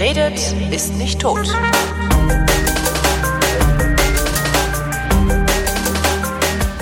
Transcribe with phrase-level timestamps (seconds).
[0.00, 1.46] Wer redet, ist nicht tot.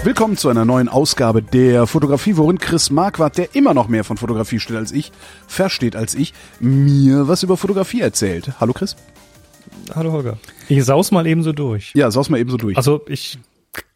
[0.05, 4.19] Willkommen zu einer neuen Ausgabe der Fotografie, worin Chris Marquardt, der immer noch mehr von
[4.19, 5.11] Fotografie steht als ich,
[5.49, 8.53] versteht als ich, mir was über Fotografie erzählt.
[8.61, 8.95] Hallo Chris.
[9.97, 10.39] Hallo Holger.
[10.69, 11.91] Ich saus mal eben so durch.
[11.97, 12.77] Ja, saus mal eben so durch.
[12.77, 13.41] Also ich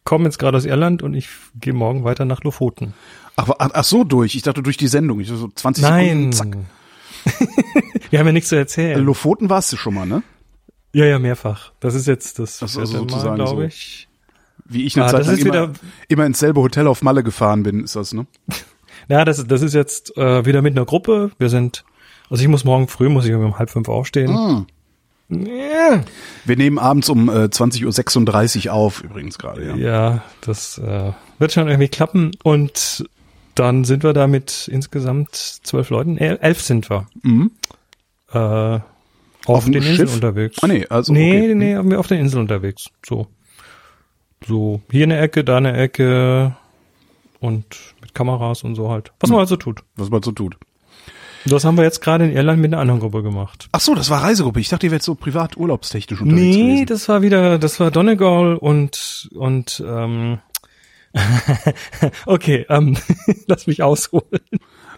[0.03, 1.29] komme jetzt gerade aus Irland und ich
[1.61, 2.93] gehe morgen weiter nach Lofoten.
[3.37, 4.35] Ach, ach, ach so, durch.
[4.35, 5.21] Ich dachte durch die Sendung.
[5.21, 6.33] Ich so 20 Nein.
[6.33, 6.65] Sekunden,
[8.13, 9.03] Wir haben ja nichts zu erzählen.
[9.03, 10.21] Lofoten warst du schon mal, ne?
[10.93, 11.71] ja, ja, mehrfach.
[11.79, 13.43] Das ist jetzt das Das also sozusagen so.
[13.43, 14.07] glaube ich.
[14.65, 15.71] Wie ich eine Ah, Zeit das lang ist immer, wieder-
[16.09, 18.27] immer ins selbe Hotel auf Malle gefahren bin, ist das, ne?
[19.09, 21.31] Ja, das, das ist jetzt äh, wieder mit einer Gruppe.
[21.39, 21.83] Wir sind,
[22.29, 24.29] also ich muss morgen früh, muss ich irgendwie um halb fünf aufstehen.
[25.29, 25.45] Hm.
[25.47, 26.03] Ja,
[26.45, 29.75] Wir nehmen abends um äh, 20.36 Uhr auf, übrigens gerade, ja.
[29.75, 32.31] ja das äh, wird schon irgendwie klappen.
[32.43, 33.05] Und
[33.55, 37.07] dann sind wir da mit insgesamt zwölf Leuten, el- elf sind wir.
[37.23, 37.49] Mhm.
[38.33, 38.79] Äh,
[39.45, 40.13] auf, Auf den Inseln Schiff?
[40.15, 40.57] unterwegs.
[40.61, 41.55] Ah, nee, also, nee, okay.
[41.55, 42.89] nee, haben wir auf den Inseln unterwegs.
[43.05, 43.27] So.
[44.45, 46.55] So, hier eine Ecke, da eine Ecke
[47.39, 47.65] und
[48.01, 49.11] mit Kameras und so halt.
[49.19, 49.81] Was man also tut.
[49.95, 50.57] Was man so tut.
[51.45, 53.67] Das haben wir jetzt gerade in Irland mit einer anderen Gruppe gemacht.
[53.73, 54.61] Ach so, das war Reisegruppe.
[54.61, 56.85] Ich dachte, ihr wärt so privat urlaubstechnisch unterwegs Nee, gewesen.
[56.85, 60.39] das war wieder, das war Donegal und und ähm,
[62.25, 62.97] okay, ähm,
[63.47, 64.39] lass mich ausholen.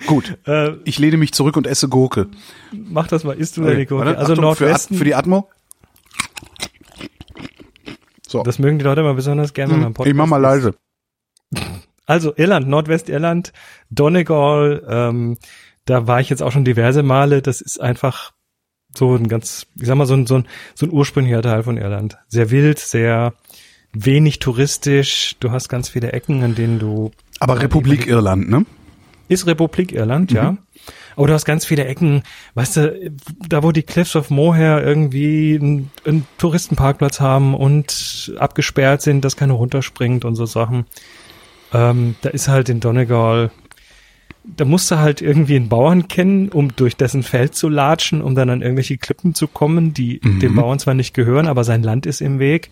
[0.07, 0.37] Gut.
[0.45, 2.27] Äh, Ich lehne mich zurück und esse Gurke.
[2.71, 4.05] mach das mal, isst du Okay, deine Gurke.
[4.05, 5.49] warte, Also Achtung, für, Nordwesten, für die Atmo.
[8.27, 10.11] So, das mögen die Leute immer besonders gerne Hm, beim Podcast.
[10.11, 10.75] ich mach mal leise.
[12.07, 13.51] Also Irland, Nordwestirland,
[13.89, 15.37] Donegal, ähm,
[15.85, 17.41] da war ich jetzt auch schon diverse Male.
[17.41, 18.31] Das ist einfach
[18.95, 21.77] so ein ganz, ich sag mal, so ein, so ein, so ein ursprünglicher Teil von
[21.77, 22.19] Irland.
[22.27, 23.33] Sehr wild, sehr
[23.91, 25.35] wenig touristisch.
[25.39, 27.09] Du hast ganz viele Ecken, an denen du
[27.39, 28.67] Aber Republik Irland, ne?
[29.27, 30.37] Ist Republik Irland, Mhm.
[30.37, 30.57] ja.
[31.15, 32.23] Aber du hast ganz viele Ecken,
[32.55, 33.11] weißt du,
[33.47, 39.37] da wo die Cliffs of Moher irgendwie einen, einen Touristenparkplatz haben und abgesperrt sind, dass
[39.37, 40.85] keiner runterspringt und so Sachen.
[41.73, 43.49] Ähm, da ist halt in Donegal,
[44.43, 48.35] da musst du halt irgendwie einen Bauern kennen, um durch dessen Feld zu latschen, um
[48.35, 50.39] dann an irgendwelche Klippen zu kommen, die Mhm.
[50.41, 52.69] dem Bauern zwar nicht gehören, aber sein Land ist im Weg.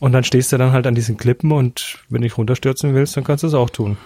[0.00, 3.16] Und dann stehst du dann halt an diesen Klippen und wenn du dich runterstürzen willst,
[3.16, 3.96] dann kannst du es auch tun.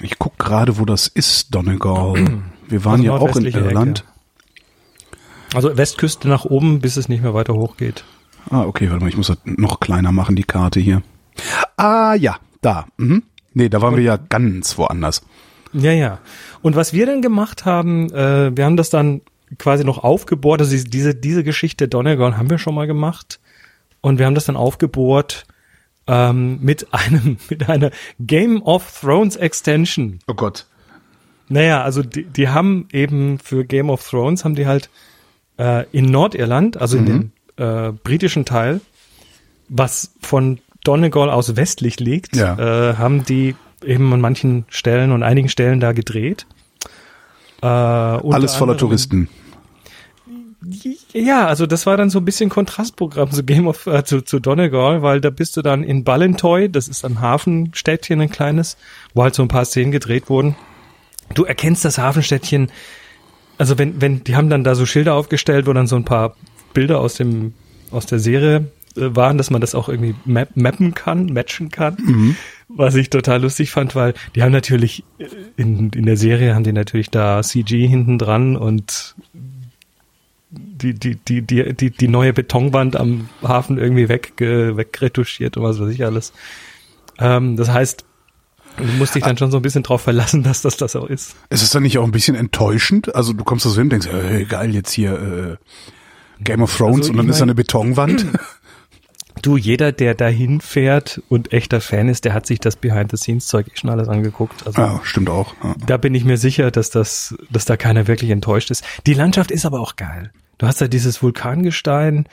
[0.00, 2.14] Ich guck gerade, wo das ist, Donegal.
[2.68, 4.04] Wir waren Also ja auch in Irland.
[5.54, 8.04] Also Westküste nach oben, bis es nicht mehr weiter hoch geht.
[8.50, 11.02] Ah, okay, warte mal, ich muss das noch kleiner machen, die Karte hier.
[11.76, 12.86] Ah, ja, da.
[12.96, 13.22] Mhm.
[13.54, 15.22] Nee, da waren wir ja ganz woanders.
[15.72, 16.18] Ja, ja.
[16.62, 19.22] Und was wir dann gemacht haben, äh, wir haben das dann
[19.58, 20.60] quasi noch aufgebohrt.
[20.60, 23.40] Also diese, diese Geschichte Donegal haben wir schon mal gemacht.
[24.00, 25.46] Und wir haben das dann aufgebohrt
[26.06, 27.90] ähm, mit einem, mit einer
[28.20, 30.18] Game of Thrones Extension.
[30.26, 30.66] Oh Gott.
[31.48, 34.90] Naja, also die, die haben eben für Game of Thrones haben die halt
[35.58, 38.80] äh, in Nordirland, also in dem äh, britischen Teil,
[39.68, 42.90] was von Donegal aus westlich liegt, Ja.
[42.90, 46.46] äh, haben die eben an manchen Stellen und einigen Stellen da gedreht.
[47.62, 49.28] Äh, Alles voller Touristen.
[51.12, 54.40] Ja, also das war dann so ein bisschen Kontrastprogramm zu Game of äh, zu, zu
[54.40, 58.76] Donegal, weil da bist du dann in Ballintoy, das ist ein Hafenstädtchen, ein kleines,
[59.14, 60.56] wo halt so ein paar Szenen gedreht wurden.
[61.34, 62.70] Du erkennst das Hafenstädtchen,
[63.58, 66.36] also wenn, wenn, die haben dann da so Schilder aufgestellt, wo dann so ein paar
[66.74, 67.54] Bilder aus dem,
[67.90, 71.96] aus der Serie äh, waren, dass man das auch irgendwie map mappen kann, matchen kann.
[72.68, 75.26] Was ich total lustig fand, weil die haben natürlich äh,
[75.56, 79.14] in, in der Serie haben die natürlich da CG hinten dran und
[80.76, 85.80] die, die, die, die, die, die neue Betonwand am Hafen irgendwie weg, wegretuschiert und was
[85.80, 86.32] weiß ich alles.
[87.18, 88.04] Ähm, das heißt,
[88.76, 91.36] du musst dich dann schon so ein bisschen drauf verlassen, dass das das auch ist.
[91.50, 93.14] Ist es dann nicht auch ein bisschen enttäuschend?
[93.14, 95.56] Also du kommst da so hin und denkst, hey, geil, jetzt hier äh,
[96.44, 98.26] Game of Thrones Also, und dann ist da eine Betonwand.
[99.46, 103.76] Du, jeder, der dahin fährt und echter Fan ist, der hat sich das Behind-the-Scenes-Zeug eh
[103.76, 104.66] schon alles angeguckt.
[104.66, 105.54] Also ah, stimmt auch.
[105.62, 105.76] Ja.
[105.86, 108.82] da bin ich mir sicher, dass das, dass da keiner wirklich enttäuscht ist.
[109.06, 110.32] Die Landschaft ist aber auch geil.
[110.58, 112.26] Du hast da dieses Vulkangestein.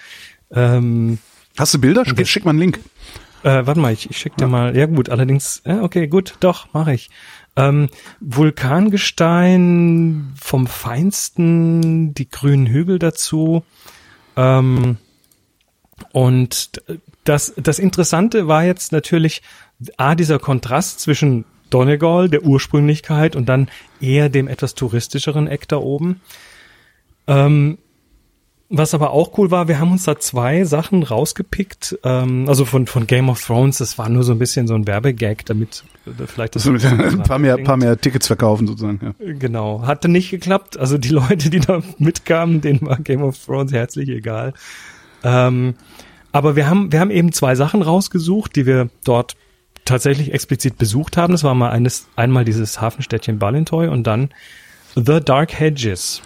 [0.50, 1.20] Ähm,
[1.56, 2.04] Hast du Bilder?
[2.04, 2.80] Schick, schick mal einen Link.
[3.44, 4.76] Äh, warte mal, ich, ich schick dir mal.
[4.76, 7.12] Ja gut, allerdings, ja, okay, gut, doch, mache ich.
[7.56, 7.90] Ähm,
[8.22, 13.64] Vulkangestein vom Feinsten, die grünen Hügel dazu.
[14.36, 14.98] Ähm,
[16.12, 16.82] und
[17.24, 19.42] das, das Interessante war jetzt natürlich,
[19.98, 23.70] A, dieser Kontrast zwischen Donegal, der Ursprünglichkeit und dann
[24.00, 26.22] eher dem etwas touristischeren Eck da oben.
[27.28, 27.78] Ähm,
[28.76, 32.00] was aber auch cool war, wir haben uns da zwei Sachen rausgepickt.
[32.04, 34.88] Ähm, also von, von Game of Thrones, das war nur so ein bisschen so ein
[34.88, 36.68] Werbegag, damit äh, vielleicht das.
[36.68, 39.00] Also mit ein paar mehr, paar mehr Tickets verkaufen sozusagen.
[39.20, 39.34] Ja.
[39.34, 40.78] Genau, hatte nicht geklappt.
[40.78, 44.54] Also die Leute, die da mitkamen, denen war Game of Thrones herzlich egal.
[45.24, 45.76] Ähm,
[46.34, 49.38] aber wir haben, wir haben eben zwei Sachen rausgesucht, die wir dort
[49.86, 51.32] tatsächlich explizit besucht haben.
[51.32, 54.30] Das war mal eines, einmal dieses Hafenstädtchen Ballintoy und dann
[54.96, 56.22] The Dark Hedges.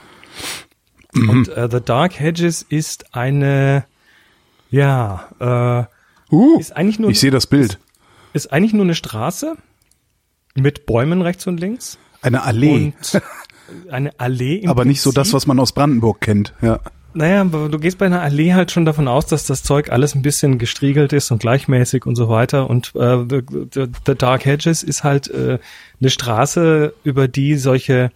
[1.13, 1.30] Mhm.
[1.30, 3.86] Und äh, The Dark Hedges ist eine,
[4.71, 5.27] ja,
[6.30, 7.80] Uh, äh, ist eigentlich nur ich sehe das Bild.
[8.33, 9.56] ist eigentlich nur eine Straße
[10.56, 12.94] mit Bäumen rechts und links Eine Allee.
[13.13, 13.21] und
[13.89, 14.57] eine Allee.
[14.57, 15.33] Im aber nicht so das, Prinzip.
[15.36, 16.54] was man aus Brandenburg kennt.
[16.62, 16.80] Ja.
[17.18, 20.14] Naja, aber du gehst bei einer Allee halt schon davon aus, dass das Zeug alles
[20.14, 22.69] ein bisschen gestriegelt ist und gleichmäßig und so weiter.
[22.69, 23.42] Und äh, the,
[23.74, 25.58] the, the Dark Hedges ist halt äh,
[26.00, 28.12] eine Straße, über die solche,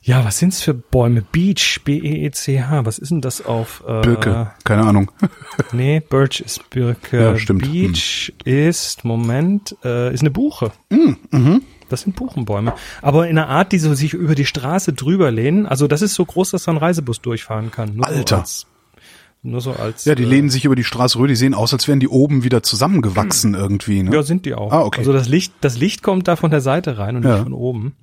[0.00, 1.22] ja, was sind's für Bäume?
[1.22, 2.84] Beech, B-E-E-C-H.
[2.84, 3.84] Was ist denn das auf?
[3.86, 5.12] Äh, Birke, keine Ahnung.
[5.72, 7.20] Nee, Birch ist Birke.
[7.20, 7.64] Ja, stimmt.
[7.64, 7.72] Hm.
[7.72, 10.72] Beech ist, Moment, äh, ist eine Buche.
[10.90, 11.62] mhm.
[11.88, 12.74] Das sind Buchenbäume.
[13.02, 15.66] Aber in einer Art, die so sich über die Straße drüber lehnen.
[15.66, 17.96] Also das ist so groß, dass da ein Reisebus durchfahren kann.
[17.96, 18.36] Nur Alter.
[18.36, 18.66] So als,
[19.42, 20.04] nur so als.
[20.04, 22.08] Ja, die äh, lehnen sich über die Straße rüber, die sehen aus, als wären die
[22.08, 24.02] oben wieder zusammengewachsen irgendwie.
[24.02, 24.12] Ne?
[24.14, 24.72] Ja, sind die auch.
[24.72, 24.98] Ah, okay.
[25.00, 27.34] Also das Licht, das Licht kommt da von der Seite rein und Ja.
[27.34, 27.94] nicht von oben.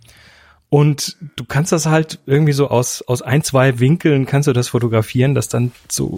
[0.70, 4.70] Und du kannst das halt irgendwie so aus, aus ein, zwei Winkeln kannst du das
[4.70, 6.18] fotografieren, dass dann so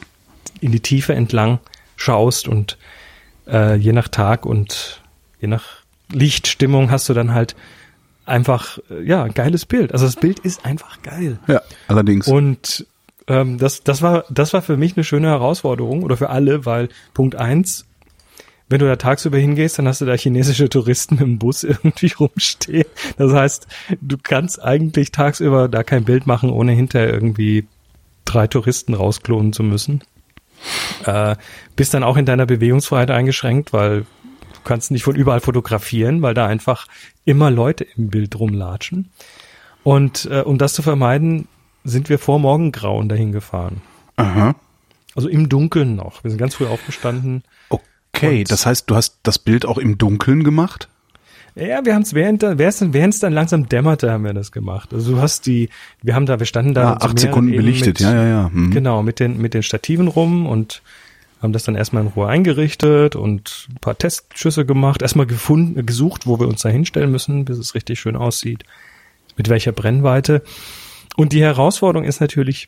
[0.62, 1.60] in die Tiefe entlang
[1.98, 2.78] schaust und
[3.48, 5.02] äh, je nach Tag und
[5.42, 7.56] je nach Lichtstimmung hast du dann halt
[8.26, 9.94] einfach, äh, ja, ein geiles Bild.
[9.94, 11.40] Also das Bild ist einfach geil.
[11.48, 12.28] Ja, allerdings.
[12.28, 12.86] Und
[13.28, 16.90] ähm, das, das, war, das war für mich eine schöne Herausforderung oder für alle, weil
[17.14, 17.86] Punkt eins,
[18.68, 22.88] wenn du da tagsüber hingehst, dann hast du da chinesische Touristen im Bus irgendwie rumstehen.
[23.18, 23.68] Das heißt,
[24.02, 27.68] du kannst eigentlich tagsüber da kein Bild machen, ohne hinterher irgendwie
[28.26, 30.02] drei Touristen rausklonen zu müssen.
[31.06, 31.36] Äh,
[31.76, 34.06] bist dann auch in deiner Bewegungsfreiheit eingeschränkt, weil
[34.66, 36.88] kannst nicht von überall fotografieren, weil da einfach
[37.24, 39.10] immer Leute im Bild rumlatschen.
[39.84, 41.48] Und äh, um das zu vermeiden,
[41.84, 43.82] sind wir vor Morgengrauen dahin gefahren.
[44.18, 44.56] Aha.
[45.16, 46.24] Also im Dunkeln noch.
[46.24, 47.44] Wir sind ganz früh aufgestanden.
[47.70, 50.90] Okay, das heißt, du hast das Bild auch im Dunkeln gemacht?
[51.56, 54.94] Ja, wir haben es während während es dann langsam dämmerte, haben wir das gemacht.
[54.94, 55.70] Also du hast die,
[56.02, 58.50] wir haben da, wir standen da Ah, acht Sekunden belichtet, mit, ja, ja, ja.
[58.52, 58.72] Mhm.
[58.72, 60.82] Genau, mit den mit den Stativen rum und
[61.46, 66.28] haben das dann erstmal in Ruhe eingerichtet und ein paar Testschüsse gemacht, erstmal gefunden, gesucht,
[66.28, 68.64] wo wir uns da hinstellen müssen, bis es richtig schön aussieht,
[69.38, 70.42] mit welcher Brennweite.
[71.16, 72.68] Und die Herausforderung ist natürlich,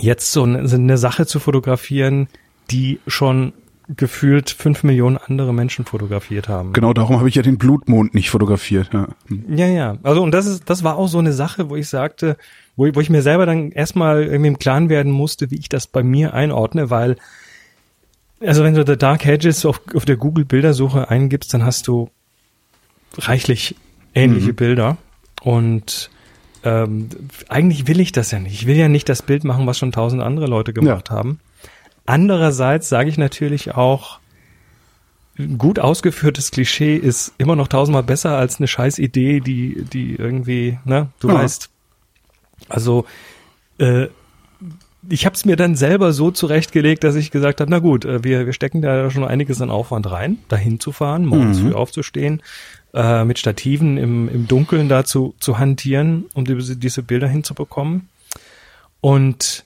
[0.00, 2.28] jetzt so eine, so eine Sache zu fotografieren,
[2.70, 3.52] die schon
[3.96, 6.72] gefühlt fünf Millionen andere Menschen fotografiert haben.
[6.72, 8.90] Genau darum habe ich ja den Blutmond nicht fotografiert.
[8.92, 9.08] Ja.
[9.48, 9.96] Ja, ja.
[10.02, 12.36] Also und das ist, das war auch so eine Sache, wo ich sagte,
[12.74, 15.68] wo, ich- wo ich mir selber dann erstmal irgendwie im Klaren werden musste, wie ich
[15.68, 17.16] das bei mir einordne, weil
[18.40, 22.10] also wenn du The Dark Hedges auf, auf der Google Bildersuche eingibst, dann hast du
[23.18, 23.76] reichlich
[24.14, 24.96] ähnliche Bilder
[25.42, 26.10] und
[26.64, 27.08] ähm,
[27.48, 28.54] eigentlich will ich das ja nicht.
[28.54, 31.38] Ich will ja nicht das Bild machen, was schon tausend andere Leute gemacht haben.
[32.06, 34.18] Andererseits sage ich natürlich auch,
[35.38, 40.14] ein gut ausgeführtes Klischee ist immer noch tausendmal besser als eine scheiß Idee, die, die
[40.14, 41.34] irgendwie, ne, du Ja.
[41.34, 41.68] weißt.
[42.70, 43.04] Also,
[43.78, 44.06] äh,
[45.08, 48.22] ich habe es mir dann selber so zurechtgelegt, dass ich gesagt habe, na gut, äh,
[48.24, 51.68] wir, wir stecken da schon einiges an Aufwand rein, dahin zu fahren, morgens Mhm.
[51.68, 52.42] früh aufzustehen,
[52.94, 58.08] äh, mit Stativen im, im Dunkeln da zu, zu hantieren, um diese, diese Bilder hinzubekommen.
[59.00, 59.64] Und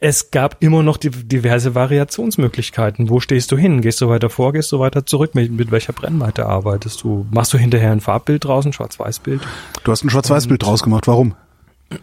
[0.00, 3.08] es gab immer noch die, diverse Variationsmöglichkeiten.
[3.08, 3.80] Wo stehst du hin?
[3.80, 5.34] Gehst du weiter vor, gehst du weiter zurück?
[5.34, 7.26] Mit, mit welcher Brennweite arbeitest du?
[7.30, 9.40] Machst du hinterher ein Farbbild draußen, Schwarz-Weiß-Bild?
[9.82, 11.06] Du hast ein Schwarz-Weiß-Bild draus gemacht.
[11.06, 11.34] Warum?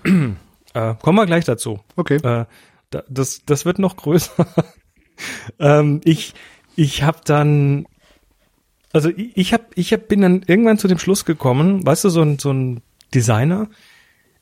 [0.73, 1.79] Äh, kommen wir gleich dazu.
[1.95, 2.15] Okay.
[2.15, 2.45] Äh,
[2.89, 4.45] da, das, das wird noch größer.
[5.59, 6.33] ähm, ich
[6.75, 7.85] ich habe dann,
[8.93, 12.09] also ich, ich hab, ich hab, bin dann irgendwann zu dem Schluss gekommen, weißt du,
[12.09, 12.81] so ein, so ein
[13.13, 13.67] Designer,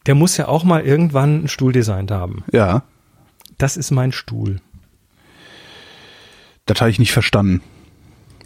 [0.05, 2.43] der muss ja auch mal irgendwann einen Stuhl designt haben.
[2.51, 2.83] Ja,
[3.57, 4.61] Das ist mein Stuhl.
[6.65, 7.61] das habe ich nicht verstanden.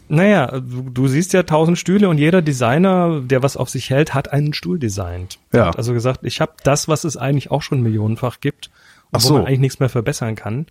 [0.10, 4.14] Naja, du, du siehst ja tausend Stühle und jeder Designer, der was auf sich hält,
[4.14, 5.40] hat einen Stuhl designt.
[5.54, 5.68] Ja.
[5.68, 8.70] Hat also gesagt, ich habe das, was es eigentlich auch schon millionenfach gibt,
[9.12, 9.34] und Ach wo so.
[9.36, 10.66] man eigentlich nichts mehr verbessern kann,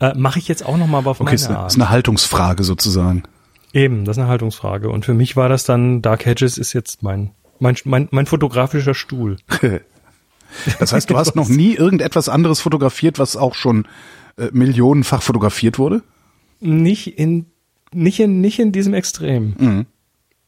[0.00, 1.70] äh, mache ich jetzt auch noch mal aber auf Okay, meine ist eine, Art.
[1.72, 3.24] ist eine Haltungsfrage sozusagen.
[3.72, 4.88] Eben, das ist eine Haltungsfrage.
[4.88, 8.94] Und für mich war das dann, Dark Hedges ist jetzt mein, mein, mein, mein fotografischer
[8.94, 9.36] Stuhl.
[10.80, 13.86] Das heißt, du hast noch nie irgendetwas anderes fotografiert, was auch schon
[14.36, 16.02] äh, millionenfach fotografiert wurde?
[16.58, 17.46] Nicht in,
[17.94, 19.54] nicht in, nicht in diesem Extrem.
[19.58, 19.86] Mhm.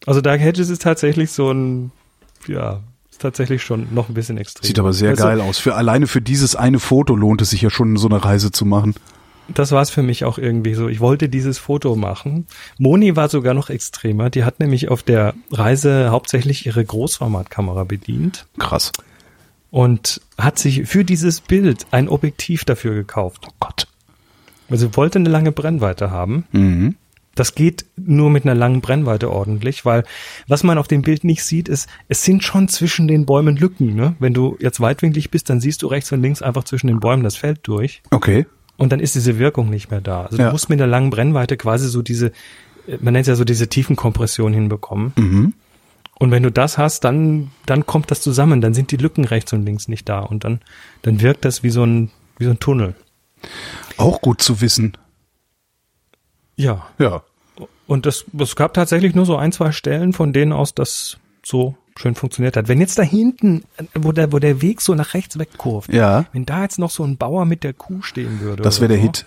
[0.07, 1.93] Also Dark Hedges ist tatsächlich so ein,
[2.47, 2.81] ja,
[3.19, 4.67] tatsächlich schon noch ein bisschen extrem.
[4.67, 5.59] Sieht aber sehr Also, geil aus.
[5.59, 8.65] Für alleine für dieses eine Foto lohnt es sich ja schon, so eine Reise zu
[8.65, 8.95] machen.
[9.49, 10.89] Das war es für mich auch irgendwie so.
[10.89, 12.47] Ich wollte dieses Foto machen.
[12.79, 14.31] Moni war sogar noch extremer.
[14.31, 18.93] Die hat nämlich auf der Reise hauptsächlich ihre Großformatkamera bedient Krass.
[19.71, 23.47] und hat sich für dieses Bild ein Objektiv dafür gekauft.
[23.49, 23.89] Oh Gott.
[24.71, 26.45] Also sie wollte eine lange Brennweite haben.
[26.53, 26.97] Mhm.
[27.35, 30.05] Das geht nur mit einer langen Brennweite ordentlich, weil
[30.49, 33.95] was man auf dem Bild nicht sieht, ist, es sind schon zwischen den Bäumen Lücken.
[33.95, 34.15] Ne?
[34.19, 37.23] Wenn du jetzt weitwinklig bist, dann siehst du rechts und links einfach zwischen den Bäumen
[37.23, 38.45] das Feld durch Okay.
[38.77, 40.25] und dann ist diese Wirkung nicht mehr da.
[40.25, 40.47] Also Ja.
[40.47, 42.33] du musst mit einer langen Brennweite quasi so diese,
[43.01, 45.12] man nennt es ja so diese Tiefenkompression hinbekommen.
[45.17, 45.55] Mhm.
[46.19, 49.53] Und wenn du das hast, dann, dann kommt das zusammen, dann sind die Lücken rechts
[49.55, 50.61] und links nicht da und dann,
[51.01, 52.95] dann wirkt das wie so ein, wie so ein Tunnel.
[53.97, 54.97] Auch gut zu wissen.
[56.57, 56.87] Ja.
[56.99, 57.23] Ja.
[57.87, 61.77] Und das, es gab tatsächlich nur so ein, zwei Stellen, von denen aus das so
[61.99, 62.69] schön funktioniert hat.
[62.69, 66.25] Wenn jetzt da hinten, wo der, wo der Weg so nach rechts wegkurft, Ja.
[66.33, 68.63] wenn da jetzt noch so ein Bauer mit der Kuh stehen würde.
[68.63, 69.27] Das wäre der so, Hit.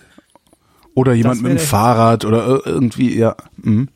[0.94, 1.68] Oder jemand mit dem der Hit.
[1.70, 3.36] Fahrrad oder ir- irgendwie, ja.
[3.58, 3.88] Mhm.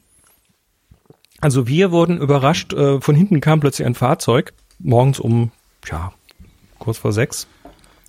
[1.40, 5.50] Also wir wurden überrascht, äh, von hinten kam plötzlich ein Fahrzeug, morgens um,
[5.90, 6.12] ja,
[6.78, 7.46] kurz vor sechs,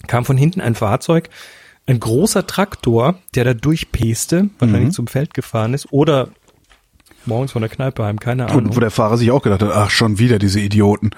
[0.08, 1.30] kam von hinten ein Fahrzeug,
[1.88, 4.94] ein großer Traktor, der da durchpeste, wahrscheinlich Mhm.
[4.94, 6.30] zum Feld gefahren ist, oder
[7.26, 8.66] morgens von der Kneipe heim, keine Ahnung.
[8.68, 11.12] Und wo der Fahrer sich auch gedacht hat, ach, schon wieder diese Idioten.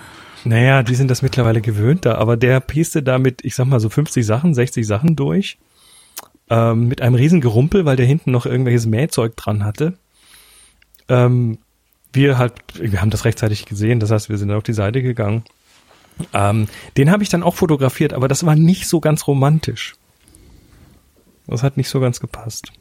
[0.46, 3.90] Naja, die sind das mittlerweile gewöhnt da, aber der peste damit, ich sag mal so
[3.90, 5.58] 50 Sachen, 60 Sachen durch,
[6.50, 9.94] ähm, mit einem riesen Gerumpel, weil der hinten noch irgendwelches Mähzeug dran hatte.
[11.08, 11.58] Ähm,
[12.12, 15.44] wir halt, wir haben das rechtzeitig gesehen, das heißt, wir sind auf die Seite gegangen.
[16.34, 16.68] Ähm,
[16.98, 19.96] den habe ich dann auch fotografiert, aber das war nicht so ganz romantisch.
[21.48, 22.72] Das hat nicht so ganz gepasst.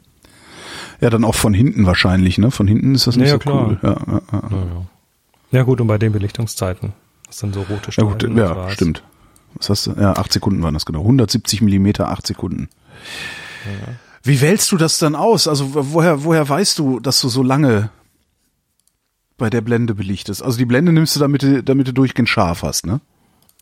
[1.01, 2.49] Ja, dann auch von hinten wahrscheinlich, ne?
[2.51, 3.67] Von hinten ist das nicht Ja, so klar.
[3.67, 3.79] cool.
[3.81, 4.49] Ja, ja, ja.
[4.49, 4.85] Naja.
[5.51, 6.93] Ja gut, und bei den Belichtungszeiten,
[7.27, 8.11] das sind so rote ja Streifen.
[8.11, 9.03] gut, und ja, stimmt.
[9.55, 9.91] Was hast du?
[9.91, 11.01] Ja, acht Sekunden waren das genau.
[11.01, 12.69] 170 Millimeter, acht Sekunden.
[14.23, 15.47] Wie wählst du das dann aus?
[15.47, 17.89] Also wo- woher, woher weißt du, dass du so lange
[19.37, 20.41] bei der Blende belichtest?
[20.41, 22.99] Also die Blende nimmst du, damit du, damit du durchgehend scharf hast, ne?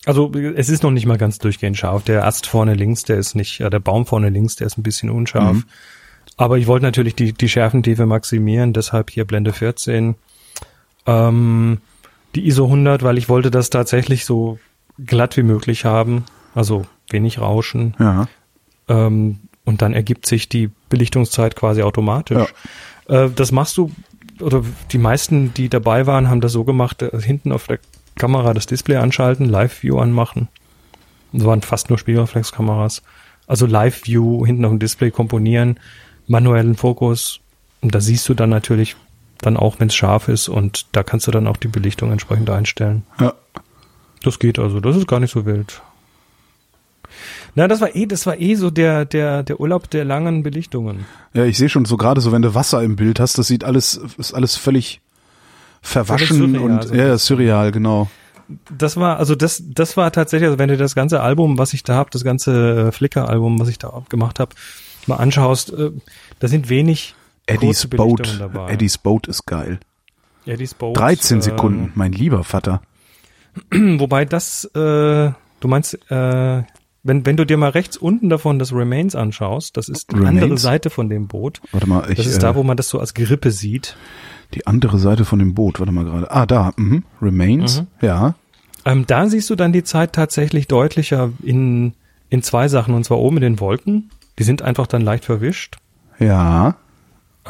[0.06, 2.04] Also es ist noch nicht mal ganz durchgehend scharf.
[2.04, 4.84] Der Ast vorne links, der ist nicht, ja, der Baum vorne links, der ist ein
[4.84, 5.58] bisschen unscharf.
[5.58, 5.64] Mhm.
[6.38, 10.16] Aber ich wollte natürlich die, die Schärfentiefe maximieren, deshalb hier Blende 14.
[11.06, 11.78] Ähm,
[12.34, 14.58] die ISO 100, weil ich wollte das tatsächlich so
[15.06, 17.96] glatt wie möglich haben, also wenig Rauschen.
[18.00, 18.28] Ja.
[18.88, 22.54] Ähm, und dann ergibt sich die Belichtungszeit quasi automatisch.
[23.08, 23.92] Äh, das machst du,
[24.40, 27.80] oder die meisten, die dabei waren, haben das so gemacht, äh, hinten auf der
[28.16, 30.48] Kamera das Display anschalten, Live-View anmachen.
[31.34, 33.02] Das waren fast nur Spiegelreflexkameras.
[33.48, 35.80] Also Live-View hinten auf dem Display komponieren,
[36.28, 37.40] manuellen Fokus.
[37.82, 38.96] Und da siehst du dann natürlich
[39.40, 42.50] dann auch, wenn es scharf ist und da kannst du dann auch die Belichtung entsprechend
[42.50, 43.04] einstellen.
[43.20, 43.34] Ja.
[44.24, 45.82] Das geht also, das ist gar nicht so wild.
[47.56, 51.06] Na, das war eh, das war eh so der, der, der Urlaub der langen Belichtungen.
[51.34, 53.64] Ja, ich sehe schon so gerade so, wenn du Wasser im Bild hast, das sieht
[53.64, 55.02] alles, ist alles völlig
[55.82, 58.10] verwaschen surreal, und ja, surreal, genau.
[58.78, 61.84] Das war, also das, das war tatsächlich, also wenn du das ganze Album, was ich
[61.84, 64.56] da hab, das ganze äh, Flickr-Album, was ich da gemacht habe,
[65.08, 65.92] mal anschaust, äh,
[66.40, 68.72] da sind wenig Eddie's Boat, dabei.
[68.72, 69.80] Eddie's Boat ist geil.
[70.46, 70.98] Eddie's Boat.
[70.98, 72.82] 13 äh, Sekunden, mein lieber Vater.
[73.72, 76.64] Wobei das, äh, du meinst, äh,
[77.04, 80.42] wenn, wenn du dir mal rechts unten davon das Remains anschaust, das ist die Remains?
[80.44, 81.62] andere Seite von dem Boot.
[81.72, 83.96] Warte mal, ich, Das ist äh, da, wo man das so als Gerippe sieht.
[84.54, 86.30] Die andere Seite von dem Boot, warte mal gerade.
[86.32, 87.04] Ah, da, mhm.
[87.22, 87.88] Remains, Mhm.
[88.02, 88.36] ja.
[88.86, 91.94] Ähm, da siehst du dann die Zeit tatsächlich deutlicher in,
[92.30, 92.94] in zwei Sachen.
[92.96, 94.10] Und zwar oben in den Wolken.
[94.40, 95.78] Die sind einfach dann leicht verwischt.
[96.20, 96.76] Ja,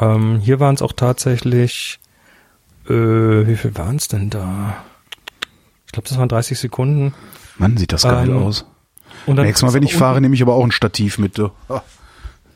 [0.00, 2.00] Ähm, hier waren es auch tatsächlich,
[2.88, 4.76] äh, wie viel waren es denn da?
[5.86, 7.12] Ich glaube, das waren 30 Sekunden.
[7.58, 8.64] Mann, sieht das geil Ähm, aus.
[9.26, 11.36] Und Nächstes Mal, wenn ich fahre, nehme ich aber auch ein Stativ mit.
[11.38, 11.50] Du.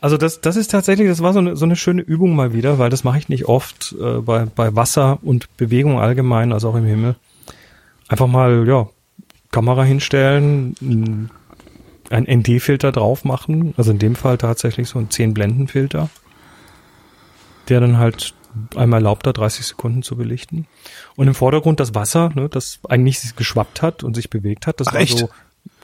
[0.01, 2.79] Also das, das ist tatsächlich, das war so eine, so eine schöne Übung mal wieder,
[2.79, 6.77] weil das mache ich nicht oft äh, bei, bei Wasser und Bewegung allgemein, also auch
[6.77, 7.17] im Himmel.
[8.09, 8.89] Einfach mal, ja,
[9.51, 11.31] Kamera hinstellen,
[12.11, 16.09] ein ND-Filter drauf machen, also in dem Fall tatsächlich so ein 10-Blenden-Filter,
[17.69, 18.35] der dann halt
[18.75, 20.67] einmal erlaubt hat, 30 Sekunden zu belichten.
[21.17, 24.81] Und im Vordergrund das Wasser, ne, das eigentlich sich geschwappt hat und sich bewegt hat.
[24.81, 25.19] Das Ach, war echt?
[25.19, 25.29] so,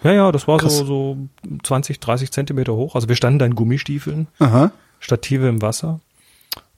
[0.04, 0.78] ja, ja, das war Krass.
[0.78, 1.16] so, so
[1.62, 2.94] 20, 30 Zentimeter hoch.
[2.94, 4.73] Also wir standen da in Gummistiefeln, Aha.
[5.00, 6.00] Stative im Wasser.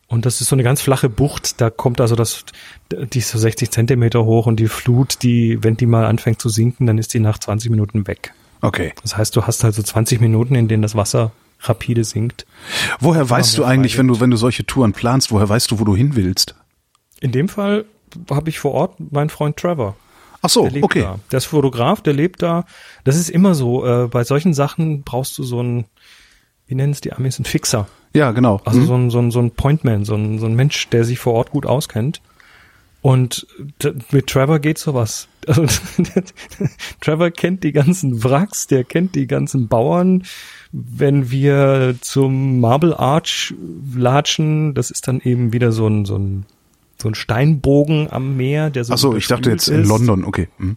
[0.07, 2.45] Und das ist so eine ganz flache Bucht, da kommt also das,
[2.91, 6.49] die ist so 60 Zentimeter hoch und die Flut, die, wenn die mal anfängt zu
[6.49, 8.33] sinken, dann ist die nach 20 Minuten weg.
[8.61, 8.93] Okay.
[9.03, 12.47] Das heißt, du hast halt so 20 Minuten, in denen das Wasser rapide sinkt.
[13.01, 15.85] Woher weißt du eigentlich, wenn du, wenn du solche Touren planst, woher weißt du, wo
[15.85, 16.55] du hin willst?
[17.21, 17.87] In dem Fall
[18.31, 19.97] habe ich vor Ort meinen Freund Trevor.
[20.45, 21.01] Ach so, Der lebt okay.
[21.01, 21.19] Da.
[21.31, 22.65] Der ist Fotograf, der lebt da.
[23.05, 23.85] Das ist immer so.
[23.87, 25.87] Äh, bei solchen Sachen brauchst du so ein,
[26.67, 27.87] wie nennen es die Amis, ein Fixer.
[28.15, 28.61] Ja, genau.
[28.65, 28.87] Also Hm.
[28.87, 31.33] so ein, so ein, so ein Pointman, so ein, so ein Mensch, der sich vor
[31.35, 32.21] Ort gut auskennt.
[33.01, 33.47] Und
[34.13, 35.29] mit Trevor geht sowas.
[35.47, 35.67] Also,
[37.03, 40.25] Trevor kennt die ganzen Wracks, der kennt die ganzen Bauern.
[40.73, 43.53] Wenn wir zum Marble Arch
[43.95, 46.47] latschen, das ist dann eben wieder so ein, so ein,
[47.01, 49.89] so ein Steinbogen am Meer, der so Ach so, ich dachte jetzt in ist.
[49.89, 50.49] London, okay.
[50.59, 50.77] Hm.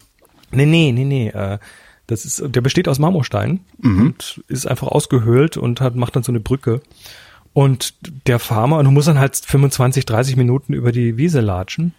[0.52, 1.30] Nee, nee, nee, nee.
[1.30, 1.60] Äh,
[2.08, 6.32] das ist, der besteht aus Marmorstein und ist einfach ausgehöhlt und hat, macht dann so
[6.32, 6.82] eine Brücke.
[7.52, 7.96] Und
[8.28, 11.94] der Farmer, und du musst dann halt 25, 30 Minuten über die Wiese latschen,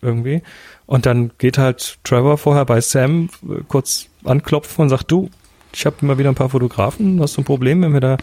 [0.00, 0.42] irgendwie.
[0.86, 5.28] Und dann geht halt Trevor vorher bei Sam äh, kurz anklopfen und sagt, du,
[5.72, 8.16] ich habe immer wieder ein paar Fotografen, hast du ein Problem, wenn wir da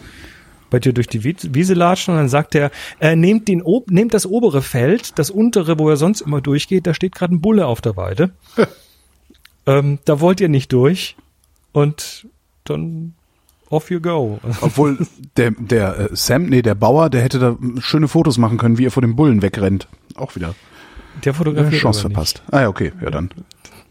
[0.76, 2.12] bei dir durch die Wies- Wiese latschen?
[2.14, 5.88] Und dann sagt er, äh, nehmt, den, ob- nehmt das obere Feld, das untere, wo
[5.88, 8.30] er sonst immer durchgeht, da steht gerade ein Bulle auf der Weide.
[9.66, 11.16] ähm, da wollt ihr nicht durch.
[11.72, 12.26] Und
[12.64, 13.14] dann
[13.70, 14.38] off you go.
[14.60, 14.98] Obwohl
[15.36, 18.86] der, der äh, Sam, nee, der Bauer, der hätte da schöne Fotos machen können, wie
[18.86, 19.88] er vor dem Bullen wegrennt.
[20.14, 20.54] Auch wieder
[21.24, 22.14] Der eine fotografiert Chance aber nicht.
[22.38, 22.42] verpasst.
[22.50, 23.30] Ah ja, okay, ja dann.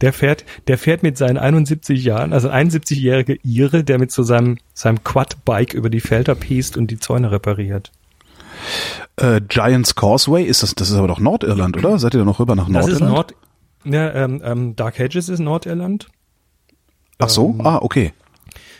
[0.01, 4.23] Der fährt, der fährt mit seinen 71 Jahren, also ein 71-jährige Ire, der mit so
[4.23, 7.91] seinem, seinem Quad-Bike über die Felder piest und die Zäune repariert.
[9.17, 11.99] Äh, Giants Causeway, ist das, das ist aber doch Nordirland, oder?
[11.99, 13.13] Seid ihr da noch rüber nach Das ist Nordirland?
[13.13, 13.35] Nord,
[13.85, 16.07] ja, ähm, ähm, Dark Hedges ist Nordirland.
[17.19, 17.55] Ach so?
[17.57, 18.13] ähm, ah, okay.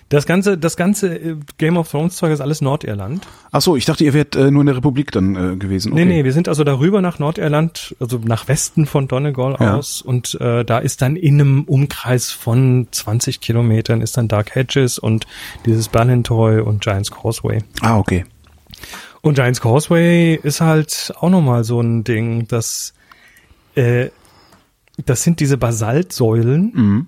[0.09, 3.25] Das ganze, das ganze äh, Game of Thrones Zeug ist alles Nordirland.
[3.51, 5.93] Ach so, ich dachte, ihr wärt äh, nur in der Republik dann äh, gewesen.
[5.93, 6.05] Okay.
[6.05, 9.75] Nee, nee, wir sind also darüber nach Nordirland, also nach Westen von Donegal Ja.
[9.75, 14.53] aus und äh, da ist dann in einem Umkreis von 20 Kilometern ist dann Dark
[14.53, 15.25] Hedges und
[15.65, 17.63] dieses Ballintoy und Giants Causeway.
[17.81, 18.25] Ah, okay.
[19.21, 22.93] Und Giants Causeway ist halt auch nochmal so ein Ding, dass
[23.74, 24.09] äh,
[25.03, 27.07] das sind diese Basaltsäulen Mhm.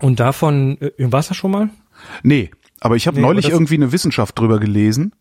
[0.00, 1.70] und davon äh, im Wasser schon mal?
[2.22, 5.12] Nee, aber ich habe Nee, neulich irgendwie eine Wissenschaft drüber gelesen.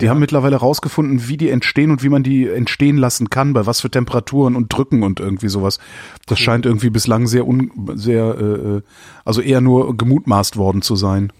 [0.00, 3.64] Die haben mittlerweile rausgefunden, wie die entstehen und wie man die entstehen lassen kann, bei
[3.64, 5.78] was für Temperaturen und Drücken und irgendwie sowas.
[6.26, 8.82] Das scheint irgendwie bislang sehr un, sehr, äh, äh,
[9.24, 11.32] also eher nur gemutmaßt worden zu sein.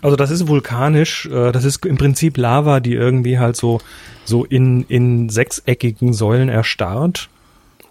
[0.00, 3.80] Also das ist vulkanisch, äh, das ist im Prinzip Lava, die irgendwie halt so
[4.24, 7.28] so in in sechseckigen Säulen erstarrt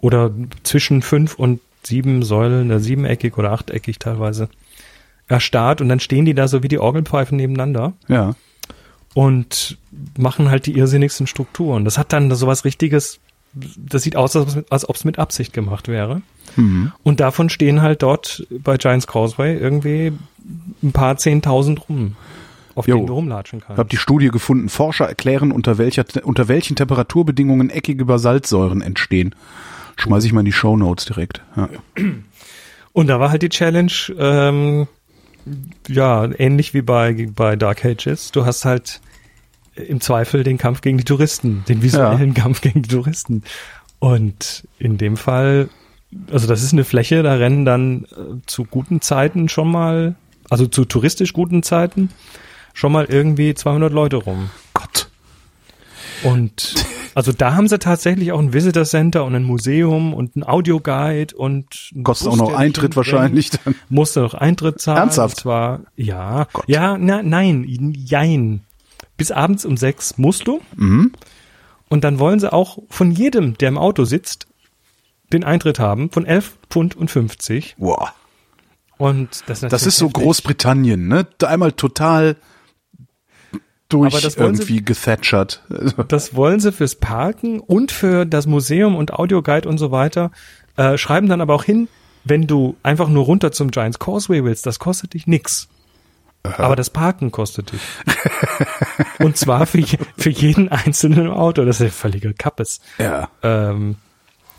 [0.00, 0.32] oder
[0.64, 4.48] zwischen fünf und sieben Säulen, äh, siebeneckig oder achteckig teilweise
[5.28, 8.34] erstarrt und dann stehen die da so wie die Orgelpfeifen nebeneinander Ja.
[9.14, 9.78] und
[10.16, 11.84] machen halt die irrsinnigsten Strukturen.
[11.84, 13.18] Das hat dann sowas richtiges,
[13.52, 14.36] das sieht aus,
[14.70, 16.22] als, ob es mit Absicht gemacht wäre.
[16.56, 16.92] Mhm.
[17.02, 20.12] Und davon stehen halt dort bei Giants Causeway irgendwie
[20.82, 22.16] ein paar Zehntausend rum,
[22.74, 22.96] auf Jo.
[22.96, 23.78] denen du rumlatschen Ich kannst.
[23.78, 24.68] habe die Studie gefunden.
[24.68, 29.34] Forscher erklären, unter welcher unter welchen Temperaturbedingungen eckige Basaltsäuren entstehen.
[29.96, 31.42] Schmeiß ich mal in die Show Notes direkt.
[31.56, 31.68] Ja.
[32.92, 34.86] Und da war halt die Challenge, ähm,
[35.88, 38.32] ja, ähnlich wie bei, bei Dark Ages.
[38.32, 39.00] Du hast halt
[39.74, 43.42] im Zweifel den Kampf gegen die Touristen, den visuellen Kampf gegen die Touristen.
[43.98, 45.68] Und in dem Fall,
[46.30, 50.14] also das ist eine Fläche, da rennen dann äh, zu guten Zeiten schon mal,
[50.50, 52.10] also zu touristisch guten Zeiten,
[52.74, 54.50] schon mal irgendwie 200 Leute rum.
[56.24, 56.74] Und
[57.14, 61.36] also da haben sie tatsächlich auch ein Visitor Center und ein Museum und ein Audioguide
[61.36, 63.74] und Kostet Bus, auch noch Eintritt wahrscheinlich dann.
[63.88, 64.98] Musste noch Eintritt zahlen.
[64.98, 65.38] Ernsthaft?
[65.38, 66.46] Und zwar, ja.
[66.52, 66.64] Gott.
[66.68, 67.64] Ja, na, nein,
[67.96, 68.62] jein.
[69.16, 70.60] Bis abends um sechs musst du.
[70.76, 71.12] Mhm.
[71.88, 74.46] Und dann wollen sie auch von jedem, der im Auto sitzt,
[75.32, 77.76] den Eintritt haben von 11 Pfund und 50.
[77.78, 78.10] Wow.
[78.96, 80.08] Und das, ist Das ist so.
[80.08, 81.26] Großbritannien, ne?
[81.38, 82.36] Da einmal total
[83.88, 85.62] durch wollen sie- irgendwie gethatchert.
[85.70, 90.30] Also, Das wollen sie fürs Parken und für das Museum und Audioguide und so weiter.
[90.76, 91.88] Äh, schreiben dann aber auch hin,
[92.24, 95.68] wenn du einfach nur runter zum Giants Causeway willst, das kostet dich nix.
[96.42, 97.80] Aber das Parken kostet dich.
[99.18, 99.82] und zwar für,
[100.16, 101.64] für jeden einzelnen Auto.
[101.64, 102.80] Das ist ja völliger Kappes.
[102.98, 103.28] ja.
[103.42, 103.96] Ähm,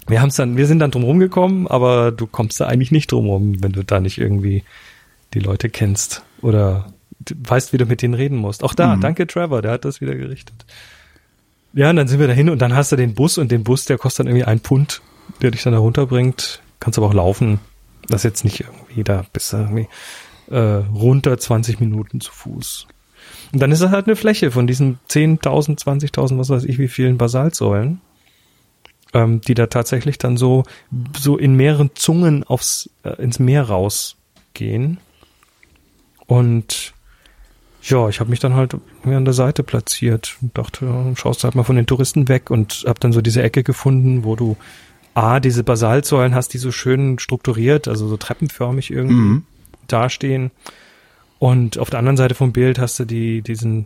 [0.08, 3.28] wir haben's dann, wir sind dann drum rumgekommen, aber du kommst da eigentlich nicht drum
[3.28, 4.64] rum, wenn du da nicht irgendwie
[5.36, 6.92] die Leute kennst oder
[7.36, 8.64] weißt, wie du mit denen reden musst.
[8.64, 10.66] Auch da, danke Trevor, der hat das wieder gerichtet.
[11.74, 13.86] Ja, und dann sind wir dahin und dann hast du den Bus und den Bus,
[13.86, 15.02] der kostet dann irgendwie ein Pfund,
[15.42, 16.62] der dich dann da runterbringt.
[16.80, 17.60] Kannst aber auch laufen.
[18.08, 19.88] Das ist jetzt nicht irgendwie, da bist du irgendwie
[20.50, 22.88] äh, runter 20 Minuten zu Fuß.
[23.52, 26.88] Und dann ist es halt eine Fläche von diesen 10.000, 20.000, was weiß ich, wie
[26.88, 28.02] vielen Basaltsäulen
[29.14, 30.64] ähm, die da tatsächlich dann so
[31.18, 35.00] so in mehreren Zungen aufs äh, ins Meer rausgehen.
[36.28, 36.94] Und
[37.82, 41.44] ja, ich habe mich dann halt irgendwie an der Seite platziert und dachte, ja, schaust
[41.44, 44.58] halt mal von den Touristen weg und habe dann so diese Ecke gefunden, wo du
[45.14, 49.44] A, diese Basaltsäulen hast, die so schön strukturiert, also so treppenförmig irgendwie Mhm.
[49.88, 50.52] dastehen.
[51.40, 53.86] Und auf der anderen Seite vom Bild hast du die, diesen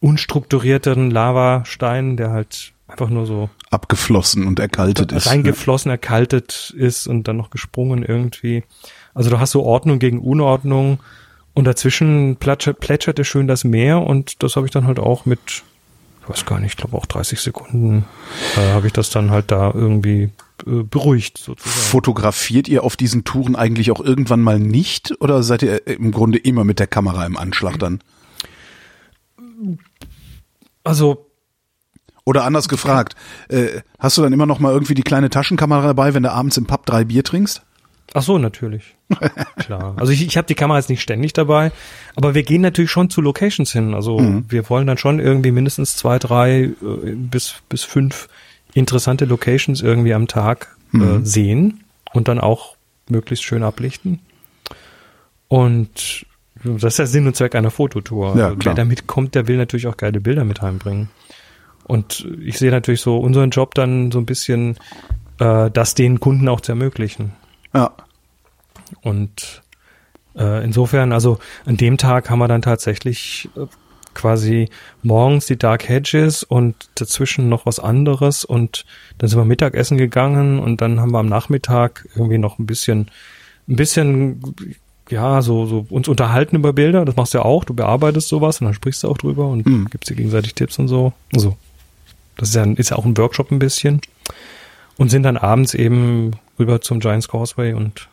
[0.00, 5.26] unstrukturierten Lavastein, der halt einfach nur so Abgeflossen und erkaltet ist.
[5.26, 8.64] reingeflossen, erkaltet ist und dann noch gesprungen irgendwie.
[9.14, 10.98] Also du hast so Ordnung gegen Unordnung
[11.54, 15.62] und dazwischen plätschert, plätscherte schön das Meer und das habe ich dann halt auch mit,
[16.22, 18.04] ich weiß gar nicht, ich glaube auch 30 Sekunden
[18.56, 20.30] äh, habe ich das dann halt da irgendwie
[20.66, 21.70] äh, beruhigt sozusagen.
[21.70, 26.38] Fotografiert ihr auf diesen Touren eigentlich auch irgendwann mal nicht oder seid ihr im Grunde
[26.38, 28.00] immer mit der Kamera im Anschlag dann?
[30.84, 31.28] Also
[32.24, 33.14] Oder anders gefragt,
[33.48, 36.56] äh, hast du dann immer noch mal irgendwie die kleine Taschenkamera dabei, wenn du abends
[36.56, 37.62] im Pub drei Bier trinkst?
[38.14, 38.94] Ach so, natürlich.
[39.56, 39.94] Klar.
[39.96, 41.72] Also ich, ich habe die Kamera jetzt nicht ständig dabei,
[42.14, 43.94] aber wir gehen natürlich schon zu Locations hin.
[43.94, 46.70] Also wir wollen dann schon irgendwie mindestens zwei, drei äh,
[47.14, 48.28] bis, bis fünf
[48.74, 52.76] interessante Locations irgendwie am Tag äh, sehen und dann auch
[53.08, 54.20] möglichst schön ablichten.
[55.48, 56.26] Und
[56.64, 58.36] das ist der Sinn und Zweck einer Fototour.
[58.36, 58.58] Ja, klar.
[58.64, 61.08] Wer damit kommt, der will natürlich auch geile Bilder mit heimbringen.
[61.84, 64.76] Und ich sehe natürlich so unseren Job dann so ein bisschen,
[65.40, 67.32] äh, das den Kunden auch zu ermöglichen.
[67.74, 67.92] Ja.
[69.02, 69.62] Und
[70.36, 73.66] äh, insofern, also an dem Tag haben wir dann tatsächlich äh,
[74.14, 74.68] quasi
[75.02, 78.84] morgens die Dark Hedges und dazwischen noch was anderes und
[79.18, 83.10] dann sind wir Mittagessen gegangen und dann haben wir am Nachmittag irgendwie noch ein bisschen,
[83.68, 84.42] ein bisschen,
[85.08, 87.04] ja, so, so uns unterhalten über Bilder.
[87.06, 87.64] Das machst du ja auch.
[87.64, 89.88] Du bearbeitest sowas und dann sprichst du auch drüber und Mhm.
[89.90, 91.12] gibst dir gegenseitig Tipps und so.
[91.34, 91.56] Also,
[92.36, 94.00] das ist ja, ist ja auch ein Workshop ein bisschen.
[94.98, 96.32] Und sind dann abends eben
[96.62, 98.08] rüber zum Giants Causeway und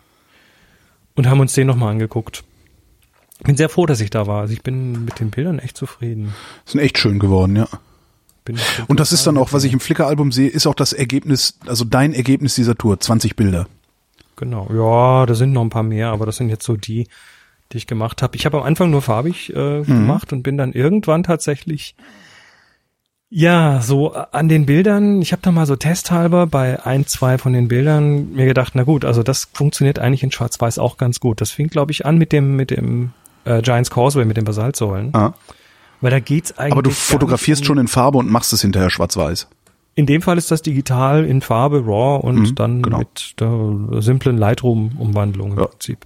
[1.16, 2.44] und haben uns den nochmal angeguckt.
[3.44, 4.42] Bin sehr froh, dass ich da war.
[4.42, 6.34] Also ich bin mit den Bildern echt zufrieden.
[6.66, 7.68] Sind echt schön geworden, ja.
[8.46, 10.94] Bin, bin Und das ist dann auch, was ich im Flickr-Album sehe, ist auch das
[10.94, 13.68] Ergebnis, also dein Ergebnis dieser Tour, 20 Bilder.
[14.36, 14.70] Genau.
[14.74, 17.08] Ja, da sind noch ein paar mehr, aber das sind jetzt so die,
[17.72, 18.38] die ich gemacht habe.
[18.38, 21.96] Ich habe am Anfang nur farbig äh, gemacht und bin dann irgendwann tatsächlich
[23.32, 27.54] ja, so an den Bildern, ich habe da mal so testhalber bei ein, zwei von
[27.54, 31.40] den Bildern mir gedacht, na gut, also das funktioniert eigentlich in Schwarz-Weiß auch ganz gut.
[31.42, 33.12] Das fing, glaube ich, an mit dem, mit dem
[33.46, 35.14] äh, Giants Causeway, mit den Basaltsäulen.
[35.14, 35.34] Ah.
[36.02, 36.72] Weil da geht's eigentlich.
[36.72, 39.48] Aber du fotografierst um- schon in Farbe und machst es hinterher schwarz-weiß.
[39.96, 43.00] In dem Fall ist das digital in Farbe, RAW und Mhm, dann genau.
[43.00, 45.66] mit der simplen Lightroom-Umwandlung im Ja.
[45.66, 46.00] Prinzip.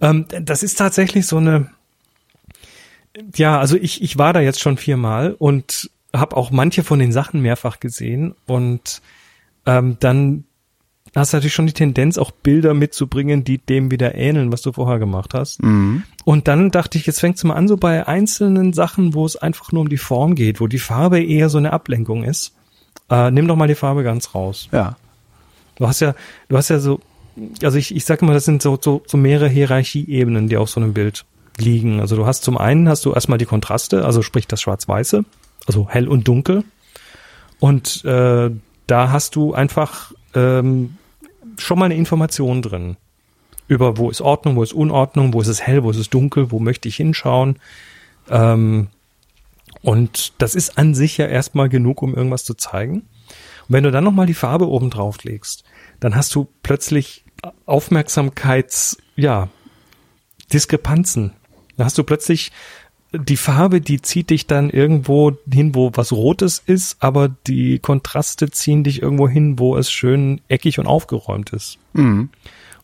[0.00, 1.68] Ähm, das ist tatsächlich so eine,
[3.36, 7.12] ja, also ich, ich war da jetzt schon viermal und habe auch manche von den
[7.12, 9.02] Sachen mehrfach gesehen und
[9.66, 10.44] ähm, dann
[11.14, 14.72] hast du natürlich schon die Tendenz, auch Bilder mitzubringen, die dem wieder ähneln, was du
[14.72, 15.62] vorher gemacht hast.
[15.62, 16.04] Mhm.
[16.24, 19.72] Und dann dachte ich, jetzt fängt's mal an, so bei einzelnen Sachen, wo es einfach
[19.72, 22.54] nur um die Form geht, wo die Farbe eher so eine Ablenkung ist.
[23.08, 24.68] Äh, nimm doch mal die Farbe ganz raus.
[24.72, 24.96] Ja.
[25.76, 26.14] Du hast ja,
[26.48, 27.00] du hast ja so,
[27.62, 30.80] also ich, ich sag immer, das sind so, so, so mehrere Hierarchieebenen, die auf so
[30.80, 31.24] einem Bild
[31.58, 32.00] liegen.
[32.00, 35.24] Also du hast zum einen hast du erstmal die Kontraste, also sprich das Schwarz-Weiße,
[35.66, 36.64] also hell und dunkel.
[37.58, 38.50] Und äh,
[38.86, 40.96] da hast du einfach ähm,
[41.58, 42.96] schon mal eine Information drin
[43.70, 46.50] über wo ist Ordnung, wo ist Unordnung, wo ist es hell, wo ist es dunkel,
[46.50, 47.56] wo möchte ich hinschauen.
[48.28, 48.88] Ähm,
[49.82, 52.94] und das ist an sich ja erstmal genug, um irgendwas zu zeigen.
[52.96, 55.62] Und wenn du dann nochmal die Farbe oben drauf legst,
[56.00, 57.24] dann hast du plötzlich
[57.64, 59.48] Aufmerksamkeits, ja,
[60.52, 61.34] Diskrepanzen.
[61.76, 62.50] Da hast du plötzlich
[63.12, 68.50] die Farbe, die zieht dich dann irgendwo hin, wo was Rotes ist, aber die Kontraste
[68.50, 71.78] ziehen dich irgendwo hin, wo es schön eckig und aufgeräumt ist.
[71.92, 72.30] Mhm.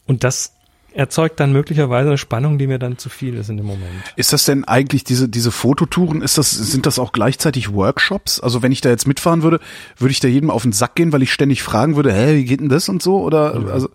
[0.07, 0.53] Und das
[0.93, 3.91] erzeugt dann möglicherweise eine Spannung, die mir dann zu viel ist in dem Moment.
[4.17, 6.23] Ist das denn eigentlich diese diese Fototouren?
[6.23, 8.41] Ist das sind das auch gleichzeitig Workshops?
[8.41, 9.61] Also wenn ich da jetzt mitfahren würde,
[9.99, 12.45] würde ich da jedem auf den Sack gehen, weil ich ständig fragen würde, hä, wie
[12.45, 13.21] geht denn das und so?
[13.21, 13.91] Oder also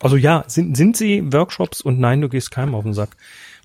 [0.00, 3.10] Also ja, sind, sind sie Workshops und nein, du gehst keinem auf den Sack.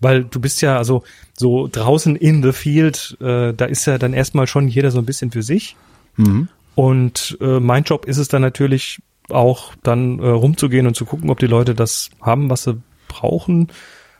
[0.01, 1.03] Weil du bist ja also
[1.37, 5.05] so draußen in the field, äh, da ist ja dann erstmal schon jeder so ein
[5.05, 5.75] bisschen für sich.
[6.17, 6.49] mhm.
[6.75, 11.29] Und äh, mein Job ist es dann natürlich auch dann äh, rumzugehen und zu gucken,
[11.29, 12.77] ob die Leute das haben, was sie
[13.07, 13.69] brauchen,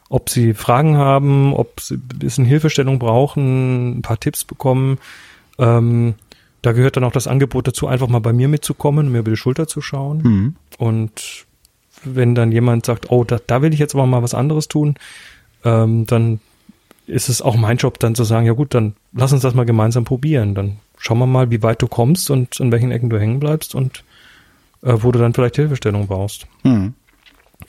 [0.10, 5.00] ob sie Fragen haben, ob sie ein bisschen Hilfestellung brauchen, ein paar Tipps bekommen.
[5.60, 6.16] Ähm,
[6.62, 9.38] da gehört dann auch das Angebot dazu, einfach mal bei mir mitzukommen, mir über die
[9.38, 10.18] Schulter zu schauen.
[10.24, 10.56] Mhm.
[10.78, 11.46] Und
[12.04, 14.96] wenn dann jemand sagt, oh, da, da will ich jetzt aber mal was anderes tun,
[15.66, 16.40] ähm, dann
[17.08, 19.66] ist es auch mein Job, dann zu sagen, ja gut, dann lass uns das mal
[19.66, 20.56] gemeinsam probieren.
[20.56, 23.76] Dann schauen wir mal, wie weit du kommst und in welchen Ecken du hängen bleibst
[23.76, 24.04] und
[24.82, 26.48] äh, wo du dann vielleicht Hilfestellung brauchst.
[26.64, 26.94] Mhm.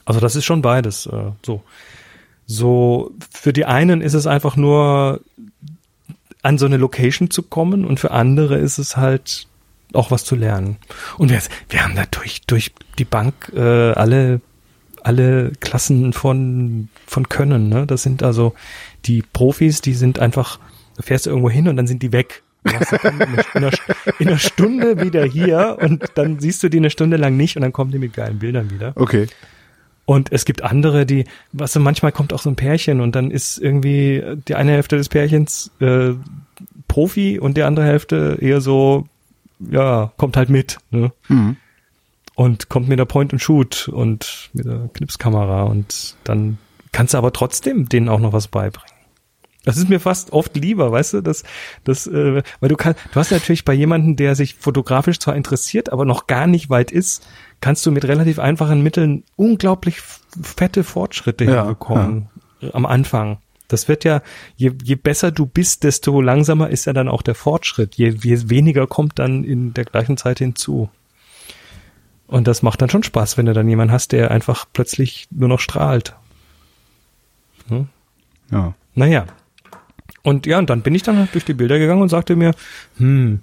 [0.04, 1.06] Also das ist schon beides.
[1.06, 1.62] Äh, so.
[2.46, 5.20] So, für die einen ist es einfach nur
[6.42, 9.48] an so eine Location zu kommen und für andere ist es halt
[9.92, 10.76] auch was zu lernen.
[11.18, 14.40] Und wir, wir haben da durch, durch die Bank äh, alle,
[15.06, 17.68] alle Klassen von, von Können.
[17.68, 17.86] Ne?
[17.86, 18.54] Das sind also
[19.04, 20.58] die Profis, die sind einfach,
[20.96, 22.42] du fährst irgendwo hin und dann sind die weg.
[22.64, 23.22] Du in,
[23.54, 23.70] einer,
[24.18, 27.62] in einer Stunde wieder hier und dann siehst du die eine Stunde lang nicht und
[27.62, 28.92] dann kommen die mit geilen Bildern wieder.
[28.96, 29.28] Okay.
[30.04, 33.30] Und es gibt andere, die, was so manchmal kommt auch so ein Pärchen und dann
[33.30, 36.14] ist irgendwie die eine Hälfte des Pärchens äh,
[36.88, 39.06] Profi und die andere Hälfte eher so,
[39.60, 40.78] ja, kommt halt mit.
[40.90, 41.12] Ne?
[41.28, 41.56] Mhm.
[42.36, 46.58] Und kommt mit der Point and Shoot und mit der Knipskamera und dann
[46.92, 48.94] kannst du aber trotzdem denen auch noch was beibringen.
[49.64, 51.42] Das ist mir fast oft lieber, weißt du, dass
[51.82, 55.92] das, äh, weil du kannst, du hast natürlich bei jemandem, der sich fotografisch zwar interessiert,
[55.92, 57.26] aber noch gar nicht weit ist,
[57.60, 60.00] kannst du mit relativ einfachen Mitteln unglaublich
[60.40, 62.28] fette Fortschritte Ja, hinbekommen
[62.72, 63.38] am Anfang.
[63.68, 64.22] Das wird ja,
[64.54, 67.96] je, je besser du bist, desto langsamer ist ja dann auch der Fortschritt.
[67.96, 70.88] Je, je weniger kommt dann in der gleichen Zeit hinzu.
[72.26, 75.48] Und das macht dann schon Spaß, wenn du dann jemanden hast, der einfach plötzlich nur
[75.48, 76.16] noch strahlt.
[77.68, 77.88] Hm?
[78.50, 78.74] Ja.
[78.94, 79.26] Naja.
[80.22, 82.52] Und ja, und dann bin ich dann halt durch die Bilder gegangen und sagte mir,
[82.96, 83.40] hm,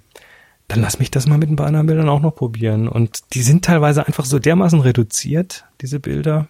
[0.68, 2.88] dann lass mich das mal mit ein paar anderen Bildern auch noch probieren.
[2.88, 6.48] Und die sind teilweise einfach so dermaßen reduziert, diese Bilder,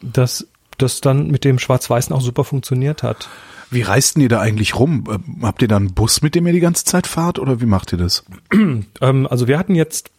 [0.00, 0.46] dass
[0.78, 3.28] das dann mit dem Schwarz-Weißen auch super funktioniert hat.
[3.70, 5.04] Wie reist denn ihr da eigentlich rum?
[5.10, 7.66] Ähm, Habt ihr da einen Bus, mit dem ihr die ganze Zeit fahrt oder wie
[7.66, 8.24] macht ihr das?
[9.00, 10.10] Ähm, also wir hatten jetzt,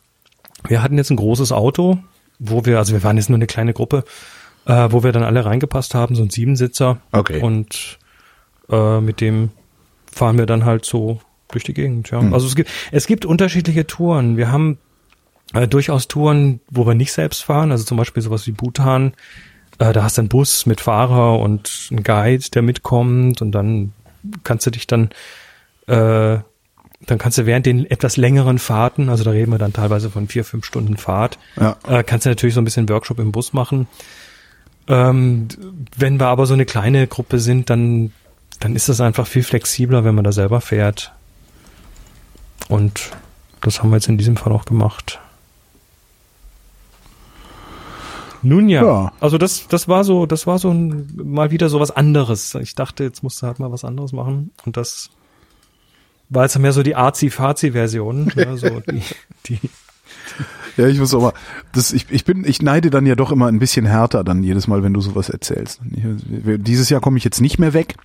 [0.68, 2.00] wir hatten jetzt ein großes Auto,
[2.40, 4.04] wo wir, also wir waren jetzt nur eine kleine Gruppe,
[4.66, 6.98] äh, wo wir dann alle reingepasst haben, so ein Siebensitzer.
[7.12, 7.42] Okay.
[7.42, 8.00] Und
[8.70, 9.52] äh, mit dem
[10.12, 12.22] fahren wir dann halt so durch die Gegend, ja.
[12.22, 12.34] Hm.
[12.34, 14.38] Also es gibt, es gibt unterschiedliche Touren.
[14.38, 14.78] Wir haben
[15.54, 19.14] äh, durchaus Touren, wo wir nicht selbst fahren, also zum Beispiel sowas wie Bhutan.
[19.80, 23.94] Äh, da hast du einen Bus mit Fahrer und einen Guide, der mitkommt und dann
[24.44, 25.10] kannst du dich dann
[25.88, 26.40] äh,
[27.06, 30.28] dann kannst du während den etwas längeren Fahrten, also da reden wir dann teilweise von
[30.28, 31.78] vier, fünf Stunden Fahrt, Ja.
[31.88, 33.88] äh, kannst du natürlich so ein bisschen Workshop im Bus machen.
[34.88, 35.48] Ähm,
[35.98, 38.12] wenn wir aber so eine kleine Gruppe sind, dann,
[38.60, 41.14] dann ist das einfach viel flexibler, wenn man da selber fährt.
[42.68, 43.12] Und
[43.62, 45.20] das haben wir jetzt in diesem Fall auch gemacht.
[48.42, 49.12] Nun ja, Ja.
[49.20, 52.56] also das, das war so, das war so ein, mal wieder so was anderes.
[52.56, 55.10] Ich dachte, jetzt musst du halt mal was anderes machen und das
[56.30, 59.04] war jetzt mehr so die Arzi-Fazi-Version, ja, so die,
[59.48, 59.60] die,
[60.78, 61.34] Ja, ich muss aber,
[61.74, 64.68] das, ich, ich bin, ich neide dann ja doch immer ein bisschen härter dann jedes
[64.68, 65.82] Mal, wenn du sowas erzählst.
[65.84, 67.96] Dieses Jahr komme ich jetzt nicht mehr weg.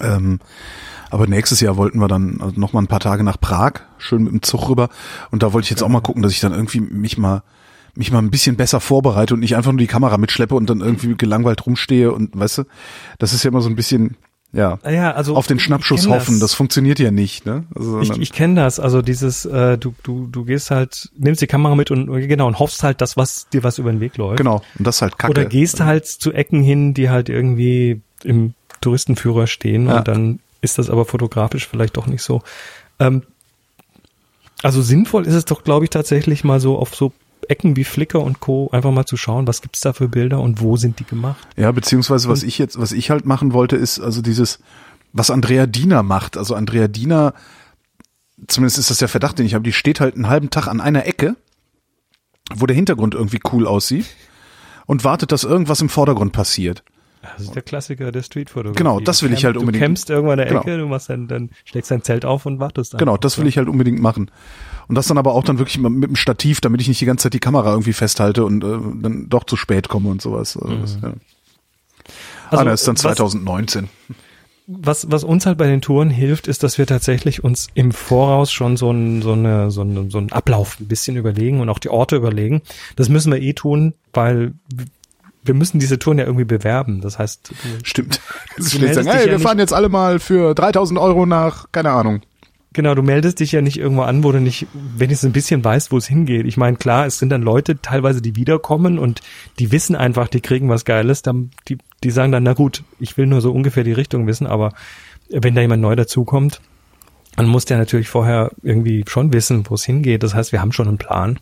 [0.00, 0.38] Ähm,
[1.10, 4.24] aber nächstes Jahr wollten wir dann also noch mal ein paar Tage nach Prag, schön
[4.24, 4.88] mit dem Zug rüber.
[5.30, 7.42] Und da wollte ich jetzt auch mal gucken, dass ich dann irgendwie mich mal
[7.96, 10.80] mich mal ein bisschen besser vorbereite und nicht einfach nur die Kamera mitschleppe und dann
[10.80, 12.64] irgendwie gelangweilt rumstehe und weißt du,
[13.18, 14.16] das ist ja immer so ein bisschen,
[14.52, 16.40] ja, ja, also auf den Schnappschuss hoffen.
[16.40, 16.54] Das.
[16.54, 17.64] funktioniert ja nicht, ne?
[17.74, 21.46] Also, Ich, ich kenne das, also dieses, äh, du, du, du gehst halt, nimmst die
[21.46, 24.38] Kamera mit und genau und hoffst halt, dass was dir was über den Weg läuft.
[24.38, 24.62] genau.
[24.78, 25.30] Und das ist halt kacke.
[25.32, 29.98] Oder gehst halt zu Ecken hin, die halt irgendwie im Touristenführer stehen Ja.
[29.98, 32.42] und dann ist das aber fotografisch vielleicht doch nicht so.
[32.98, 33.22] Ähm,
[34.62, 37.12] also sinnvoll ist es doch, glaube ich, tatsächlich mal so auf so
[37.48, 38.70] Ecken wie Flickr und Co.
[38.72, 41.46] einfach mal zu schauen, was gibt's da für Bilder und wo sind die gemacht.
[41.56, 44.60] Ja, beziehungsweise was ich jetzt, was ich halt machen wollte, ist also dieses,
[45.12, 46.36] was Andrea Diener macht.
[46.36, 47.34] Also Andrea Diener,
[48.46, 50.80] zumindest ist das der Verdacht, den ich habe, die steht halt einen halben Tag an
[50.80, 51.36] einer Ecke,
[52.54, 54.06] wo der Hintergrund irgendwie cool aussieht
[54.86, 56.82] und wartet, dass irgendwas im Vordergrund passiert.
[57.36, 58.76] Das ist der Klassiker der Streetfotografie.
[58.78, 59.82] Genau, das will ich halt unbedingt.
[59.82, 60.60] Du campst irgendwann in der Genau.
[60.60, 62.98] Ecke, du machst dann, dann schlägst dein Zelt auf und wartest dann.
[62.98, 64.30] Genau, das will ich halt unbedingt machen.
[64.88, 67.24] Und das dann aber auch dann wirklich mit dem Stativ, damit ich nicht die ganze
[67.24, 70.56] Zeit die Kamera irgendwie festhalte und äh, dann doch zu spät komme und sowas.
[70.56, 71.12] Also das, ja.
[72.50, 73.88] Also, ah, das ist dann was- 2019.
[74.68, 78.52] was, was uns halt bei den Touren hilft, ist, dass wir tatsächlich uns im Voraus
[78.52, 81.78] schon so, ein, so, eine, so, eine, so einen Ablauf ein bisschen überlegen und auch
[81.80, 82.62] die Orte überlegen.
[82.94, 84.54] Das müssen wir eh tun, weil
[85.46, 87.00] wir müssen diese Touren ja irgendwie bewerben.
[87.00, 88.20] Das heißt, Stimmt.
[88.56, 91.90] Jetzt Du ich sagen, hey, wir fahren jetzt alle mal für 3000 Euro nach, keine
[91.90, 92.22] Ahnung.
[92.72, 95.92] genau, du meldest dich ja nicht irgendwo an, wo du nicht wenigstens ein bisschen weißt,
[95.92, 96.46] wo es hingeht.
[96.46, 99.20] Ich meine, klar, es sind dann Leute teilweise, die wiederkommen und
[99.58, 101.22] die wissen einfach, die kriegen was Geiles.
[101.22, 104.46] Dann, die, die sagen dann, na gut, ich will nur so ungefähr die Richtung wissen,
[104.46, 104.72] aber
[105.30, 106.60] wenn da jemand neu dazukommt,
[107.36, 110.22] dann muss der natürlich vorher irgendwie schon wissen, wo es hingeht.
[110.22, 111.38] Das heißt, wir haben schon einen Plan.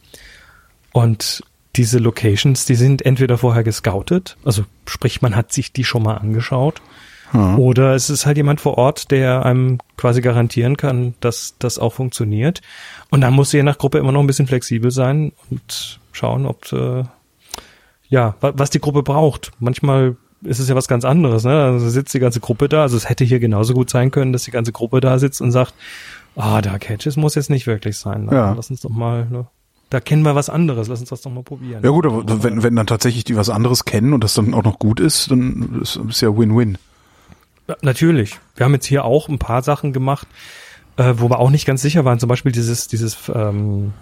[0.92, 1.42] Und
[1.76, 6.14] diese Locations, die sind entweder vorher gescoutet, also sprich, man hat sich die schon mal
[6.16, 6.80] angeschaut,
[7.30, 7.58] Hm.
[7.58, 11.92] oder es ist halt jemand vor Ort, der einem quasi garantieren kann, dass das auch
[11.94, 12.60] funktioniert.
[13.10, 16.70] Und dann muss je nach Gruppe immer noch ein bisschen flexibel sein und schauen, ob
[16.72, 17.02] äh,
[18.08, 19.50] ja, wa- was die Gruppe braucht.
[19.58, 21.64] Manchmal ist es ja was ganz anderes, ne?
[21.64, 24.44] Also sitzt die ganze Gruppe da, also es hätte hier genauso gut sein können, dass
[24.44, 25.74] die ganze Gruppe da sitzt und sagt,
[26.36, 28.26] Ah, Dark Hedges muss jetzt nicht wirklich sein.
[28.26, 28.34] Ne?
[28.34, 28.52] Ja.
[28.54, 29.46] Lass uns doch mal, ne?
[29.94, 30.88] Da kennen wir was anderes.
[30.88, 31.82] Lass uns das doch mal probieren.
[31.82, 34.64] Ja gut, aber wenn, wenn dann tatsächlich die was anderes kennen und das dann auch
[34.64, 36.76] noch gut ist, dann ist ist ja Win-Win.
[37.68, 38.38] Ja, natürlich.
[38.56, 40.26] Wir haben jetzt hier auch ein paar Sachen gemacht,
[40.96, 42.18] äh, wo wir auch nicht ganz sicher waren.
[42.18, 43.92] Zum Beispiel dieses, dieses, ähm,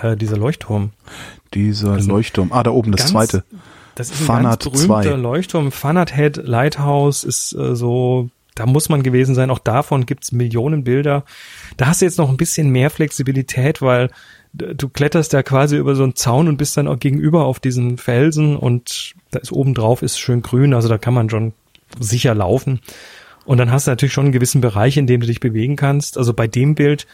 [0.00, 0.90] äh, dieser Leuchtturm.
[1.52, 2.52] Dieser Also Leuchtturm.
[2.52, 3.44] Ah, da oben das ganz- zweite.
[3.94, 5.16] Das ist ein Fanat ganz berühmter 2.
[5.16, 5.70] Leuchtturm.
[5.72, 9.50] Fanat Head Lighthouse ist äh, so, da muss man gewesen sein.
[9.50, 11.24] Auch davon gibt's Millionen Bilder.
[11.76, 14.08] Da hast du jetzt noch ein bisschen mehr Flexibilität, weil
[14.52, 17.96] du kletterst ja quasi über so einen Zaun und bist dann auch gegenüber auf diesen
[17.98, 21.52] Felsen und da ist oben drauf ist schön grün, also da kann man schon
[21.98, 22.80] sicher laufen.
[23.44, 26.16] Und dann hast du natürlich schon einen gewissen Bereich, in dem du dich bewegen kannst.
[26.18, 27.06] Also bei dem Bild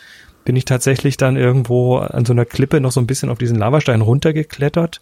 [0.44, 3.56] bin ich tatsächlich dann irgendwo an so einer Klippe noch so ein bisschen auf diesen
[3.56, 5.00] Lavastein runtergeklettert,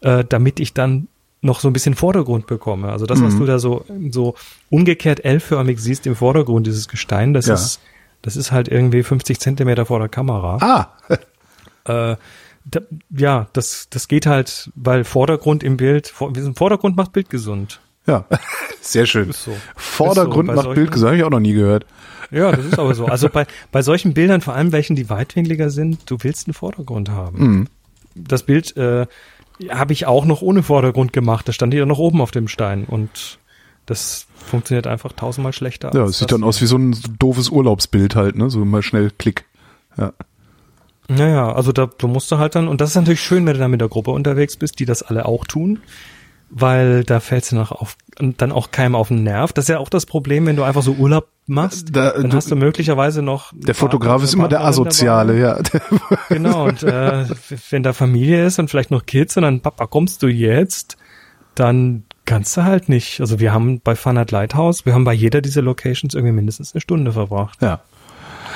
[0.00, 1.08] äh, damit ich dann
[1.42, 2.88] noch so ein bisschen Vordergrund bekomme.
[2.90, 3.38] Also das, was Mhm.
[3.38, 4.34] du da so, so
[4.70, 7.54] umgekehrt L-förmig siehst im Vordergrund, dieses Gestein, das Ja.
[7.54, 7.80] ist,
[8.22, 10.56] das ist halt irgendwie 50 Zentimeter vor der Kamera.
[10.60, 10.88] Ah,
[11.86, 12.16] Äh,
[12.68, 12.80] da,
[13.16, 17.80] ja, das, das geht halt, weil Vordergrund im Bild, vor, Vordergrund macht Bild gesund.
[18.06, 18.24] ja.
[18.80, 19.32] Sehr schön.
[19.32, 19.56] So.
[19.74, 21.86] Vordergrund so, macht solchen- Bild, das habe ich auch noch nie gehört.
[22.30, 23.06] Ja, das ist aber so.
[23.08, 27.08] Also bei, bei solchen Bildern, vor allem welchen, die weitwinkliger sind, du willst einen Vordergrund
[27.08, 27.38] haben.
[27.38, 27.66] Mhm.
[28.14, 29.06] Das Bild äh,
[29.70, 31.48] habe ich auch noch ohne Vordergrund gemacht.
[31.48, 33.38] Da stand die ja noch oben auf dem Stein und
[33.86, 35.92] das funktioniert einfach tausendmal schlechter.
[35.94, 38.50] Ja, es sieht dann aus wie so ein doofes Urlaubsbild halt, ne?
[38.50, 39.44] So mal schnell Klick.
[39.96, 40.12] Ja.
[41.08, 43.60] Naja, also da du musst du halt dann, und das ist natürlich schön, wenn du
[43.60, 45.78] da mit der Gruppe unterwegs bist, die das alle auch tun,
[46.50, 49.52] weil da fällst du nach auf, und dann auch keinem auf den Nerv.
[49.52, 52.36] Das ist ja auch das Problem, wenn du einfach so Urlaub machst, Da- dann du-
[52.36, 53.52] hast du möglicherweise noch.
[53.54, 55.58] Der Fotograf ist immer der Asoziale, ja.
[56.28, 57.24] Genau, und äh,
[57.70, 60.96] wenn da Familie ist und vielleicht noch Kids und dann, Papa, kommst du jetzt,
[61.54, 63.20] dann kannst du halt nicht.
[63.20, 66.80] Also wir haben bei Funat Lighthouse, wir haben bei jeder dieser Locations irgendwie mindestens eine
[66.80, 67.80] Stunde verbracht ja.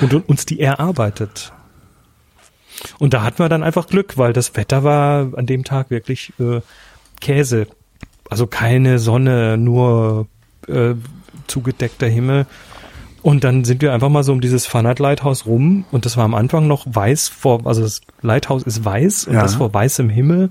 [0.01, 1.53] und un- uns die erarbeitet.
[2.99, 6.33] Und da hatten wir dann einfach Glück, weil das Wetter war an dem Tag wirklich
[6.39, 6.61] äh,
[7.21, 7.67] Käse.
[8.29, 10.27] Also keine Sonne, nur
[10.69, 10.95] äh,
[11.47, 12.47] zugedeckter Himmel.
[13.23, 16.25] Und dann sind wir einfach mal so um dieses Fanat Lighthouse rum und das war
[16.25, 19.43] am Anfang noch weiß vor, also das Lighthouse ist weiß und Ja.
[19.43, 20.51] das vor weißem Himmel.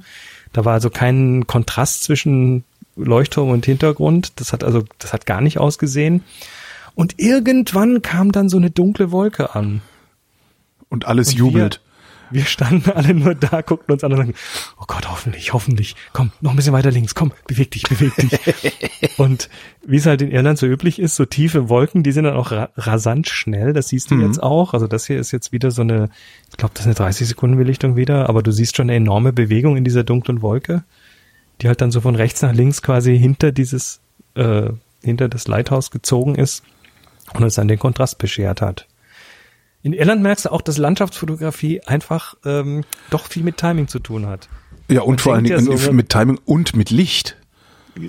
[0.53, 2.63] Da war also kein Kontrast zwischen
[2.95, 4.33] Leuchtturm und Hintergrund.
[4.39, 6.23] Das hat also, das hat gar nicht ausgesehen.
[6.95, 9.81] Und irgendwann kam dann so eine dunkle Wolke an.
[10.89, 11.81] Und alles Und jubelt.
[12.31, 14.33] Wir standen alle nur da, guckten uns an und sagten,
[14.79, 19.17] oh Gott, hoffentlich, hoffentlich, komm, noch ein bisschen weiter links, komm, beweg dich, beweg dich.
[19.17, 19.49] und
[19.85, 22.51] wie es halt in Irland so üblich ist, so tiefe Wolken, die sind dann auch
[22.51, 24.25] ra rasant schnell, das siehst du Mhm.
[24.25, 24.73] jetzt auch.
[24.73, 26.09] Also das hier ist jetzt wieder so eine,
[26.49, 29.33] ich glaube, das ist eine 30 Sekunden Belichtung wieder, aber du siehst schon eine enorme
[29.33, 30.83] Bewegung in dieser dunklen Wolke,
[31.61, 34.01] die halt dann so von rechts nach links quasi hinter dieses,
[34.35, 34.69] äh,
[35.03, 36.63] hinter das Lighthouse gezogen ist
[37.33, 38.87] und uns dann den Kontrast beschert hat.
[39.81, 44.25] In Irland merkst du auch, dass Landschaftsfotografie einfach ähm, doch viel mit Timing zu tun
[44.25, 44.49] hat.
[44.89, 47.37] Ja, und Man vor allen Dingen ja so, mit Timing und mit Licht.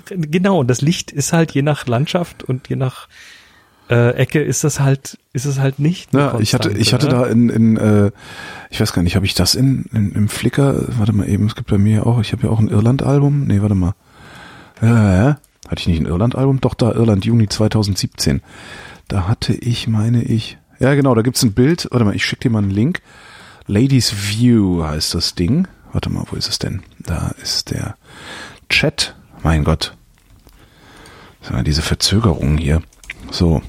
[0.07, 3.07] Genau, und das Licht ist halt je nach Landschaft und je nach
[3.89, 6.13] äh, Ecke ist das halt, ist es halt nicht.
[6.13, 8.11] Ja, ich hatte, ich hatte Konstante, da in, in äh,
[8.69, 11.55] ich weiß gar nicht, habe ich das in, in im Flickr, warte mal eben, es
[11.55, 13.93] gibt bei mir auch, ich habe ja auch ein Irland-Album, nee, warte mal.
[14.81, 16.61] Ja, ja, hatte ich nicht ein Irland-Album?
[16.61, 18.41] Doch, da, Irland, Juni 2017.
[19.07, 22.41] Da hatte ich, meine ich, ja genau, da gibt's ein Bild, warte mal, ich schicke
[22.43, 23.01] dir mal einen Link.
[23.67, 25.67] Ladies View heißt das Ding.
[25.93, 26.81] Warte mal, wo ist es denn?
[26.99, 27.95] Da ist der
[28.69, 29.15] Chat.
[29.43, 29.95] Mein Gott.
[31.65, 32.81] Diese Verzögerung hier.
[33.31, 33.61] So.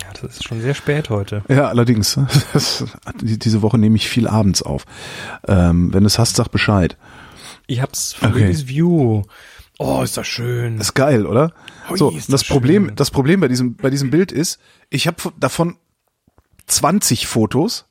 [0.00, 1.42] Ja, das ist schon sehr spät heute.
[1.48, 2.18] Ja, allerdings.
[2.52, 2.84] Das,
[3.20, 4.84] die- diese Woche nehme ich viel abends auf.
[5.46, 6.96] Ähm, wenn du es hast, sag Bescheid.
[7.66, 8.42] Ich hab's von Okay.
[8.42, 9.22] Ladies View.
[9.78, 10.78] Oh, ist das schön.
[10.78, 11.52] Ist geil, oder?
[11.88, 12.96] Hui, so, das das Problem, schön.
[12.96, 14.60] das Problem bei diesem, bei diesem Bild ist,
[14.90, 15.76] ich habe davon
[16.70, 17.86] 20 Fotos,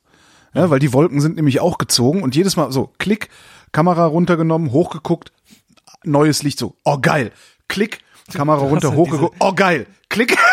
[0.54, 3.28] ja, weil die Wolken sind nämlich auch gezogen und jedes Mal so, Klick,
[3.72, 5.32] Kamera runtergenommen, hochgeguckt,
[6.04, 7.32] neues Licht so, oh geil,
[7.68, 8.00] Klick,
[8.32, 10.36] Kamera runter, hochgeguckt, oh geil, Klick.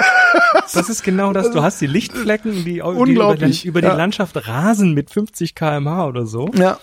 [0.73, 1.51] Das ist genau das.
[1.51, 3.95] Du hast die Lichtflecken, die, die Unglaublich, über, die, ja.
[3.95, 6.51] Landschaft rasen mit 50 kmh oder so.
[6.53, 6.79] Ja.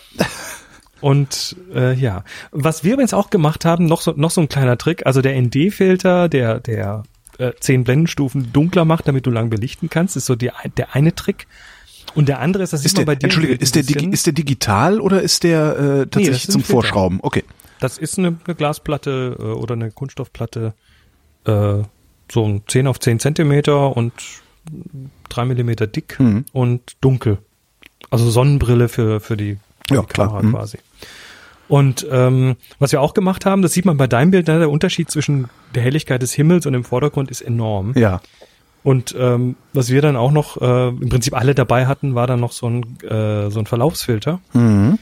[1.00, 4.78] Und äh, ja, was wir übrigens auch gemacht haben, noch so, noch so ein kleiner
[4.78, 7.02] Trick, also der ND-Filter, der, der
[7.38, 11.14] äh, zehn Blendenstufen dunkler macht, damit du lang belichten kannst, ist so die, der eine
[11.14, 11.46] Trick.
[12.14, 13.24] Und der andere ist, das Ist der, bei dir.
[13.24, 16.62] Entschuldige, ist der, digi- ist der digital oder ist der äh, tatsächlich ein zum.
[16.62, 17.18] Vorschrauben?
[17.22, 17.42] Okay.
[17.80, 20.74] Das ist eine, eine Glasplatte äh, oder eine Kunststoffplatte,
[21.44, 21.74] äh,
[22.30, 24.12] so ein 10 auf 10 Zentimeter und
[25.28, 26.44] drei Millimeter dick Mhm.
[26.52, 27.38] und dunkel.
[28.10, 29.58] Also Sonnenbrille für, für die,
[29.88, 30.28] für Ja, die klar.
[30.28, 30.52] Kamera Mhm.
[30.52, 30.78] quasi.
[31.68, 34.70] Und ähm, was wir auch gemacht haben, das sieht man bei deinem Bild, ne, der
[34.70, 37.92] Unterschied zwischen der Helligkeit des Himmels und dem Vordergrund ist enorm.
[37.96, 38.20] Ja.
[38.82, 42.40] Und ähm, was wir dann auch noch äh, im Prinzip alle dabei hatten, war dann
[42.40, 44.40] noch so ein, äh, so ein Verlaufsfilter.
[44.52, 44.98] Mhm.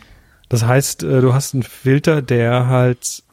[0.49, 3.25] Das heißt, äh, du hast einen Filter, der halt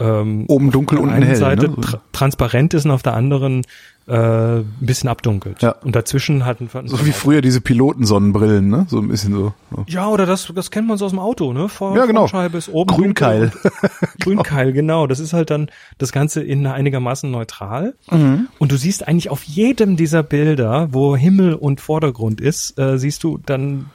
[0.00, 1.76] ähm, Oben dunkel, auf der unten einen hell, Seite ne?
[1.80, 3.66] tra transparent ist und auf der anderen
[4.08, 5.60] äh, ein bisschen abdunkelt.
[5.62, 5.72] Ja.
[5.84, 8.86] Und dazwischen ein, So wie früher diese Pilotensonnenbrillen, ne?
[8.88, 9.52] So ein bisschen so.
[9.70, 9.84] so.
[9.86, 11.68] Ja, oder das, das kennt man so aus dem Auto, ne?
[11.68, 12.20] Vor, Ja, genau.
[12.26, 13.52] Frontscheibe ist oben Grünkeil.
[13.62, 13.72] und-
[14.20, 15.06] Grünkeil, genau.
[15.06, 17.94] Das ist halt dann das Ganze in einigermaßen neutral.
[18.10, 23.22] Und du siehst eigentlich auf jedem dieser Bilder, wo Himmel und Vordergrund ist, äh, siehst
[23.24, 23.86] du dann,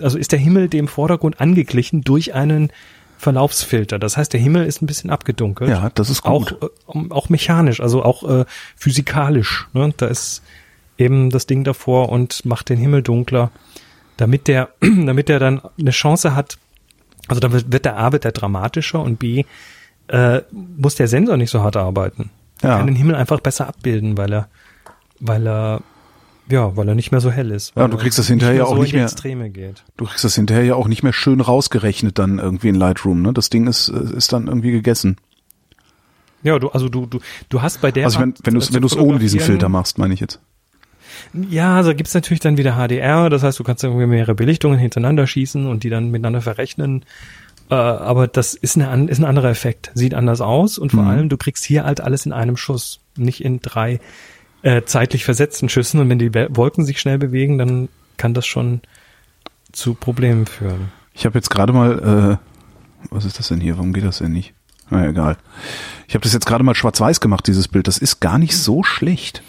[0.00, 2.70] also ist der Himmel dem Vordergrund angeglichen durch einen
[3.18, 3.98] Verlaufsfilter.
[3.98, 5.68] Das heißt, der Himmel ist ein bisschen abgedunkelt.
[5.70, 6.62] Ja, das ist Auch, gut.
[6.62, 8.44] äh, um- auch mechanisch, also auch äh,
[8.76, 9.66] physikalisch.
[9.72, 9.92] Ne?
[9.96, 10.42] Da ist
[10.96, 13.50] eben das Ding davor und macht den Himmel dunkler,
[14.16, 16.58] damit der, damit der dann eine Chance hat.
[17.26, 19.44] Also dann wird der A wird der dramatischer und B
[20.08, 22.30] äh, muss der Sensor nicht so hart arbeiten.
[22.62, 22.76] Er Ja.
[22.78, 24.48] kann den Himmel einfach besser abbilden, weil er,
[25.20, 25.80] weil er,
[26.50, 27.72] ja, weil er nicht mehr so hell ist.
[27.76, 29.84] Ja, du kriegst das hinterher auch so nicht in die mehr- Extreme geht.
[29.96, 33.32] Du kriegst das hinterher ja auch nicht mehr schön rausgerechnet dann irgendwie in Lightroom, ne?
[33.32, 35.16] Das Ding ist, äh, ist dann irgendwie gegessen.
[36.42, 37.18] Ja, du, also du, du,
[37.48, 39.40] du hast bei der Also wenn, Art, wenn du äh, es wenn du's ohne diesen
[39.40, 40.40] Filter machst, meine ich jetzt.
[41.34, 45.26] Ja, also gibt's natürlich dann wieder HDR, das heißt, du kannst irgendwie mehrere Belichtungen hintereinander
[45.26, 47.04] schießen und die dann miteinander verrechnen.
[47.70, 49.90] Äh, aber das ist, eine, ist ein anderer Effekt.
[49.94, 51.08] Sieht anders aus und vor Mhm.
[51.08, 53.98] allem, du kriegst hier halt alles in einem Schuss, nicht in drei
[54.62, 56.00] äh, zeitlich versetzten Schüssen.
[56.00, 58.80] Und wenn die Wolken sich schnell bewegen, dann kann das schon
[59.72, 60.92] zu Problemen führen.
[61.14, 63.76] Ich habe jetzt gerade mal, äh, was ist das denn hier?
[63.76, 64.54] Warum geht das denn nicht?
[64.90, 65.36] Na egal.
[66.06, 67.86] Ich habe das jetzt gerade mal schwarz-weiß gemacht, dieses Bild.
[67.86, 69.42] Das ist gar nicht so schlecht.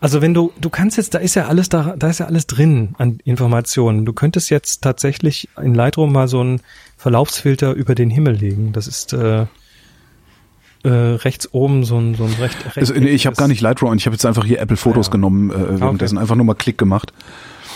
[0.00, 2.46] Also wenn du, du kannst jetzt, da ist ja alles da, da ist ja alles
[2.46, 4.06] drin an Informationen.
[4.06, 6.60] Du könntest jetzt tatsächlich in Lightroom mal so einen
[6.96, 8.72] Verlaufsfilter über den Himmel legen.
[8.72, 9.46] Das ist äh,
[10.86, 13.60] äh, rechts oben so ein, so ein recht, recht Also, nee, ich habe gar nicht
[13.60, 15.12] Lightroom, ich habe jetzt einfach hier Apple Fotos Ah, ja.
[15.12, 17.12] genommen, äh, währenddessen einfach nur mal Klick gemacht.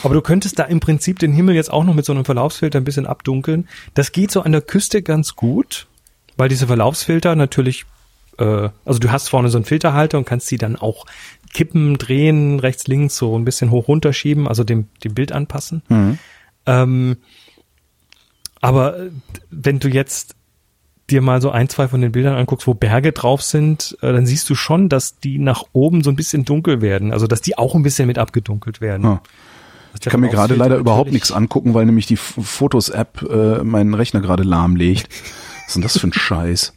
[0.02, 2.78] Aber du könntest da im Prinzip den Himmel jetzt auch noch mit so einem Verlaufsfilter
[2.78, 3.68] ein bisschen abdunkeln.
[3.94, 5.88] Das geht so an der Küste ganz gut,
[6.36, 7.84] weil diese Verlaufsfilter natürlich,
[8.38, 11.04] äh, also du hast vorne so einen Filterhalter und kannst die dann auch
[11.52, 15.82] kippen, drehen, rechts, links, so ein bisschen hoch runterschieben, also dem, dem Bild anpassen.
[15.88, 16.18] Mhm.
[16.66, 17.16] Ähm,
[18.60, 19.10] aber äh,
[19.50, 20.36] wenn du jetzt
[21.10, 24.26] dir mal so ein, zwei von den Bildern anguckst, wo Berge drauf sind, äh, dann
[24.26, 27.12] siehst du schon, dass die nach oben so ein bisschen dunkel werden.
[27.12, 29.04] Also dass die auch ein bisschen mit abgedunkelt werden.
[29.04, 29.22] Ja.
[29.94, 34.20] Ich kann mir gerade leider überhaupt nichts angucken, weil nämlich die Fotos-App äh, meinen Rechner
[34.20, 35.08] gerade lahmlegt.
[35.10, 36.72] Was ist denn das für ein Scheiß?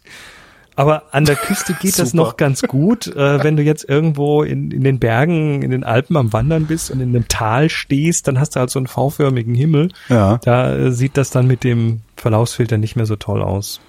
[0.75, 4.71] Aber an der Küste geht das noch ganz gut, äh, wenn du jetzt irgendwo in,
[4.71, 8.39] in den Bergen, in den Alpen am Wandern bist und in einem Tal stehst, dann
[8.39, 9.89] hast du halt so einen V-förmigen Himmel.
[10.09, 10.39] Ja.
[10.43, 13.79] Da äh, sieht das dann mit dem Verlaufsfilter nicht mehr so toll aus.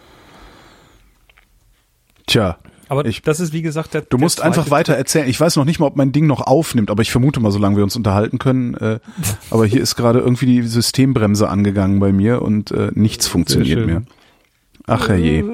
[2.27, 2.59] Tja,
[2.89, 5.29] Aber Ich- das ist wie gesagt der du musst der einfach weiter erzählen.
[5.29, 7.77] Ich weiß noch nicht mal, ob mein Ding noch aufnimmt, aber ich vermute mal, solange
[7.77, 8.75] wir uns unterhalten können.
[8.75, 9.01] Äh,
[9.51, 14.03] aber hier ist gerade irgendwie die Systembremse angegangen bei mir und äh, nichts funktioniert mehr.
[14.87, 15.45] Ach herrje.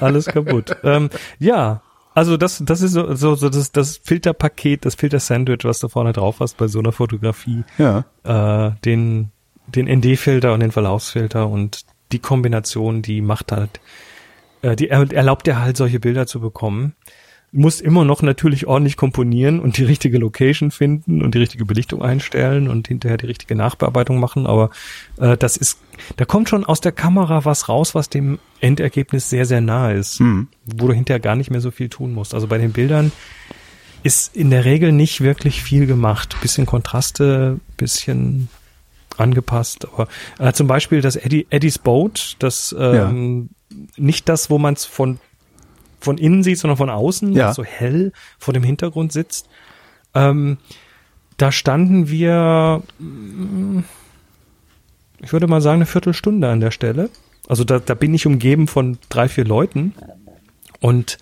[0.00, 0.76] Alles kaputt.
[0.84, 1.82] ähm, ja,
[2.14, 6.12] also das, das ist so, so, so das, das Filterpaket, das Filter-Sandwich, was du vorne
[6.12, 7.62] drauf hast bei so einer Fotografie.
[7.78, 8.04] Ja.
[8.24, 9.30] Äh, den,
[9.68, 11.82] den ND-Filter und den Verlaufsfilter und
[12.12, 13.80] die Kombination, die macht halt,
[14.62, 16.94] äh, die er- erlaubt dir halt solche Bilder zu bekommen.
[17.52, 22.00] Musst immer noch natürlich ordentlich komponieren und die richtige Location finden und die richtige Belichtung
[22.00, 24.70] einstellen und hinterher die richtige Nachbearbeitung machen, aber
[25.18, 25.78] äh, das ist,
[26.16, 30.20] da kommt schon aus der Kamera was raus, was dem Endergebnis sehr, sehr nahe ist,
[30.20, 30.46] Hm.
[30.64, 32.34] wo du hinterher gar nicht mehr so viel tun musst.
[32.34, 33.10] Also bei den Bildern
[34.04, 36.36] ist in der Regel nicht wirklich viel gemacht.
[36.40, 38.48] Bisschen Kontraste, bisschen
[39.16, 40.06] angepasst, aber
[40.38, 43.50] äh, zum Beispiel das Eddie, Eddie's Boat, das ähm,
[43.96, 45.18] nicht das, wo man es von
[46.02, 47.52] von innen sieht, sondern von außen, Ja.
[47.52, 49.50] so hell vor dem Hintergrund sitzt.
[50.14, 50.56] Ähm,
[51.36, 53.80] da standen wir, mm,
[55.20, 57.10] ich würde mal sagen, eine Viertelstunde an der Stelle.
[57.48, 59.94] Also da, da bin ich umgeben von drei, vier Leuten
[60.80, 61.18] und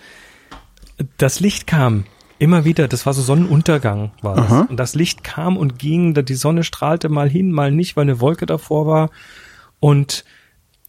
[1.16, 2.04] das Licht kam
[2.38, 4.44] immer wieder, das war so Sonnenuntergang war das.
[4.46, 4.66] Aha.
[4.70, 8.02] Und das Licht kam und ging, da die Sonne strahlte mal hin, mal nicht, weil
[8.02, 9.10] eine Wolke davor war.
[9.80, 10.24] Und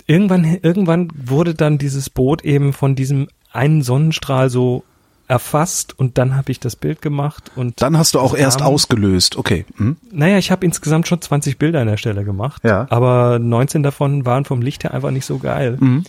[0.09, 4.83] irgendwann, irgendwann wurde dann dieses Boot eben von diesem einen Sonnenstrahl so
[5.27, 9.37] erfasst und dann habe ich das Bild gemacht und Dann hast du auch erst ausgelöst.
[9.37, 9.65] Okay.
[9.77, 9.97] Hm?
[10.11, 12.87] Naja, ich habe insgesamt schon 20 Bilder an der Stelle gemacht, Ja.
[12.89, 15.77] aber 19 davon waren vom Licht her einfach nicht so geil.
[15.79, 16.03] Mhm.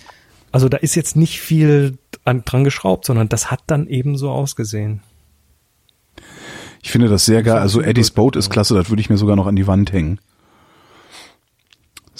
[0.52, 4.30] Also da ist jetzt nicht viel an, dran geschraubt, sondern das hat dann eben so
[4.30, 5.00] ausgesehen.
[6.82, 7.58] Ich finde das sehr geil.
[7.58, 8.10] Also Eddies.
[8.10, 8.74] Boat ist klasse.
[8.74, 10.18] Das würde ich mir sogar noch an die Wand hängen.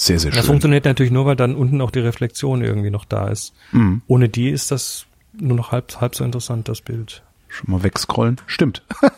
[0.02, 0.46] Sehr, sehr Das schön.
[0.46, 3.52] funktioniert natürlich nur, weil dann unten auch die Reflexion irgendwie noch da ist.
[3.72, 4.00] Mhm.
[4.06, 5.04] Ohne die ist das
[5.38, 7.22] nur noch halb, halb so interessant, das Bild.
[7.48, 8.36] Schon mal wegscrollen.
[8.46, 8.82] Stimmt.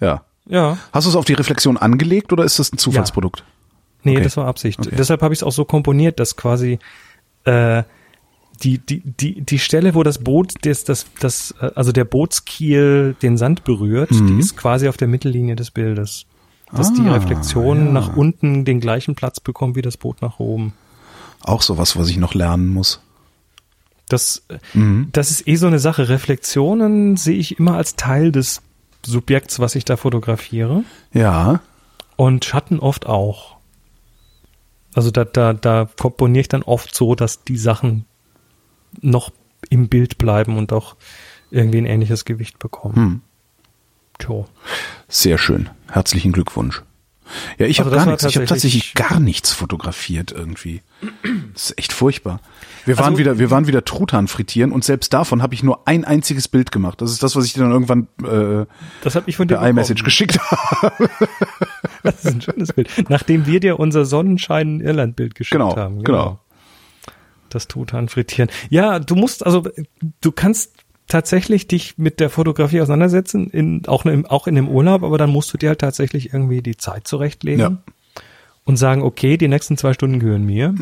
[0.00, 0.24] Ja.
[0.46, 0.78] Ja.
[0.92, 3.44] Hast du es auf die Reflexion angelegt oder ist das ein Zufallsprodukt?
[4.02, 4.22] Nee, Okay.
[4.24, 4.80] das war Absicht.
[4.80, 4.94] Okay.
[4.98, 6.80] Deshalb habe ich es auch so komponiert, dass quasi
[7.44, 7.84] äh,
[8.64, 13.14] die, die, die, die Stelle, wo das Boot, das, das, das, äh, also der Bootskiel
[13.22, 16.26] den Sand berührt, die ist quasi auf der Mittellinie des Bildes.
[16.74, 17.02] Dass die.
[17.02, 17.92] Ah, Reflexion ja.
[17.92, 20.72] nach unten den gleichen Platz bekommt wie das Boot nach oben.
[21.42, 23.00] Auch sowas, was ich noch lernen muss.
[24.08, 24.42] Das,
[24.74, 25.08] Mhm.
[25.12, 26.08] das ist eh so eine Sache.
[26.08, 28.62] Reflexionen sehe ich immer als Teil des
[29.04, 30.84] Subjekts, was ich da fotografiere.
[31.12, 31.60] Ja.
[32.16, 33.56] Und Schatten oft auch.
[34.94, 38.04] Also da, da, da komponiere ich dann oft so, dass die Sachen
[39.00, 39.30] noch
[39.70, 40.96] im Bild bleiben und auch
[41.50, 42.94] irgendwie ein ähnliches Gewicht bekommen.
[42.96, 43.20] Hm.
[44.18, 44.44] Tja.
[45.08, 45.70] Sehr schön.
[45.92, 46.82] Herzlichen Glückwunsch.
[47.58, 48.24] Ja, ich Also habe gar nichts.
[48.24, 50.82] Ich habe tatsächlich- gar nichts fotografiert irgendwie.
[51.54, 52.40] Das ist echt furchtbar.
[52.84, 55.86] Wir waren Also- wieder, wir waren wieder Truthahn frittieren und selbst davon habe ich nur
[55.86, 57.00] ein einziges Bild gemacht.
[57.00, 58.66] Das ist das, was ich dir dann irgendwann äh,
[59.02, 61.08] Das habe ich von dir per iMessage geschickt habe.
[62.02, 62.90] Das ist ein schönes Bild.
[63.08, 66.02] Nachdem wir dir unser Sonnenschein Irland Bild geschickt Genau, haben.
[66.02, 66.40] genau.
[67.48, 68.50] Das Truthahn frittieren.
[68.70, 69.62] Ja, du musst also
[70.20, 70.72] du kannst
[71.12, 75.30] tatsächlich dich mit der Fotografie auseinandersetzen, in, auch, im, auch in dem Urlaub, aber dann
[75.30, 77.60] musst du dir halt tatsächlich irgendwie die Zeit zurechtlegen.
[77.60, 77.76] Ja.
[78.64, 80.74] und sagen, okay, die nächsten zwei Stunden gehören mir.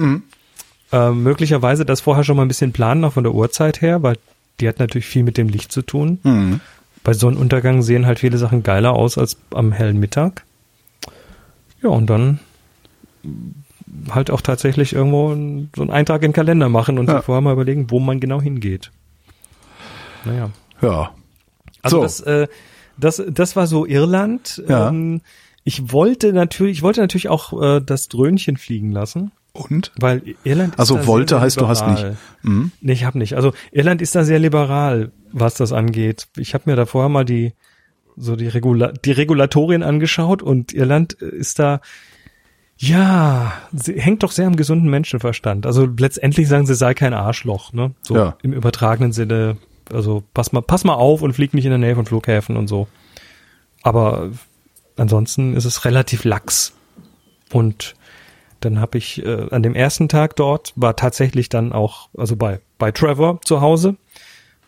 [0.92, 4.16] Ähm, möglicherweise das vorher schon mal ein bisschen planen, auch von der Uhrzeit her, weil
[4.60, 6.18] die hat natürlich viel mit dem Licht zu tun.
[6.22, 6.60] Mhm.
[7.04, 10.44] Bei Sonnenuntergang sehen halt viele Sachen geiler aus als am hellen Mittag.
[11.82, 12.40] Ja, und dann
[14.10, 15.28] halt auch tatsächlich irgendwo
[15.74, 17.16] so einen Eintrag in den Kalender machen und Ja.
[17.16, 18.90] sich vorher mal überlegen, wo man genau hingeht.
[20.24, 20.50] Naja.
[20.82, 21.10] Ja.
[21.82, 22.02] Also So.
[22.02, 22.48] das, äh,
[22.98, 24.62] das, das war so Irland.
[24.68, 24.88] Ja.
[24.88, 25.20] Ähm,
[25.64, 29.92] ich wollte natürlich, ich wollte natürlich auch äh, das Dröhnchen fliegen lassen, Und?
[29.98, 32.10] weil Irland ist Also wollte sehr, heißt, du hast liberal.
[32.10, 32.18] nicht.
[32.42, 32.72] Mhm.
[32.80, 33.34] Nee, ich habe nicht.
[33.36, 36.28] Also Irland ist da sehr liberal, was das angeht.
[36.36, 37.52] Ich habe mir da vorher mal die
[38.16, 41.80] so die, Regula die Regulatorien angeschaut und Irland äh, ist da
[42.82, 45.66] ja, sie hängt doch sehr am gesunden Menschenverstand.
[45.66, 47.92] Also letztendlich sagen sie, sei kein Arschloch, ne?
[48.00, 48.36] So Ja.
[48.42, 49.58] im übertragenen Sinne.
[49.92, 52.68] Also pass mal, pass mal auf und flieg nicht in der Nähe von Flughäfen und
[52.68, 52.88] so.
[53.82, 54.30] Aber
[54.96, 56.72] ansonsten ist es relativ lax.
[57.52, 57.94] Und
[58.60, 62.60] dann habe ich äh, an dem ersten Tag dort war tatsächlich dann auch, also bei
[62.78, 63.96] bei Trevor zu Hause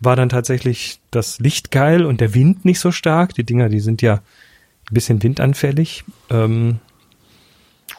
[0.00, 3.34] war dann tatsächlich das Licht geil und der Wind nicht so stark.
[3.34, 6.04] Die Dinger, die sind ja ein bisschen windanfällig.
[6.28, 6.80] Ähm,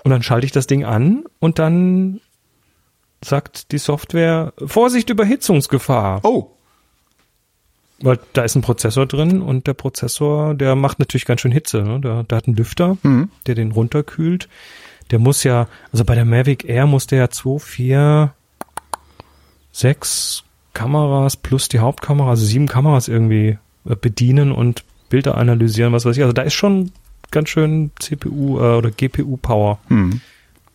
[0.03, 2.19] und dann schalte ich das Ding an und dann
[3.23, 6.19] sagt die Software Vorsicht Überhitzungsgefahr.
[6.23, 6.52] Oh.
[8.03, 11.81] Weil da ist ein Prozessor drin und der Prozessor, der macht natürlich ganz schön Hitze.
[11.81, 11.99] Ne?
[12.01, 13.29] Der, der hat einen Lüfter, Mhm.
[13.47, 14.49] der den runterkühlt.
[15.11, 18.33] Der muss ja, also bei der Mavic Air muss der ja 2, 4,
[19.71, 20.43] 6
[20.73, 26.17] Kameras plus die Hauptkamera, also sieben Kameras irgendwie äh, bedienen und Bilder analysieren, was weiß
[26.17, 26.23] ich.
[26.23, 26.91] Also da ist schon
[27.31, 30.21] ganz schön CPU äh, oder GPU Power Mhm.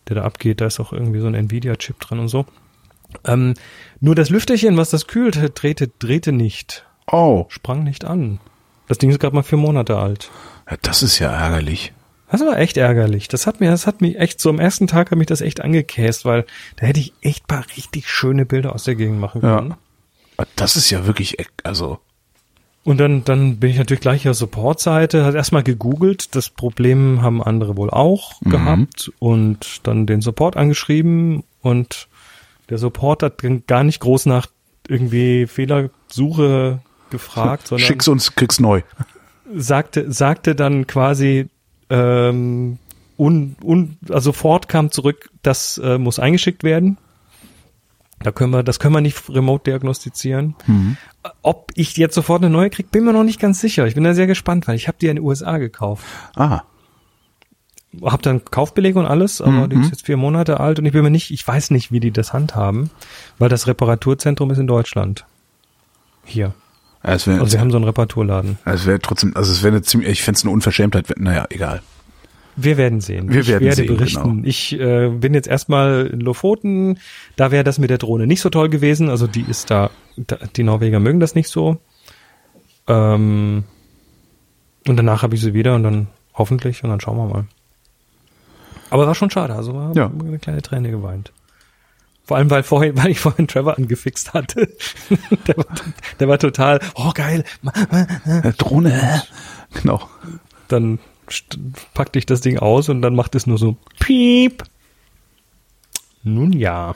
[0.07, 0.61] der da abgeht.
[0.61, 2.45] Da ist auch irgendwie so ein Nvidia-Chip drin und so.
[3.25, 3.53] Ähm,
[3.99, 7.45] nur das Lüfterchen, was das kühlt, drehte, drehte nicht, Oh.
[7.49, 8.39] sprang nicht an.
[8.87, 10.29] Das Ding ist gerade mal vier Monate alt.
[10.69, 11.93] Ja, das ist ja ärgerlich.
[12.31, 13.27] Das war echt ärgerlich.
[13.27, 15.61] Das hat mir, das hat mich echt, so am ersten Tag hat mich das echt
[15.61, 16.45] angekäst, weil
[16.75, 19.57] da hätte ich echt paar richtig schöne Bilder aus der Gegend machen Ja.
[19.57, 19.73] können.
[20.55, 21.99] Das ist ja wirklich, e- also,
[22.85, 26.33] Und dann, dann bin ich natürlich gleich auf Support-Seite, hat erstmal gegoogelt.
[26.35, 28.49] Das Problem haben andere wohl auch Mhm.
[28.51, 32.07] gehabt und dann den Support angeschrieben und
[32.69, 34.47] der Support hat gar nicht groß nach
[34.87, 36.79] irgendwie Fehlersuche
[37.09, 38.81] gefragt, sondern schick's uns, krieg's neu.
[39.55, 41.47] sagte, sagte dann quasi,
[41.89, 42.77] ähm,
[43.17, 46.97] un, un, also sofort kam zurück, das äh, muss eingeschickt werden.
[48.21, 50.55] Da können wir, das können wir nicht remote diagnostizieren.
[51.41, 53.87] Ob ich jetzt sofort eine neue krieg, bin mir noch nicht ganz sicher.
[53.87, 56.03] Ich bin da sehr gespannt, weil ich habe die in den USA gekauft.
[56.35, 56.63] Ah.
[58.01, 61.01] Hab dann Kaufbeleg und alles, aber die ist jetzt vier Monate alt und ich bin
[61.01, 62.91] mir nicht, ich weiß nicht, wie die das handhaben,
[63.39, 65.25] weil das Reparaturzentrum ist in Deutschland.
[66.23, 66.53] Hier.
[67.03, 68.57] Ja, Also wir haben so einen Reparaturladen.
[68.65, 71.81] es wäre trotzdem, also es wäre eine ziemlich, ich fände es eine Unverschämtheit, naja, egal.
[72.55, 73.31] Wir werden sehen.
[73.31, 74.29] Wir ich werden werde sehen, berichten.
[74.37, 74.47] genau.
[74.47, 76.99] Ich äh, bin jetzt erstmal in Lofoten.
[77.37, 79.09] Da wäre das mit der Drohne nicht so toll gewesen.
[79.09, 81.77] Also die ist da, da die Norweger mögen das nicht so.
[82.87, 83.63] Ähm,
[84.87, 87.45] und danach habe ich sie wieder und dann hoffentlich und dann schauen wir mal.
[88.89, 89.53] Aber war schon schade.
[89.55, 90.09] Also war Ja.
[90.19, 91.31] eine kleine Träne geweint.
[92.29, 94.69] Vor allem, weil vorhin, weil ich vorhin Trevor angefixt hatte.
[95.47, 95.65] der, war,
[96.19, 97.43] der war total, oh geil,
[98.59, 99.23] Drohne?
[99.73, 100.07] Genau.
[100.67, 100.99] dann
[101.95, 104.63] packte ich das Ding aus und dann macht es nur so piep.
[106.21, 106.93] Nun ja.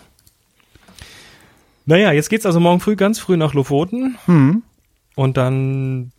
[1.87, 4.61] Naja, jetzt geht's also morgen früh ganz früh nach Lofoten Hm.
[5.15, 6.11] und dann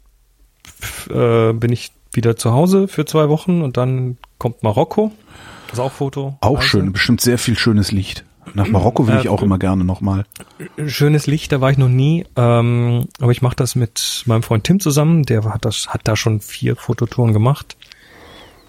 [1.09, 5.13] äh, bin ich wieder zu Hause für zwei Wochen und dann kommt Marokko.
[5.69, 6.37] Das ist auch Foto.
[6.41, 8.25] Auch schön, bestimmt sehr viel schönes Licht.
[8.53, 10.27] Nach Marokko will Äh, ich auch immer gerne nochmal.
[10.87, 12.27] Schönes Licht, da war ich noch nie.
[12.37, 15.23] Ähm, aber ich mache das mit meinem Freund Tim zusammen.
[15.25, 17.77] Der hat das, hat da schon vier Fototouren gemacht.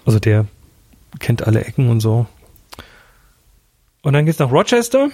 [0.04, 0.46] Also der
[1.18, 2.26] kennt alle Ecken und so.
[4.02, 5.08] Und dann geht's nach Rochester,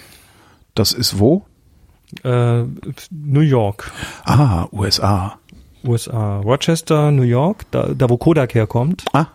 [0.74, 1.44] Das ist wo?
[2.24, 2.62] äh,
[3.10, 3.90] New York,
[4.24, 5.38] Ah, USA.
[5.84, 6.38] USA.
[6.40, 9.04] Rochester, New York, da, da wo Kodak herkommt.
[9.14, 9.26] Ah,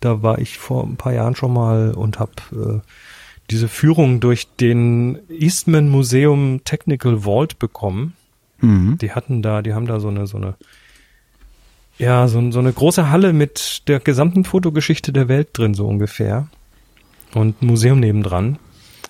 [0.00, 2.80] Da war ich vor ein paar Jahren schon mal und habe äh,
[3.52, 8.14] diese Führung durch den Eastman Museum Technical Vault bekommen.
[8.60, 8.98] mhm.
[8.98, 10.54] Die hatten da, die haben da so eine, so eine,
[11.98, 16.48] ja, so, so eine große Halle mit der gesamten Fotogeschichte der Welt drin, so ungefähr.
[17.34, 18.58] Und ein Museum nebendran.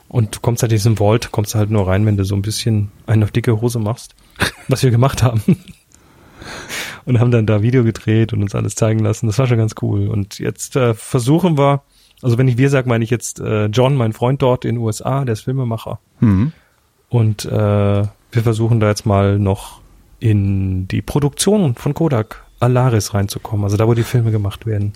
[0.08, 2.42] Und du kommst halt in diesen Vault, kommst halt nur rein, wenn du so ein
[2.42, 4.14] bisschen einen auf dicke Hose machst.
[4.68, 5.42] Was wir gemacht haben.
[7.04, 9.26] Und haben dann da Video gedreht und uns alles zeigen lassen.
[9.26, 10.08] Das war schon ganz cool.
[10.08, 11.82] Und jetzt äh, versuchen wir,
[12.22, 14.84] also wenn ich wir sage, meine ich jetzt äh, John, mein Freund dort in den
[14.84, 15.98] USA, der ist Filmemacher.
[16.20, 16.52] Mhm.
[17.08, 19.80] Und äh, wir versuchen da jetzt mal noch
[20.20, 24.92] in die Produktion von Kodak Alaris reinzukommen, also da, wo die Filme gemacht werden.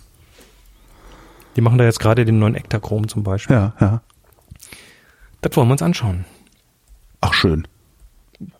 [1.56, 3.56] Die machen da jetzt gerade den neuen Ektachrom zum Beispiel.
[3.56, 4.02] Ja, ja.
[5.40, 6.24] Das wollen wir uns anschauen.
[7.20, 7.66] Ach, schön.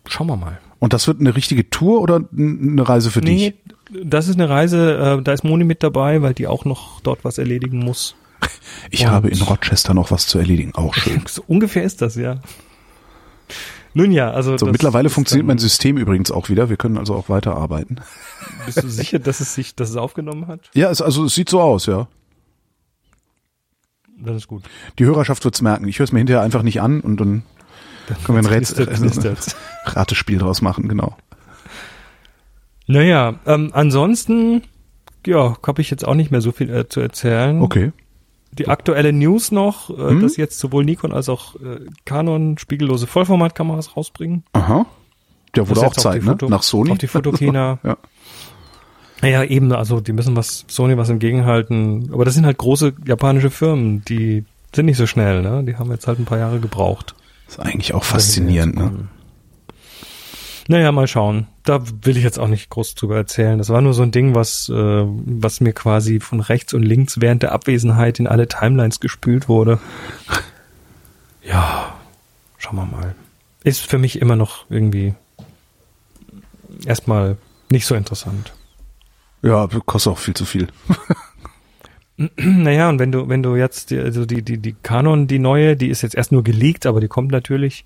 [0.07, 0.59] Schauen wir mal.
[0.79, 3.53] Und das wird eine richtige Tour oder eine Reise für dich?
[3.89, 7.23] das ist eine Reise, äh, da ist Moni mit dabei, weil die auch noch dort
[7.23, 8.15] was erledigen muss.
[8.91, 10.73] Ich Und- habe in Rochester noch was zu erledigen.
[10.75, 11.23] Auch schön.
[11.27, 12.39] So ungefähr ist das, ja.
[13.93, 14.57] Nun ja, also.
[14.57, 16.69] So, das mittlerweile funktioniert mein System übrigens auch wieder.
[16.69, 17.99] Wir können also auch weiterarbeiten.
[18.65, 20.69] Bist du sicher, dass es sich, dass es aufgenommen hat?
[20.73, 22.07] Ja, es, also es sieht so aus, ja.
[24.19, 24.63] Dann ist gut.
[24.99, 25.87] Die Hörerschaft wird's merken.
[25.87, 27.43] Ich höre es mir hinterher einfach nicht an und dann
[28.25, 29.55] können wir ein Rätsel, Knistert, knistert's.
[29.85, 31.15] Ratespiel draus machen, genau.
[32.87, 34.63] Naja, ähm, ansonsten,
[35.25, 37.61] ja, habe ich jetzt auch nicht mehr so viel äh, zu erzählen.
[37.61, 37.91] Okay.
[38.57, 40.21] Die aktuelle News noch, äh, Hm?
[40.21, 44.43] dass jetzt sowohl Nikon als auch äh, Canon spiegellose Vollformatkameras rausbringen.
[44.53, 44.85] Aha.
[45.53, 46.31] Das wurde auch Zeit, ne?
[46.31, 46.91] Foto- Nach Sony.
[46.91, 47.79] Auf die Fotokina.
[47.83, 47.97] Ja.
[49.23, 52.11] Naja, eben, also die müssen was, Sony was entgegenhalten.
[52.13, 54.45] Aber das sind halt große japanische Firmen, die
[54.75, 55.63] sind nicht so schnell, ne?
[55.63, 57.15] Die haben jetzt halt ein paar Jahre gebraucht.
[57.47, 59.07] Ist eigentlich auch faszinierend, ne?
[60.67, 61.47] Naja, mal schauen.
[61.67, 63.57] Da will ich jetzt auch nicht groß drüber erzählen.
[63.57, 64.73] Das war nur so ein Ding, was, äh,
[65.05, 69.77] was mir quasi von rechts und links während der Abwesenheit in alle Timelines gespült wurde.
[71.43, 71.93] Ja,
[72.57, 73.15] schauen wir mal.
[73.63, 75.13] Ist für mich immer noch irgendwie
[76.85, 77.37] erstmal
[77.69, 78.53] nicht so interessant.
[79.41, 80.67] Ja, kostet auch viel zu viel.
[82.37, 85.77] Naja, und wenn du, wenn du jetzt, die, also die, die, die Canon, die neue,
[85.77, 87.85] die ist jetzt erst nur geleakt, aber die kommt natürlich,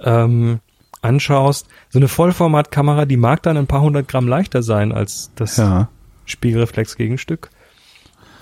[0.00, 0.58] ähm,
[1.02, 5.56] anschaust, so eine Vollformatkamera, die mag dann ein paar hundert Gramm leichter sein als das
[5.56, 5.88] Ja.
[6.26, 7.50] Spiegelreflex-Gegenstück.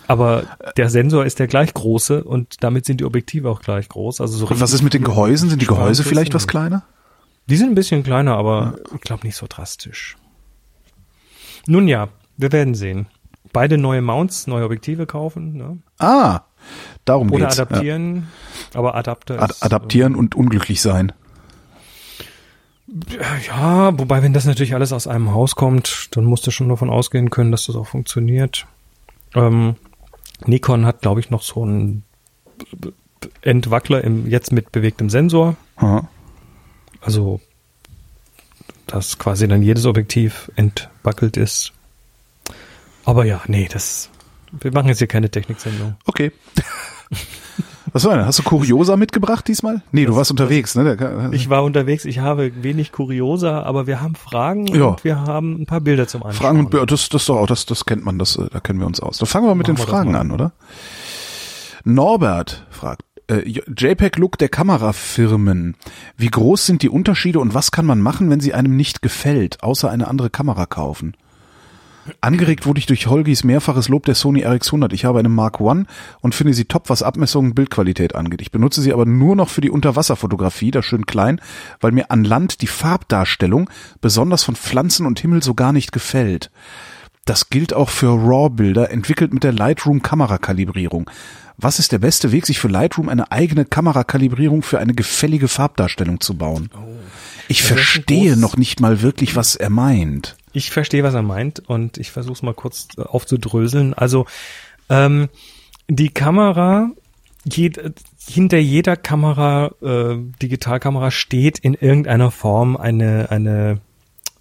[0.06, 0.44] Aber
[0.76, 4.20] der Sensor ist der gleich große und damit sind die Objektive auch gleich groß.
[4.22, 5.50] Also so Und was ist mit den Gehäusen?
[5.50, 6.82] Sind die Gehäuse vielleicht was kleiner?
[7.48, 10.16] Die sind ein bisschen kleiner, aber ich glaube nicht so drastisch.
[11.66, 13.06] Nun ja, wir werden sehen.
[13.52, 15.78] Beide neue Mounts, neue Objektive kaufen, ne?
[15.98, 16.40] Ah,
[17.04, 17.58] darum Oder geht's.
[17.58, 18.28] adaptieren.
[18.74, 19.40] Aber Adapter Ja.
[19.42, 21.12] Ad ist, adaptieren und unglücklich sein.
[23.46, 26.88] Ja, wobei, wenn das natürlich alles aus einem Haus kommt, dann musst du schon davon
[26.88, 28.66] ausgehen können, dass das auch funktioniert.
[29.34, 29.76] Ähm,
[30.46, 32.04] Nikon hat, glaube ich, noch so einen
[33.42, 35.56] Entwackler im, jetzt mit bewegtem Sensor.
[35.76, 36.08] Aha.
[37.00, 37.40] Also,
[38.86, 41.72] dass quasi dann jedes Objektiv entwackelt ist.
[43.04, 44.08] Aber ja, nee, das,
[44.50, 45.96] wir machen jetzt hier keine Techniksendung.
[46.06, 46.32] Okay.
[47.92, 48.26] Was war denn?
[48.26, 49.82] Hast du Kuriosa mitgebracht diesmal?
[49.92, 51.28] Nee, du warst unterwegs, ne?
[51.32, 54.86] Ich war unterwegs, ich habe wenig Kuriosa, aber wir haben Fragen Ja.
[54.86, 56.40] und wir haben ein paar Bilder zum Anschauen.
[56.40, 58.78] Fragen und Be- das, das doch auch, das, das kennt man, das, äh, da kennen
[58.80, 59.18] wir uns aus.
[59.18, 60.52] Dann fangen wir mit Machen den wir Fragen an, oder?
[61.84, 65.76] Norbert fragt, äh, JPEG-Look der Kamerafirmen.
[66.16, 69.62] Wie groß sind die Unterschiede und was kann man machen, wenn sie einem nicht gefällt,
[69.62, 71.14] außer eine andere Kamera kaufen?
[72.20, 74.92] Angeregt wurde ich durch Holgis mehrfaches Lob der Sony RX100.
[74.92, 75.84] Ich habe eine Mark I
[76.20, 78.42] und finde sie top, was Abmessungen und Bildqualität angeht.
[78.42, 81.40] Ich benutze sie aber nur noch für die Unterwasserfotografie, da schön klein,
[81.80, 86.50] weil mir an Land die Farbdarstellung, besonders von Pflanzen und Himmel, so gar nicht gefällt.
[87.24, 91.10] Das gilt auch für RAW-Bilder, entwickelt mit der Lightroom-Kamerakalibrierung.
[91.58, 96.20] Was ist der beste Weg, sich für Lightroom eine eigene Kamerakalibrierung für eine gefällige Farbdarstellung
[96.20, 96.70] zu bauen?
[97.48, 100.36] Ich ist ein verstehe noch nicht mal wirklich, was er meint.
[100.58, 103.94] Ich verstehe, was er meint und ich versuche es mal kurz äh, aufzudröseln.
[103.94, 104.26] Also
[104.90, 105.28] ähm,
[105.88, 106.90] die Kamera,
[107.44, 107.80] jed,
[108.28, 113.80] hinter jeder Kamera, äh, Digitalkamera steht in irgendeiner Form eine eine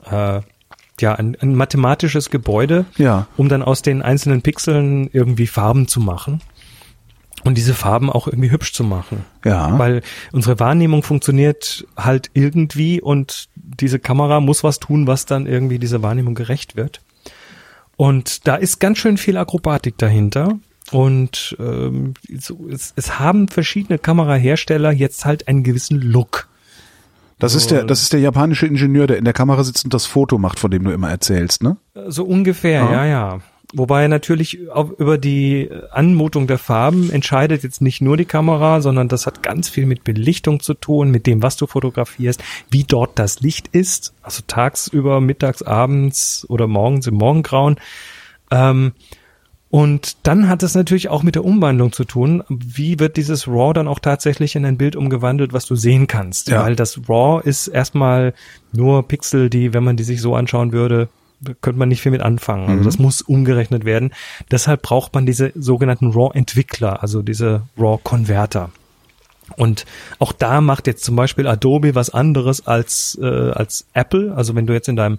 [0.09, 0.41] äh,
[0.99, 3.27] ja, ein, ein mathematisches Gebäude, Ja.
[3.37, 6.41] um dann aus den einzelnen Pixeln irgendwie Farben zu machen
[7.43, 9.25] und diese Farben auch irgendwie hübsch zu machen.
[9.45, 9.77] Ja.
[9.77, 15.79] Weil unsere Wahrnehmung funktioniert halt irgendwie und diese Kamera muss was tun, was dann irgendwie
[15.79, 17.01] dieser Wahrnehmung gerecht wird.
[17.95, 20.59] Und da ist ganz schön viel Akrobatik dahinter.
[20.91, 26.47] Und ähm, so, es, es haben verschiedene Kamerahersteller jetzt halt einen gewissen Look.
[27.39, 30.05] Das ist der, das ist der japanische Ingenieur, der in der Kamera sitzt und das
[30.07, 31.77] Foto macht, von dem du immer erzählst, ne?
[32.07, 32.91] So ungefähr, Ja.
[32.91, 33.39] ja, ja.
[33.73, 39.09] Wobei natürlich auch über die Anmutung der Farben entscheidet jetzt nicht nur die Kamera, sondern
[39.09, 43.19] das hat ganz viel mit Belichtung zu tun, mit dem, was du fotografierst, wie dort
[43.19, 47.75] das Licht ist, also tagsüber, mittags, abends oder morgens im Morgengrauen.
[48.51, 48.93] Ähm,
[49.69, 52.43] und dann hat es natürlich auch mit der Umwandlung zu tun.
[52.47, 56.47] Wie wird dieses RAW dann auch tatsächlich in ein Bild umgewandelt, was du sehen kannst?
[56.47, 56.63] Ja.
[56.63, 58.33] Weil das RAW ist erstmal
[58.71, 61.09] nur Pixel, die, wenn man die sich so anschauen würde,
[61.61, 62.69] könnte man nicht viel mit anfangen.
[62.69, 64.13] Also das muss umgerechnet werden.
[64.51, 68.71] Deshalb braucht man diese sogenannten RAW-Entwickler, also diese RAW-Converter.
[69.55, 69.85] Und
[70.19, 74.33] auch da macht jetzt zum Beispiel Adobe was anderes als, äh, als Apple.
[74.35, 75.17] Also wenn du jetzt in deinem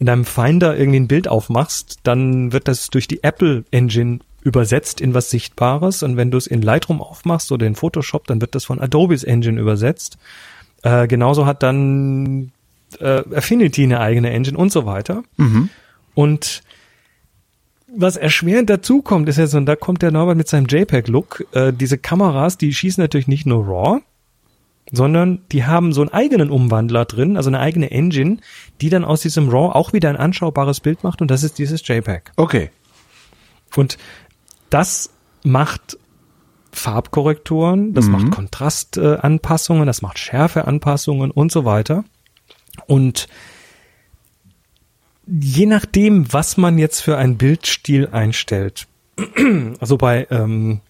[0.00, 5.00] in deinem Finder irgendwie ein Bild aufmachst, dann wird das durch die Apple Engine übersetzt
[5.00, 8.54] in was Sichtbares und wenn du es in Lightroom aufmachst oder in Photoshop, dann wird
[8.54, 10.18] das von Adobes Engine übersetzt.
[10.82, 12.52] Äh, genauso hat dann
[13.00, 15.22] äh, Affinity eine eigene Engine und so weiter.
[16.14, 16.62] Und
[17.96, 21.72] was erschwerend dazu kommt, ist jetzt, und da kommt der Norbert mit seinem JPEG-Look, äh,
[21.72, 24.00] diese Kameras, die schießen natürlich nicht nur RAW,
[24.92, 28.38] sondern die haben so einen eigenen Umwandler drin, also eine eigene Engine,
[28.80, 31.86] die dann aus diesem RAW auch wieder ein anschaubares Bild macht und das ist dieses
[31.86, 32.32] JPEG.
[32.36, 32.70] Okay.
[33.76, 33.98] Und
[34.70, 35.10] das
[35.42, 35.98] macht
[36.72, 42.04] Farbkorrekturen, das macht Kontrastanpassungen, das macht Schärfeanpassungen und so weiter.
[42.86, 43.28] Und
[45.26, 48.86] je nachdem, was man jetzt für einen Bildstil einstellt,
[49.80, 50.80] also bei, ähm,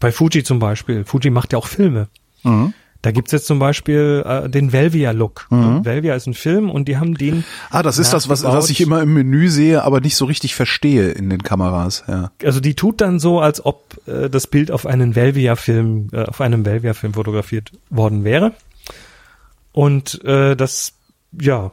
[0.00, 2.08] bei Fuji zum Beispiel, Fuji macht ja auch Filme.
[2.42, 2.74] Mhm.
[3.00, 5.46] Da gibt's jetzt zum Beispiel äh, den Velvia-Look.
[5.84, 8.80] Velvia ist ein Film und die haben den Ah, das ist das, was, was ich
[8.80, 12.32] immer im Menü sehe, aber nicht so richtig verstehe in den Kameras, ja.
[12.42, 16.40] also die tut dann so, als ob äh, das Bild auf einen Velvia-Film, äh, auf
[16.40, 18.52] einem Velvia-Film fotografiert worden wäre.
[19.78, 20.94] Und äh, das,
[21.40, 21.70] ja,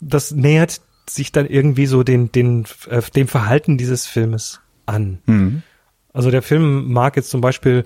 [0.00, 5.18] das nähert sich dann irgendwie so den, den, äh, dem Verhalten dieses Filmes an.
[5.26, 5.64] Mhm.
[6.12, 7.82] Also der Film mag jetzt zum Beispiel,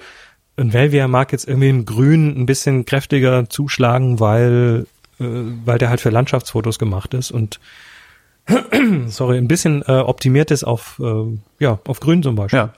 [0.59, 4.85] ein Velvia mag jetzt irgendwie in Grün ein bisschen kräftiger zuschlagen, weil,
[5.19, 7.61] äh, weil der halt für Landschaftsfotos gemacht ist und
[9.07, 12.59] sorry, ein bisschen äh, optimiert ist auf, äh, ja, auf Grün zum Beispiel.
[12.59, 12.75] Ja.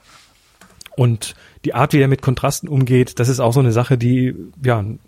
[0.95, 1.35] Und
[1.65, 4.79] die Art, wie er mit Kontrasten umgeht, das ist auch so eine Sache, die, ja,
[4.79, 4.99] ein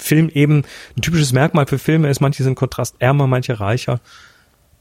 [0.00, 0.64] Film eben,
[0.96, 4.00] ein typisches Merkmal für Filme ist, manche sind kontrastärmer, manche reicher.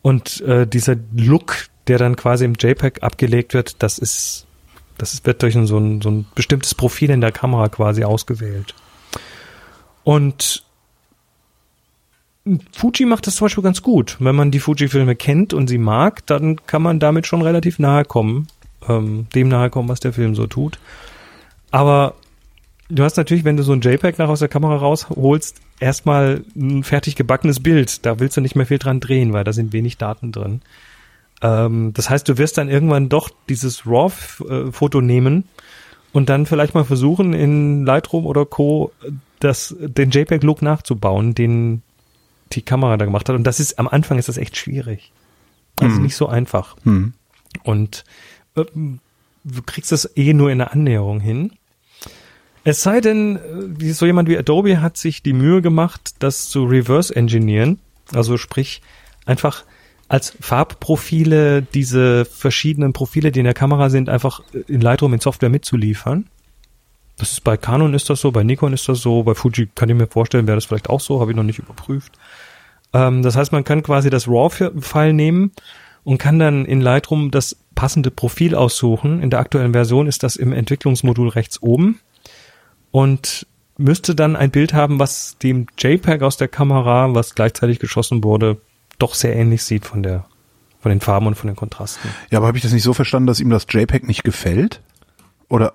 [0.01, 4.45] Und äh, dieser Look, der dann quasi im JPEG abgelegt wird, das ist,
[4.97, 8.73] das wird durch so, ein, so ein bestimmtes Profil in der Kamera quasi ausgewählt.
[10.03, 10.63] Und
[12.71, 14.17] Fuji macht das zum Beispiel ganz gut.
[14.19, 18.05] Wenn man die Fuji-Filme kennt und sie mag, dann kann man damit schon relativ nahe
[18.05, 18.47] kommen,
[18.87, 20.79] ähm, dem nahe kommen, was der Film so tut.
[21.71, 22.15] Aber
[22.89, 26.83] du hast natürlich, wenn du so ein JPEG nach aus der Kamera rausholst, erstmal ein
[26.83, 28.05] fertig gebackenes Bild.
[28.05, 30.61] Da willst du nicht mehr viel dran drehen, weil da sind wenig Daten drin.
[31.41, 35.45] Ähm, das heißt, du wirst dann irgendwann doch dieses RAW-Foto nehmen
[36.11, 38.91] und dann vielleicht mal versuchen, in Lightroom oder Co.
[39.39, 41.81] Das, den JPEG-Look nachzubauen, den
[42.51, 43.35] die Kamera da gemacht hat.
[43.35, 45.11] Und das ist, am Anfang ist das echt schwierig.
[45.79, 46.75] Also nicht so einfach.
[46.83, 47.13] Mhm.
[47.63, 48.03] Und
[48.57, 48.99] ähm,
[49.45, 51.53] du kriegst das eh nur in der Annäherung hin.
[52.69, 53.39] Es sei denn,
[53.81, 57.79] äh, so jemand wie Adobe hat sich die Mühe gemacht, das zu reverse engineeren.
[58.13, 58.83] Also sprich,
[59.25, 59.63] einfach
[60.07, 65.49] als Farbprofile diese verschiedenen Profile, die in der Kamera sind, einfach in Lightroom in Software
[65.49, 66.27] mitzuliefern.
[67.17, 69.89] Das ist bei Canon ist das so, bei Nikon ist das so, bei Fuji kann
[69.89, 72.19] ich mir vorstellen, wäre das vielleicht auch so, habe ich noch nicht überprüft.
[72.93, 75.53] Ähm, das heißt, man kann quasi das RAW-File nehmen
[76.03, 79.23] und kann dann in Lightroom das passende Profil aussuchen.
[79.23, 81.99] In der aktuellen Version ist das im Entwicklungsmodul rechts oben
[82.91, 88.23] und müsste dann ein Bild haben, was dem JPEG aus der Kamera, was gleichzeitig geschossen
[88.23, 88.61] wurde,
[88.97, 90.25] doch sehr ähnlich sieht von der
[90.81, 92.09] von den Farben und von den Kontrasten.
[92.29, 94.81] Ja, aber habe ich das nicht so verstanden, dass ihm das JPEG nicht gefällt?
[95.49, 95.73] Oder?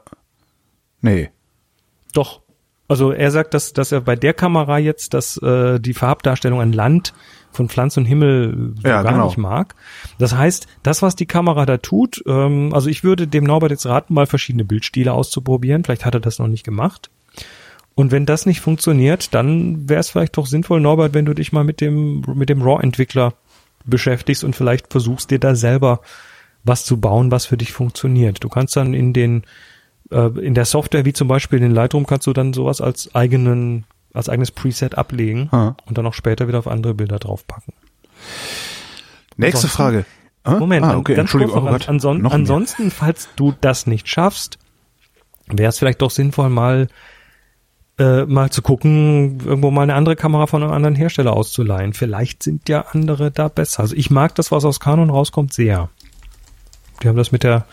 [1.03, 1.31] Nee.
[2.15, 2.41] Doch.
[2.87, 6.73] Also er sagt, dass, dass er bei der Kamera jetzt, dass äh, die Farbdarstellung an
[6.73, 7.15] Land
[7.51, 9.27] von Pflanze und Himmel so Ja, gar genau.
[9.27, 9.75] nicht mag.
[10.19, 13.87] Das heißt, das, was die Kamera da tut, ähm, also ich würde dem Norbert jetzt
[13.87, 15.85] raten, mal verschiedene Bildstile auszuprobieren.
[15.85, 17.11] Vielleicht hat er das noch nicht gemacht.
[17.95, 21.53] Und wenn das nicht funktioniert, dann wäre es vielleicht doch sinnvoll, Norbert, wenn du dich
[21.53, 23.35] mal mit dem, mit dem RAW-Entwickler
[23.85, 26.01] beschäftigst und vielleicht versuchst dir da selber
[26.65, 28.43] was zu bauen, was für dich funktioniert.
[28.43, 29.47] Du kannst dann in den, äh,
[30.11, 34.29] in der Software, wie zum Beispiel in Lightroom, kannst du dann sowas als eigenen, als
[34.29, 35.77] eigenes Preset ablegen Ha.
[35.87, 37.73] und dann auch später wieder auf andere Bilder draufpacken.
[39.37, 40.05] Nächste Ansonsten- Frage.
[40.47, 40.59] Hä?
[40.59, 41.55] Moment, ah, okay, ganz Entschuldigung.
[41.55, 41.89] kurz noch, oh Gott.
[41.89, 44.59] anson Noch ansonsten, falls du das nicht schaffst,
[45.47, 46.89] wäre es vielleicht doch sinnvoll, mal
[47.99, 51.93] äh, mal zu gucken, irgendwo mal eine andere Kamera von einem anderen Hersteller auszuleihen.
[51.95, 53.81] Vielleicht sind ja andere da besser.
[53.81, 55.89] Also ich mag das, was aus Canon rauskommt, sehr.
[57.03, 57.67] Die haben das mit der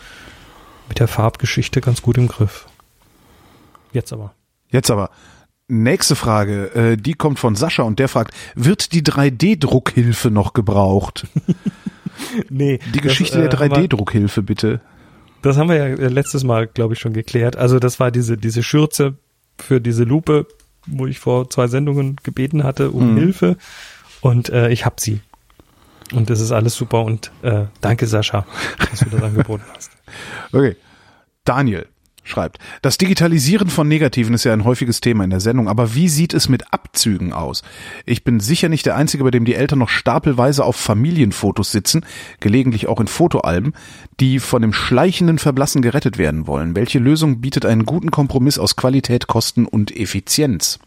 [0.92, 2.66] mit der Farbgeschichte ganz gut im Griff.
[3.94, 4.34] Jetzt aber.
[4.68, 5.08] Jetzt aber.
[5.66, 11.26] Nächste Frage, äh, die kommt von Sascha und der fragt, wird die 3D-Druckhilfe noch gebraucht?
[12.50, 14.82] Nee, Die Geschichte der 3D-Druckhilfe, bitte.
[15.40, 17.56] Das haben wir ja äh, letztes Mal, glaube ich, schon geklärt.
[17.56, 19.16] Also das war diese, diese Schürze
[19.58, 20.46] für diese Lupe,
[20.86, 23.18] wo ich vor zwei Sendungen gebeten hatte um Mhm.
[23.18, 23.56] Hilfe.
[24.20, 25.20] Und äh, ich hab sie.
[26.12, 28.46] Und das ist alles super und äh, danke Sascha,
[28.90, 29.90] dass du das angeboten hast.
[30.52, 30.76] Okay.
[31.44, 31.86] Daniel
[32.24, 36.08] schreibt, das Digitalisieren von Negativen ist ja ein häufiges Thema in der Sendung, aber wie
[36.08, 37.62] sieht es mit Abzügen aus?
[38.04, 42.04] Ich bin sicher nicht der Einzige, bei dem die Eltern noch stapelweise auf Familienfotos sitzen,
[42.40, 43.72] gelegentlich auch in Fotoalben,
[44.20, 46.76] die von dem schleichenden Verblassen gerettet werden wollen.
[46.76, 50.78] Welche Lösung bietet einen guten Kompromiss aus Qualität, Kosten und Effizienz?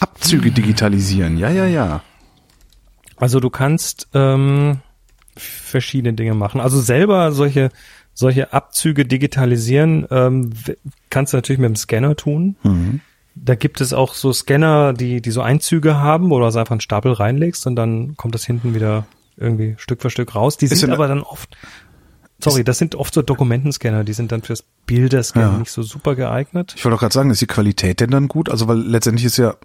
[0.00, 2.02] Abzüge digitalisieren, ja, ja, ja.
[3.20, 4.78] Also du kannst ähm,
[5.36, 6.60] verschiedene Dinge machen.
[6.60, 7.70] Also selber solche
[8.14, 10.50] solche Abzüge digitalisieren ähm,
[11.08, 12.56] kannst du natürlich mit dem Scanner tun.
[12.64, 13.00] Mhm.
[13.36, 16.72] Da gibt es auch so Scanner, die die so Einzüge haben, wo du also einfach
[16.72, 19.06] einen Stapel reinlegst und dann kommt das hinten wieder
[19.36, 20.56] irgendwie Stück für Stück raus.
[20.56, 21.56] Die Ist sind aber dann oft
[22.40, 25.58] Sorry, das sind oft so Dokumentenscanner, die sind dann fürs Bilderscannen Ja.
[25.58, 26.72] nicht so super geeignet.
[26.76, 28.48] Ich wollte auch gerade sagen, ist die Qualität denn dann gut?
[28.48, 29.56] Also weil letztendlich ist ja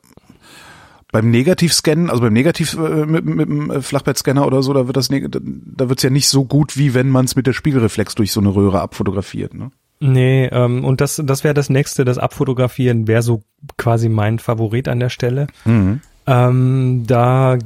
[1.13, 4.97] beim Negativscannen, also beim Negativ äh, mit, mit dem äh, Flachbettscanner oder so, da wird
[4.97, 8.31] das da wird's ja nicht so gut, wie wenn man es mit der Spiegelreflex durch
[8.31, 9.53] so eine Röhre abfotografiert.
[9.53, 9.69] Ne?
[9.99, 13.43] Nee, ähm, und das, das wäre das nächste, das Abfotografieren wäre so
[13.77, 15.47] quasi mein Favorit an der Stelle.
[15.65, 16.01] Mhm.
[16.25, 17.59] Ähm, da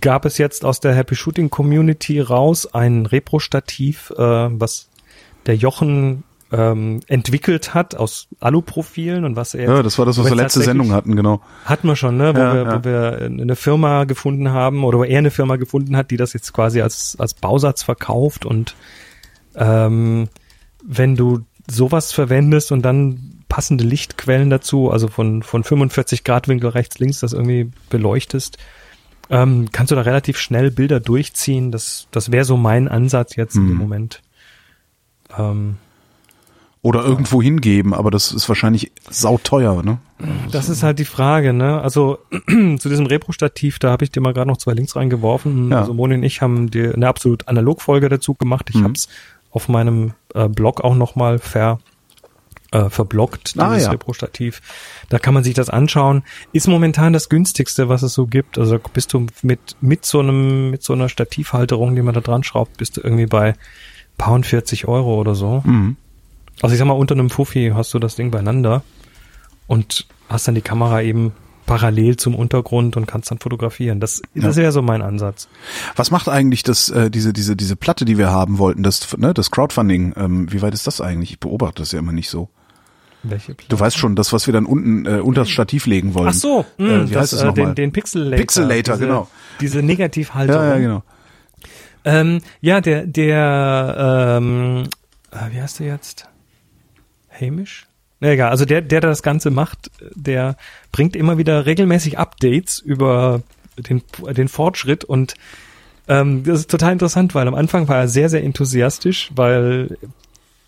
[0.00, 4.88] gab es jetzt aus der Happy Shooting Community raus ein Repro-Stativ, äh, was
[5.44, 6.24] der Jochen
[6.56, 10.34] ähm, entwickelt hat aus Aluprofilen und was er jetzt Ja, das war das, was wir
[10.36, 11.40] letzte Sendung hatten, genau.
[11.64, 12.34] Hatten wir schon, ne?
[12.34, 12.78] Wo, Ja, wir, ja.
[12.78, 16.32] wo wir eine Firma gefunden haben oder wo er eine Firma gefunden hat, die das
[16.32, 18.74] jetzt quasi als, als Bausatz verkauft und
[19.54, 20.28] ähm,
[20.84, 26.70] wenn du sowas verwendest und dann passende Lichtquellen dazu, also von, von 45 Grad Winkel
[26.70, 28.58] rechts, links, das irgendwie beleuchtest,
[29.30, 31.72] ähm, kannst du da relativ schnell Bilder durchziehen.
[31.72, 33.70] Das, das wäre so mein Ansatz jetzt Mhm.
[33.72, 34.22] im Moment.
[35.36, 35.76] Ähm,
[36.86, 39.98] Oder irgendwo hingeben, aber das ist wahrscheinlich sauteuer, ne?
[40.52, 41.80] Das ist halt die Frage, ne?
[41.82, 42.18] Also
[42.48, 45.72] zu diesem Repro-Stativ, da habe ich dir mal gerade noch zwei Links reingeworfen.
[45.72, 45.80] Ja.
[45.80, 48.66] Also Moni und ich haben dir eine absolut Analogfolge dazu gemacht.
[48.70, 48.84] Ich Mhm.
[48.84, 49.08] hab's
[49.50, 51.80] auf meinem äh, Blog auch nochmal ver,
[52.70, 53.90] äh, verblockt, dieses Ah, ja.
[53.90, 54.60] Repro-Stativ.
[55.08, 56.22] Da kann man sich das anschauen.
[56.52, 58.58] Ist momentan das günstigste, was es so gibt.
[58.58, 62.44] Also bist du mit, mit so einem, mit so einer Stativhalterung, die man da dran
[62.44, 63.54] schraubt, bist du irgendwie bei
[64.18, 65.62] paar und 40 Euro oder so.
[65.64, 65.96] Mhm.
[66.62, 68.82] Also ich sag mal, unter einem Fuffi hast du das Ding beieinander
[69.66, 71.32] und hast dann die Kamera eben
[71.66, 74.00] parallel zum Untergrund und kannst dann fotografieren.
[74.00, 75.48] Das, das wäre so mein Ansatz.
[75.96, 79.34] Was macht eigentlich das, äh, diese, diese, diese Platte, die wir haben wollten, das, ne,
[79.34, 81.32] das Crowdfunding, ähm, wie weit ist das eigentlich?
[81.32, 82.48] Ich beobachte das ja immer nicht so.
[83.24, 86.28] Welche Du weißt schon, das, was wir dann unten äh, unter das Stativ legen wollen.
[86.28, 87.66] Ach so, äh, mh, wie das, heißt es äh, nochmal?
[87.66, 88.38] den, den Pixelator.
[88.38, 89.28] Pixelator, diese, genau.
[89.60, 90.62] Diese Negativhalterung.
[90.62, 91.02] Ja, ja, genau.
[92.04, 94.84] Ähm, ja, der, der, ähm,
[95.32, 96.28] äh, wie heißt der jetzt?
[97.40, 97.86] Hamish?
[98.20, 100.56] Na egal, also der, der das Ganze macht, der
[100.90, 103.42] bringt immer wieder regelmäßig Updates über
[103.76, 104.02] den,
[104.34, 105.34] den Fortschritt und
[106.08, 109.98] ähm, das ist total interessant, weil am Anfang war er sehr, sehr enthusiastisch, weil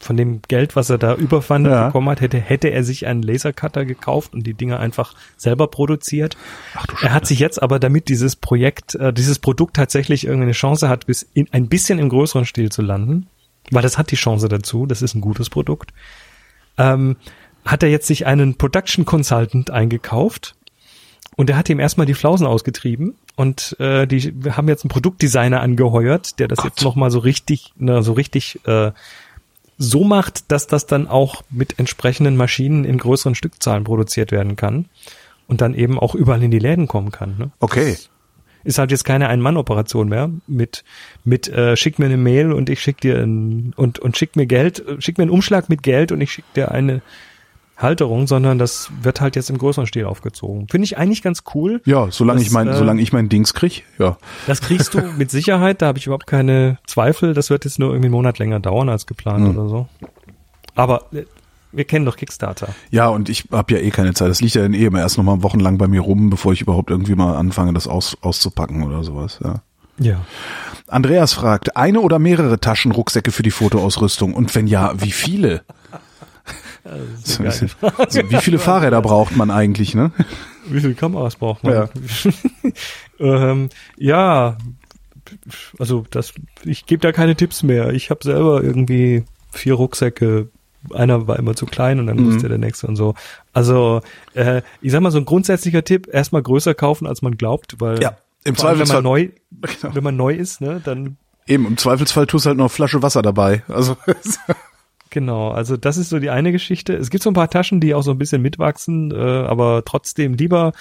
[0.01, 1.87] von dem Geld, was er da überfandet Ja.
[1.87, 6.37] bekommen hat, hätte, hätte er sich einen Lasercutter gekauft und die Dinger einfach selber produziert.
[6.75, 10.53] Ach du Er hat sich jetzt aber, damit dieses Projekt, äh, dieses Produkt tatsächlich irgendeine
[10.53, 13.27] Chance hat, bis in ein bisschen im größeren Stil zu landen,
[13.71, 15.93] weil das hat die Chance dazu, das ist ein gutes Produkt,
[16.79, 17.17] ähm,
[17.65, 20.55] hat er jetzt sich einen Production Consultant eingekauft
[21.37, 24.91] und der hat ihm erstmal die Flausen ausgetrieben und äh, die wir haben jetzt einen
[24.91, 28.93] Produktdesigner angeheuert, der das jetzt nochmal so richtig, ne, so richtig äh,
[29.79, 34.87] so macht, dass das dann auch mit entsprechenden Maschinen in größeren Stückzahlen produziert werden kann
[35.47, 37.37] und dann eben auch überall in die Läden kommen kann.
[37.39, 37.51] Ne?
[37.61, 37.97] Okay.
[38.65, 40.85] Ist halt jetzt keine Ein-Mann-Operation mehr mit
[41.25, 44.47] mit äh, schick mir eine Mail und ich schick dir ein, und und schick mir
[44.47, 47.01] Geld, schick mir einen Umschlag mit Geld und ich schick dir eine
[47.77, 50.67] Halterung, sondern das wird halt jetzt im größeren Stil aufgezogen.
[50.69, 51.81] Finde ich eigentlich ganz cool.
[51.85, 54.19] Ja, solange Das, ich mein, äh, solange ich mein Dings krieg, ja.
[54.49, 57.35] Das kriegst du mit Sicherheit, da habe ich überhaupt keine Zweifel.
[57.35, 59.57] Das wird jetzt nur irgendwie einen Monat länger dauern als geplant Hm.
[59.57, 59.89] oder so.
[60.75, 61.23] Aber äh,
[61.73, 62.75] wir kennen doch Kickstarter.
[62.91, 64.31] Ja, und ich habe ja eh keine Zeit.
[64.31, 66.61] Das liegt ja dann eh immer erst noch mal wochenlang bei mir rum, bevor ich
[66.61, 69.39] überhaupt irgendwie mal anfange, das aus, auszupacken oder sowas.
[69.43, 69.63] Ja.
[69.99, 70.25] Ja.
[70.87, 74.35] Andreas fragt, eine oder mehrere Taschenrucksäcke für die Fotoausrüstung?
[74.35, 75.63] Und wenn ja, wie viele?
[77.23, 77.67] So, also,
[78.31, 80.13] wie viele Fahrräder braucht man eigentlich, ne?
[80.67, 81.75] Wie viele Kameras braucht man?
[81.75, 81.89] Ja.
[83.51, 84.57] ähm, ja,
[85.79, 86.33] also das,
[86.65, 87.93] ich gebe da keine Tipps mehr.
[87.93, 90.49] Ich habe selber irgendwie vier Rucksäcke.
[90.93, 92.25] Einer war immer zu klein und dann Mhm.
[92.25, 93.15] musste der nächste und so.
[93.53, 94.01] Also,
[94.35, 98.01] äh, ich sag mal, so ein grundsätzlicher Tipp, erstmal größer kaufen, als man glaubt, weil
[98.03, 98.11] Ja,
[98.45, 99.29] im allem, wenn Zweifelsfall, man neu,
[99.83, 99.95] Genau.
[99.95, 101.17] wenn man neu ist, ne, dann
[101.47, 103.63] eben, im Zweifelsfall tust halt noch eine Flasche Wasser dabei.
[103.69, 103.97] Also,
[105.11, 106.95] Genau, also das ist so die eine Geschichte.
[106.95, 110.35] Es gibt so ein paar Taschen, die auch so ein bisschen mitwachsen, äh, aber trotzdem
[110.35, 110.73] lieber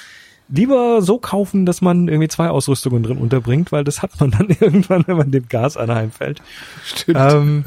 [0.49, 4.47] lieber so kaufen, dass man irgendwie zwei Ausrüstungen drin unterbringt, weil das hat man dann
[4.49, 6.41] irgendwann, wenn man dem Gas anheimfällt.
[6.85, 7.17] stimmt.
[7.19, 7.65] Ähm,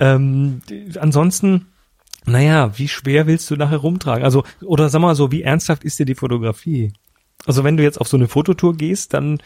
[0.00, 0.62] ähm,
[0.98, 1.66] ansonsten,
[2.26, 4.24] naja, wie schwer willst du nachher rumtragen?
[4.24, 6.92] Also, oder sag mal so, wie ernsthaft ist dir die Fotografie?
[7.46, 9.38] Also wenn du jetzt auf so eine Fototour gehst, dann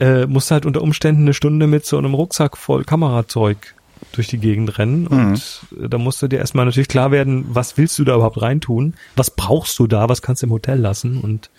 [0.00, 3.74] äh, musst du halt unter Umständen eine Stunde mit so einem Rucksack voll Kamerazeug
[4.10, 7.76] durch die Gegend rennen und äh, da musst du dir erstmal natürlich klar werden, was
[7.78, 8.94] willst du da überhaupt reintun?
[9.14, 10.08] Was brauchst du da?
[10.08, 11.20] Was kannst du im Hotel lassen?
[11.20, 11.50] Und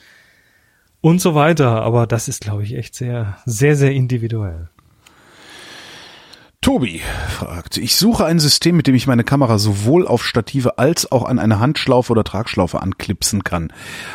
[1.03, 1.81] und so weiter.
[1.83, 4.69] Aber das ist, glaube ich, echt sehr, sehr, sehr individuell.
[6.63, 11.11] Tobi fragt, ich suche ein System, mit dem ich meine Kamera sowohl auf Stative als
[11.11, 13.73] auch an eine Handschlaufe oder Tragschlaufe anklipsen kann.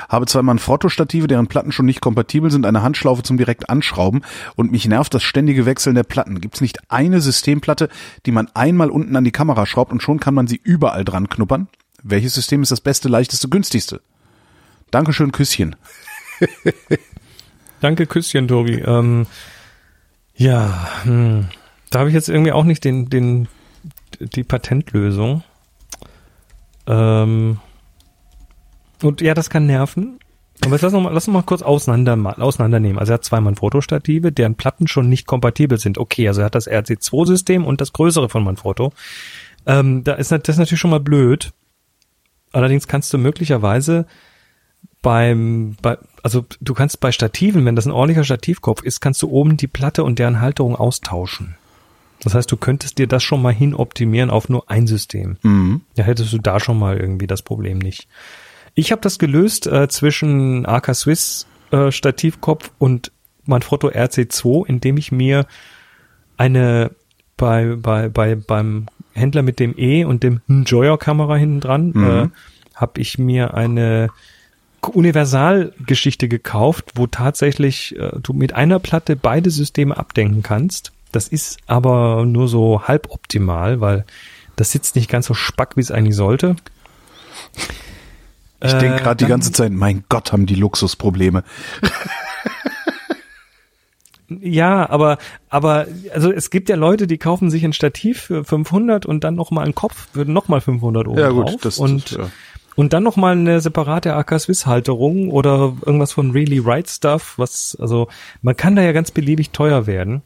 [0.09, 4.23] Habe zwar Manfrotto-Stative, deren Platten schon nicht kompatibel sind, eine Handschlaufe zum direkt anschrauben
[4.57, 6.41] und mich nervt das ständige Wechseln der Platten.
[6.41, 7.91] Gibt es nicht eine Systemplatte,
[8.25, 11.29] die man einmal unten an die Kamera schraubt und schon kann man sie überall dran
[11.29, 11.69] knuppern?
[12.03, 14.01] Welches System ist das beste, leichteste, günstigste?
[14.91, 15.77] Dankeschön, Küsschen.
[17.83, 18.77] Danke, Küsschen, Tobi.
[18.77, 19.27] Ähm,
[20.35, 21.49] ja, hm,
[21.91, 23.49] da habe ich jetzt irgendwie auch nicht den, den,
[24.21, 25.43] die Patentlösung.
[26.87, 27.59] Ähm,
[29.03, 30.19] und ja, das kann nerven.
[30.65, 32.99] Aber jetzt lass, noch mal, lass uns mal kurz auseinander, auseinandernehmen.
[32.99, 35.99] Also er hat zweimal Manfrotto-Stative, deren Platten schon nicht kompatibel sind.
[35.99, 38.93] Okay, also er hat das RC2-System und das größere von Manfrotto.
[39.67, 41.53] Ähm, da ist das ist natürlich schon mal blöd.
[42.51, 44.07] Allerdings kannst du möglicherweise
[45.01, 49.29] beim, bei, also du kannst bei Stativen, wenn das ein ordentlicher Stativkopf ist, kannst du
[49.29, 51.57] oben die Platte und deren Halterung austauschen.
[52.25, 55.37] Das heißt, du könntest dir das schon mal hin optimieren auf nur ein System.
[55.43, 55.83] Mhm.
[55.95, 58.09] Da hättest du da schon mal irgendwie das Problem nicht.
[58.75, 63.13] Ich habe das gelöst äh, zwischen AK Swiss äh, Stativkopf und
[63.45, 65.47] Manfrotto RC2, indem ich mir
[66.37, 66.91] eine
[67.37, 72.05] bei, bei, bei, beim Händler mit dem E und dem Joyer-Kamera hinten dran, Mhm.
[72.05, 72.29] äh,
[72.75, 74.11] habe ich mir eine
[74.83, 80.93] Universalgeschichte gekauft, wo tatsächlich äh, du mit einer Platte beide Systeme abdenken kannst.
[81.13, 84.05] Das ist aber nur so halb optimal, weil
[84.57, 86.57] das sitzt nicht ganz so spack, wie es eigentlich sollte.
[88.61, 91.45] Ich Äh, denke gerade die ganze Zeit, mein Gott, haben die Luxusprobleme.
[94.41, 95.17] Ja, aber
[95.49, 99.35] aber also es gibt ja Leute, die kaufen sich ein Stativ für 500 und dann
[99.35, 102.19] noch mal einen Kopf für noch mal 500 oben Ja, gut, drauf das- und das,
[102.19, 102.31] ja.
[102.77, 107.35] und dann noch mal eine separate AK Swiss Halterung oder irgendwas von Really Right Stuff,
[107.39, 108.09] was also
[108.43, 110.21] man kann da ja ganz beliebig teuer werden.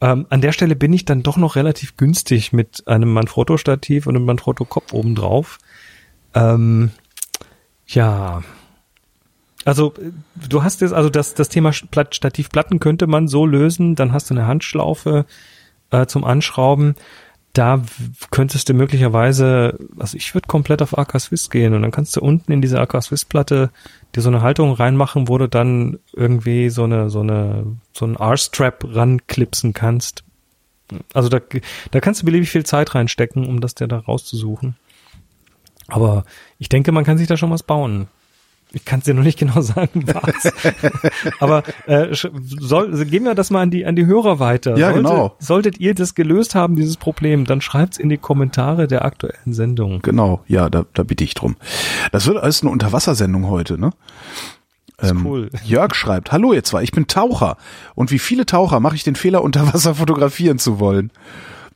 [0.00, 4.06] Ähm, an der Stelle bin ich dann doch noch relativ günstig mit einem Manfrotto Stativ
[4.06, 5.58] und einem Manfrotto Kopf oben drauf.
[6.34, 6.90] Ähm,
[7.86, 8.42] ja,
[9.64, 10.12] also äh,
[10.48, 14.30] du hast jetzt, also das, das Thema Platt- Stativplatten könnte man so lösen, dann hast
[14.30, 15.26] du eine Handschlaufe
[15.90, 16.94] äh, zum Anschrauben.
[17.58, 17.82] Da
[18.30, 22.20] könntest du möglicherweise, also ich würde komplett auf AK Swiss gehen und dann kannst du
[22.20, 23.70] unten in diese AK Swiss Platte
[24.14, 28.14] dir so eine Halterung reinmachen, wo du dann irgendwie so eine, so eine, so einen
[28.14, 30.22] R-Strap ranklipsen kannst.
[31.12, 31.40] Also da,
[31.90, 34.76] da kannst du beliebig viel Zeit reinstecken, um das dir da rauszusuchen.
[35.88, 36.24] Aber
[36.60, 38.06] ich denke, man kann sich da schon was bauen.
[38.72, 40.52] Ich kann es dir noch nicht genau sagen, was.
[41.40, 44.76] Aber äh, soll, also geben wir das mal an die an die Hörer weiter.
[44.76, 45.36] Ja, Sollte, genau.
[45.38, 50.00] Solltet ihr das gelöst haben, dieses Problem, dann schreibt's in die Kommentare der aktuellen Sendung.
[50.02, 51.56] Genau, ja, da, da bitte ich drum.
[52.12, 53.90] Das wird alles eine Unterwassersendung heute, ne?
[55.00, 55.50] Ähm, cool.
[55.64, 57.56] Jörg schreibt, hallo ihr zwei, ich bin Taucher.
[57.94, 61.12] Und wie viele Taucher mache ich den Fehler, unter Wasser fotografieren zu wollen?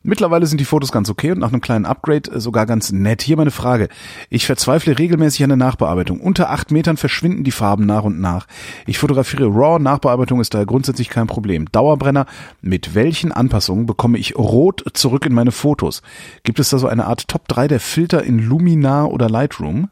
[0.04, 3.22] Mittlerweile sind die Fotos ganz okay und nach einem kleinen Upgrade äh, sogar ganz nett.
[3.22, 3.88] Hier meine Frage.
[4.30, 6.20] Ich verzweifle regelmäßig an der Nachbearbeitung.
[6.20, 8.46] Unter acht Metern verschwinden die Farben nach und nach.
[8.86, 11.70] Ich fotografiere RAW, Nachbearbeitung ist daher grundsätzlich kein Problem.
[11.70, 12.26] Dauerbrenner,
[12.60, 16.02] mit welchen Anpassungen bekomme ich Rot zurück in meine Fotos?
[16.42, 19.88] Gibt es da so eine Art Top 3 der Filter in Luminar oder Lightroom?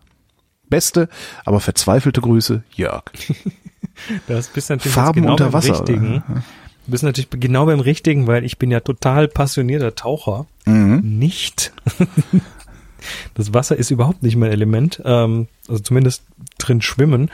[0.69, 1.09] Beste,
[1.45, 3.05] aber verzweifelte Grüße, Jörg.
[4.27, 6.23] Das bist natürlich Farben genau unter Wasser, Richtigen.
[6.27, 6.43] oder?
[6.91, 10.47] Du bist natürlich genau beim Richtigen, weil ich bin ja total passionierter Taucher.
[10.67, 11.19] Mhm.
[11.21, 11.73] Nicht.
[13.33, 15.01] Das Wasser ist überhaupt nicht mein Element.
[15.07, 16.23] Ähm, also zumindest
[16.59, 17.31] drin schwimmen.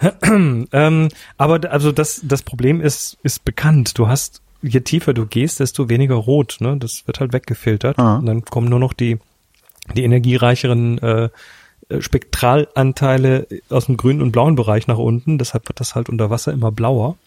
[0.22, 3.98] ähm, aber also das, das Problem ist, ist bekannt.
[3.98, 6.56] Du hast, je tiefer du gehst, desto weniger rot.
[6.60, 6.78] Ne?
[6.78, 7.98] Das wird halt weggefiltert.
[7.98, 8.16] Ah.
[8.16, 9.18] Und dann kommen nur noch die,
[9.94, 11.28] die energiereicheren äh,
[11.90, 15.36] äh, Spektralanteile aus dem grünen und blauen Bereich nach unten.
[15.36, 17.18] Deshalb wird das halt unter Wasser immer blauer.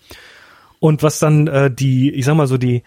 [0.85, 2.83] Und was dann äh, die, ich sag mal so die,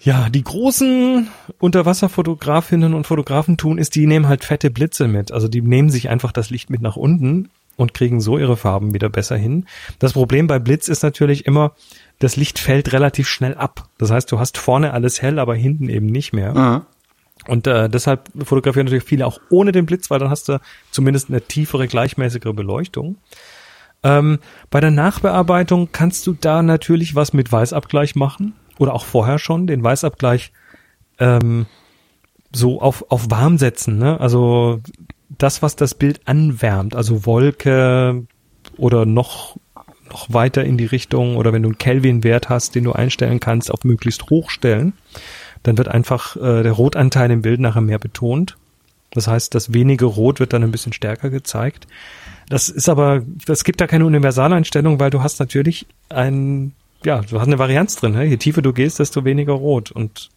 [0.00, 1.26] ja, die großen
[1.58, 5.32] Unterwasserfotografinnen und Fotografen tun, ist, die nehmen halt fette Blitze mit.
[5.32, 8.92] Also die nehmen sich einfach das Licht mit nach unten und kriegen so ihre Farben
[8.92, 9.64] wieder besser hin.
[9.98, 11.72] Das Problem bei Blitz ist natürlich immer,
[12.18, 13.88] das Licht fällt relativ schnell ab.
[13.96, 16.54] Das heißt, du hast vorne alles hell, aber hinten eben nicht mehr.
[16.54, 16.86] Ah.
[17.46, 20.60] Und äh, deshalb fotografieren natürlich viele auch ohne den Blitz, weil dann hast du
[20.90, 23.16] zumindest eine tiefere, gleichmäßigere Beleuchtung.
[24.02, 24.38] Ähm,
[24.70, 29.66] bei der Nachbearbeitung kannst du da natürlich was mit Weißabgleich machen oder auch vorher schon
[29.66, 30.52] den Weißabgleich
[31.18, 31.66] ähm,
[32.52, 33.98] so auf, auf warm setzen.
[33.98, 34.20] Ne?
[34.20, 34.80] Also
[35.28, 38.24] das, was das Bild anwärmt, also Wolke
[38.76, 39.56] oder noch
[40.10, 43.70] noch weiter in die Richtung oder wenn du einen Kelvin-Wert hast, den du einstellen kannst,
[43.70, 44.94] auf möglichst hoch stellen,
[45.62, 48.56] dann wird einfach äh, der Rotanteil im Bild nachher mehr betont.
[49.10, 51.86] Das heißt, das wenige Rot wird dann ein bisschen stärker gezeigt.
[52.48, 56.72] Das ist aber, es gibt da keine Universaleinstellung, weil du hast natürlich ein,
[57.04, 58.12] ja, du hast eine Varianz drin.
[58.12, 58.24] Ne?
[58.24, 59.90] Je tiefer du gehst, desto weniger Rot.
[59.90, 60.30] Und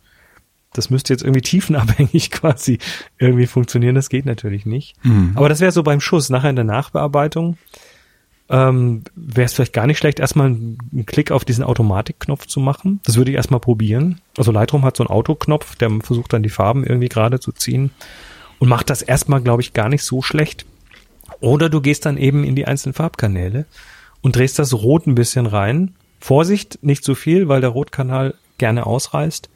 [0.73, 2.79] das müsste jetzt irgendwie tiefenabhängig quasi
[3.17, 3.95] irgendwie funktionieren.
[3.95, 4.95] Das geht natürlich nicht.
[5.35, 6.29] Aber das wäre so beim Schuss.
[6.29, 7.57] Nachher in der Nachbearbeitung
[8.49, 12.99] ähm, wäre es vielleicht gar nicht schlecht, erstmal einen Klick auf diesen Automatikknopf zu machen.
[13.05, 14.19] Das würde ich erstmal probieren.
[14.37, 17.91] Also Lightroom hat so einen Autoknopf, der versucht dann die Farben irgendwie gerade zu ziehen
[18.59, 20.65] und macht das erstmal, glaube ich, gar nicht so schlecht.
[21.41, 23.65] Oder du gehst dann eben in die einzelnen Farbkanäle
[24.21, 25.95] und drehst das Rot ein bisschen rein.
[26.19, 29.49] Vorsicht, nicht zu viel, weil der Rotkanal gerne ausreißt.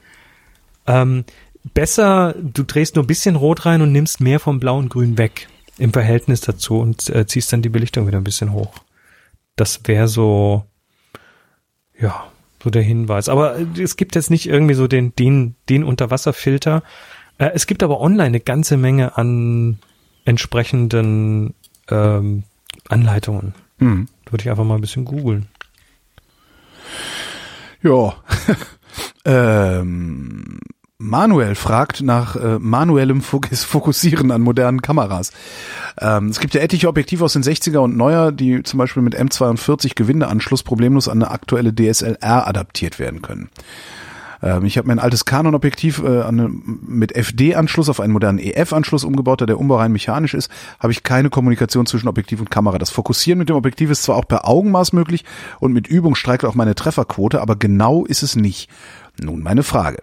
[0.87, 1.25] Ähm,
[1.73, 5.17] besser, du drehst nur ein bisschen Rot rein und nimmst mehr vom Blau und Grün
[5.17, 8.73] weg im Verhältnis dazu und äh, ziehst dann die Belichtung wieder ein bisschen hoch.
[9.55, 10.65] Das wäre so,
[11.99, 12.25] ja,
[12.63, 13.29] so der Hinweis.
[13.29, 16.81] Aber äh, es gibt jetzt nicht irgendwie so den, den, den Unterwasserfilter.
[17.37, 19.77] Äh, es gibt aber online eine ganze Menge an
[20.23, 21.53] entsprechenden
[21.89, 22.43] ähm,
[22.89, 23.53] Anleitungen.
[23.79, 24.07] Hm.
[24.29, 25.47] Würde ich einfach mal ein bisschen googeln.
[27.81, 28.15] Ja.
[29.25, 30.59] ähm,
[30.97, 35.31] Manuel fragt nach äh, manuellem Fokus Fokussieren an modernen Kameras.
[35.99, 39.15] Ähm, es gibt ja etliche Objektive aus den 60er und neuer, die zum Beispiel mit
[39.15, 43.49] M42 Gewindeanschluss problemlos an eine aktuelle DSLR adaptiert werden können.
[44.41, 49.45] Ähm, ich habe mein altes Canon-Objektiv äh, mit FD-Anschluss auf einen modernen EF-Anschluss umgebaut, da
[49.45, 52.77] der Umbau rein mechanisch ist, habe ich keine Kommunikation zwischen Objektiv und Kamera.
[52.77, 55.25] Das Fokussieren mit dem Objektiv ist zwar auch per Augenmaß möglich
[55.59, 58.69] und mit Übung steigt auch meine Trefferquote, aber genau ist es nicht.
[59.19, 59.99] Nun meine Frage.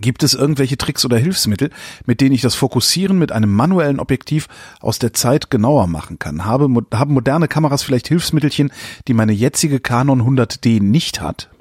[0.00, 1.70] Gibt es irgendwelche Tricks oder Hilfsmittel,
[2.04, 4.48] mit denen ich das Fokussieren mit einem manuellen Objektiv
[4.80, 6.44] aus der Zeit genauer machen kann?
[6.44, 8.72] Habe, haben moderne Kameras vielleicht Hilfsmittelchen,
[9.06, 11.53] die meine jetzige Canon 100D nicht hat?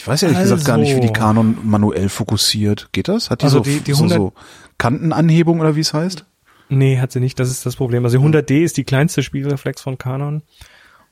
[0.00, 2.88] Ich weiß ehrlich gesagt gar nicht, wie die Also- Canon manuell fokussiert.
[2.92, 3.28] Geht das?
[3.28, 4.32] Hat die Also so, die- die so, 100 so
[4.78, 6.24] Kantenanhebung oder wie es heißt?
[6.70, 7.38] Nee, hat sie nicht.
[7.38, 8.04] Das ist das Problem.
[8.04, 10.40] Also die 100D ist die kleinste Spiegelreflex von Canon.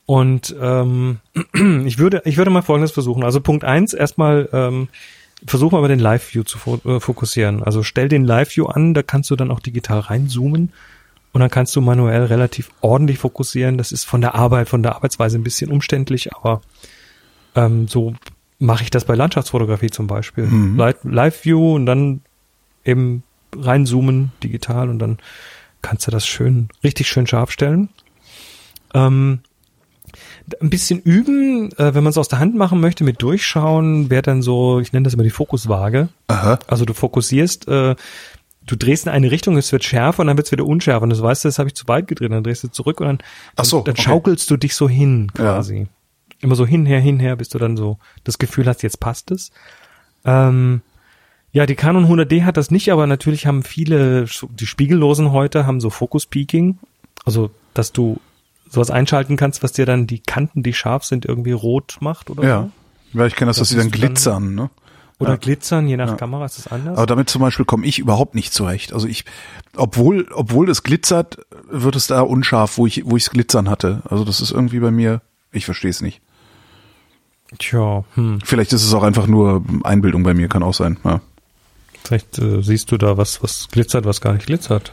[0.07, 1.19] Und ähm,
[1.85, 3.25] ich würde, ich würde mal Folgendes versuchen.
[3.25, 4.89] Also Punkt eins erstmal ähm,
[5.47, 7.63] versuch mal den Live-View zu fo äh, fokussieren.
[7.63, 10.73] Also stell den Live-View an, da kannst du dann auch digital reinzoomen
[11.33, 13.77] und dann kannst du manuell relativ ordentlich fokussieren.
[13.77, 16.63] Das ist von der Arbeit, von der Arbeitsweise ein bisschen umständlich, aber
[17.55, 18.15] ähm, so
[18.59, 20.49] mache ich das bei Landschaftsfotografie zum Beispiel.
[20.77, 22.23] Live- Live-View und dann
[22.85, 23.23] eben
[23.55, 25.19] reinzoomen digital und dann
[25.83, 27.89] kannst du das schön, richtig schön scharf stellen.
[28.95, 29.41] Ähm,
[30.61, 34.23] ein bisschen üben, äh, wenn man es aus der Hand machen möchte, mit durchschauen, wäre
[34.23, 36.09] dann so, ich nenne das immer die Fokuswaage.
[36.29, 36.59] Aha.
[36.67, 37.95] Also du fokussierst, äh,
[38.67, 41.03] du drehst in eine Richtung, es wird schärfer und dann wird es wieder unschärfer.
[41.03, 43.07] Und das weißt du, das habe ich zu weit gedreht, dann drehst du zurück und
[43.07, 43.19] dann,
[43.65, 44.03] so, dann okay.
[44.03, 45.87] schaukelst du dich so hin quasi.
[46.41, 49.51] Immer so hinher, hinher, bis du dann so das Gefühl hast, jetzt passt es.
[50.25, 50.83] Ähm,
[51.53, 55.81] ja, die Canon 100D hat das nicht, aber natürlich haben viele, die Spiegellosen heute haben
[55.81, 56.79] so Focus Peaking,
[57.25, 58.21] also dass du
[58.69, 62.45] sowas einschalten kannst, was dir dann die Kanten, die scharf sind, irgendwie rot macht oder
[62.47, 62.69] Ja.
[63.13, 63.19] so.
[63.19, 64.71] Ja, ich kenne das, dass Das sie dann- glitzern, ne?
[65.19, 65.37] Oder Ja.
[65.37, 66.15] glitzern, je nach Ja.
[66.17, 66.97] Kamera ist das anders.
[66.99, 68.93] Aber damit zum Beispiel komme ich überhaupt nicht zurecht.
[68.93, 69.25] Also ich,
[69.75, 71.39] obwohl, obwohl es glitzert,
[71.69, 74.03] wird es da unscharf, wo ich, wo ich es glitzern hatte.
[74.09, 76.21] Also das ist irgendwie bei mir, ich verstehe es nicht.
[77.59, 78.41] Tja, hm.
[78.45, 80.99] Vielleicht ist es auch einfach nur Einbildung bei mir, kann auch sein.
[81.05, 81.21] Ja.
[82.05, 84.93] Vielleicht äh, siehst du da was, was glitzert, was gar nicht glitzert.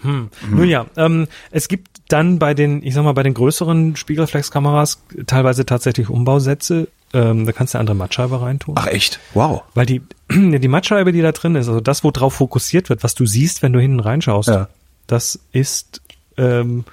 [0.00, 0.28] Hm.
[0.50, 5.02] Nun ja, ähm, es gibt dann bei den, ich sag mal, bei den größeren Spiegelreflexkameras
[5.26, 6.88] teilweise tatsächlich Umbausätze.
[7.12, 8.74] Ähm, da kannst du eine andere Mattscheibe reintun.
[8.78, 9.18] Ach echt?
[9.34, 9.62] Wow.
[9.74, 13.14] Weil die, die Mattscheibe, die da drin ist, also das, wo drauf fokussiert wird, was
[13.14, 14.68] du siehst, wenn du hinten reinschaust, Ja.
[15.06, 16.02] das ist
[16.36, 16.84] ähm,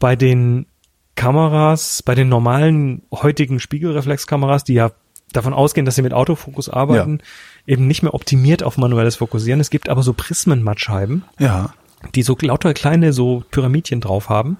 [0.00, 0.66] bei den
[1.14, 4.90] Kameras, bei den normalen heutigen Spiegelreflexkameras, die ja
[5.32, 7.20] davon ausgehen, dass sie mit Autofokus arbeiten,
[7.66, 9.60] eben nicht mehr optimiert auf manuelles Fokussieren.
[9.60, 11.72] Es gibt aber so Prismenmattscheiben, Ja.
[12.14, 14.58] die so lauter kleine so Pyramidchen drauf haben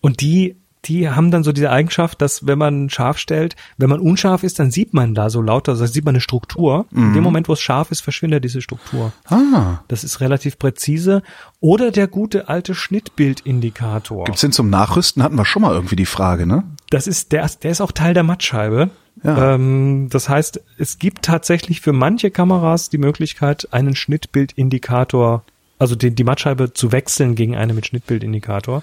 [0.00, 4.00] und die die haben dann so diese Eigenschaft, dass wenn man scharf stellt, wenn man
[4.00, 6.86] unscharf ist, dann sieht man da so lauter, also sieht man eine Struktur.
[6.92, 9.12] In dem Moment, wo es scharf ist, verschwindet diese Struktur.
[9.28, 9.78] Ah.
[9.88, 11.22] Das ist relativ präzise.
[11.60, 14.24] Oder der gute alte Schnittbildindikator.
[14.24, 15.22] Gibt's den zum Nachrüsten?
[15.22, 16.64] Hatten wir schon mal irgendwie die Frage, ne?
[16.90, 18.90] Das ist, der, ist- der ist auch Teil der Mattscheibe.
[19.22, 19.54] Ja.
[19.54, 25.44] Ähm, das heißt, es gibt tatsächlich für manche Kameras die Möglichkeit, einen Schnittbildindikator,
[25.78, 28.82] also die, die Mattscheibe zu wechseln gegen eine mit Schnittbildindikator.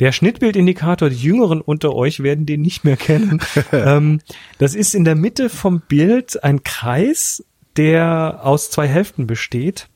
[0.00, 3.40] Der Schnittbildindikator, die Jüngeren unter euch werden den nicht mehr kennen.
[3.72, 4.20] ähm,
[4.58, 7.44] das ist in der Mitte vom Bild ein Kreis,
[7.76, 9.88] der aus zwei Hälften besteht.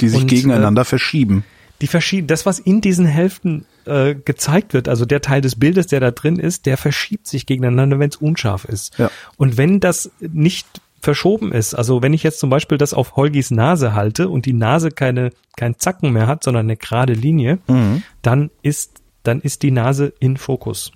[0.00, 1.44] Die sich Und, gegeneinander verschieben.
[1.80, 5.86] die verschieden, das, was in diesen Hälften äh, gezeigt wird, also der Teil des Bildes,
[5.86, 8.98] der da drin ist, der verschiebt sich gegeneinander, wenn es unscharf ist.
[8.98, 9.10] Ja.
[9.36, 10.66] Und wenn das nicht
[11.04, 14.52] verschoben ist, also wenn ich jetzt zum Beispiel das auf Holgis Nase halte und die
[14.52, 18.02] Nase keine, kein Zacken mehr hat, sondern eine gerade Linie, Mhm.
[18.22, 20.90] dann ist, dann ist die Nase in Fokus.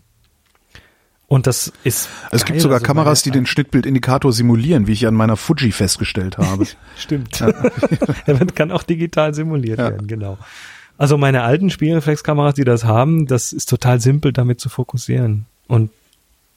[1.27, 2.09] Und das ist.
[2.31, 6.39] Es gibt sogar also Kameras, die den Schnittbildindikator simulieren, wie ich an meiner Fuji festgestellt
[6.39, 6.65] habe.
[6.97, 7.39] Stimmt.
[8.27, 8.35] Ja.
[8.35, 9.91] Man kann auch digital simuliert Ja.
[9.91, 10.39] werden, genau.
[10.97, 15.45] Also meine alten Spiegelreflexkameras, die das haben, das ist total simpel, damit zu fokussieren.
[15.67, 15.91] Und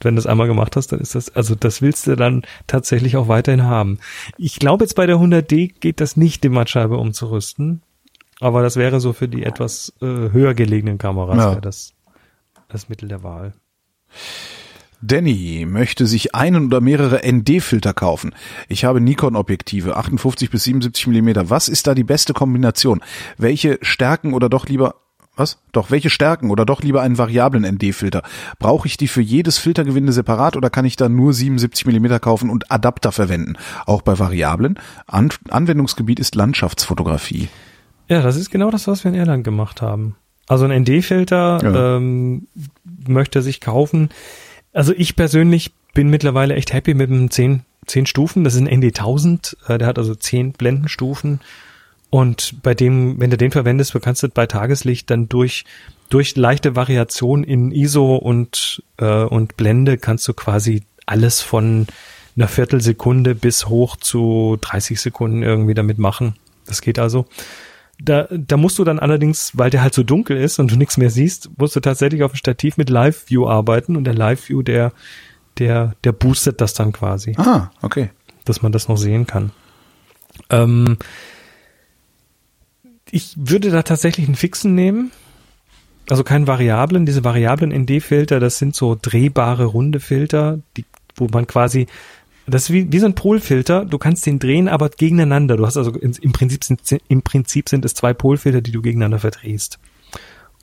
[0.05, 3.17] wenn du das einmal gemacht hast, dann ist das, also das willst du dann tatsächlich
[3.17, 3.99] auch weiterhin haben.
[4.37, 7.81] Ich glaube jetzt bei der 100D geht das nicht, die Mattscheibe umzurüsten.
[8.39, 11.55] Aber das wäre so für die etwas äh, höher gelegenen Kameras Ja.
[11.55, 11.93] das
[12.69, 13.53] das Mittel der Wahl.
[15.03, 18.33] Danny möchte sich einen oder mehrere ND-Filter kaufen.
[18.67, 21.49] Ich habe Nikon-Objektive, 58 bis 77 Millimeter.
[21.49, 23.01] Was ist da die beste Kombination?
[23.37, 24.95] Welche stärken oder doch lieber
[25.41, 25.57] was?
[25.71, 28.21] Doch, welche stärken oder doch lieber einen variablen ND-Filter?
[28.59, 32.49] Brauche ich die für jedes Filtergewinde separat oder kann ich da nur 77 Millimeter kaufen
[32.49, 33.53] und Adapter verwenden?
[33.85, 34.79] Auch bei variablen?
[35.07, 37.49] An Anwendungsgebiet ist Landschaftsfotografie.
[38.07, 40.15] Ja, das ist genau das, was wir in Irland gemacht haben.
[40.47, 41.97] Also ein ND-Filter Ja.
[41.97, 42.47] ähm,
[43.07, 44.09] möchte sich kaufen.
[44.73, 48.43] Also ich persönlich bin mittlerweile echt happy mit dem 10, 10 Stufen.
[48.43, 49.55] Das ist ein ND1000.
[49.69, 51.39] Äh, der hat also 10 Blendenstufen.
[52.11, 55.63] Und bei dem, wenn du den verwendest, kannst du bei Tageslicht dann durch,
[56.09, 61.87] durch leichte Variation in ISO und, äh, und Blende kannst du quasi alles von
[62.35, 66.35] einer Viertelsekunde bis hoch zu 30 Sekunden irgendwie damit machen.
[66.65, 67.25] Das geht also.
[67.97, 70.97] Da, da musst du dann allerdings, weil der halt so dunkel ist und du nichts
[70.97, 74.49] mehr siehst, musst du tatsächlich auf dem Stativ mit Live View arbeiten und der Live
[74.49, 74.91] View, der,
[75.59, 78.09] der, der boostet das dann quasi, Ah, okay.
[78.43, 79.51] dass man das noch sehen kann.
[80.49, 80.97] Ähm,
[83.11, 85.11] ich würde da tatsächlich einen fixen nehmen.
[86.09, 87.05] Also keinen variablen.
[87.05, 90.85] Diese variablen ND-Filter, das sind so drehbare runde Filter, die,
[91.15, 91.87] wo man quasi,
[92.47, 93.85] das ist wie, wie so ein Polfilter.
[93.85, 95.57] Du kannst den drehen, aber gegeneinander.
[95.57, 99.19] Du hast also im Prinzip sind, im Prinzip sind es zwei Polfilter, die du gegeneinander
[99.19, 99.79] verdrehst.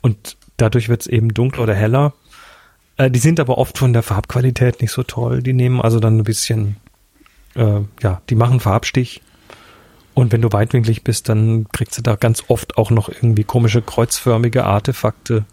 [0.01, 2.13] Und dadurch wird es eben dunkler oder heller.
[2.97, 5.41] Äh, die sind aber oft von der Farbqualität nicht so toll.
[5.41, 6.75] Die nehmen also dann ein bisschen,
[7.55, 9.21] äh, ja, die machen Farbstich.
[10.19, 13.81] Und wenn du weitwinklig bist, dann kriegst du da ganz oft auch noch irgendwie komische
[13.81, 15.45] kreuzförmige Artefakte.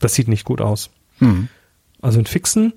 [0.00, 0.90] Das sieht nicht gut aus.
[1.18, 1.46] Hm.
[2.02, 2.72] Also ein Fixen.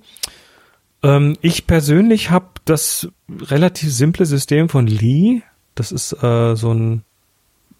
[1.01, 5.41] Ähm, ich persönlich habe das relativ simple System von Lee.
[5.73, 7.03] Das ist äh, so ein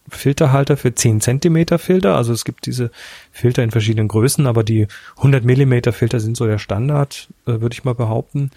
[0.09, 2.15] Filterhalter für 10 Zentimeter Filter.
[2.15, 2.89] Also es gibt diese
[3.31, 7.73] Filter in verschiedenen Größen, aber die 100 Millimeter Filter sind so der Standard, äh, würde
[7.73, 8.49] ich mal behaupten.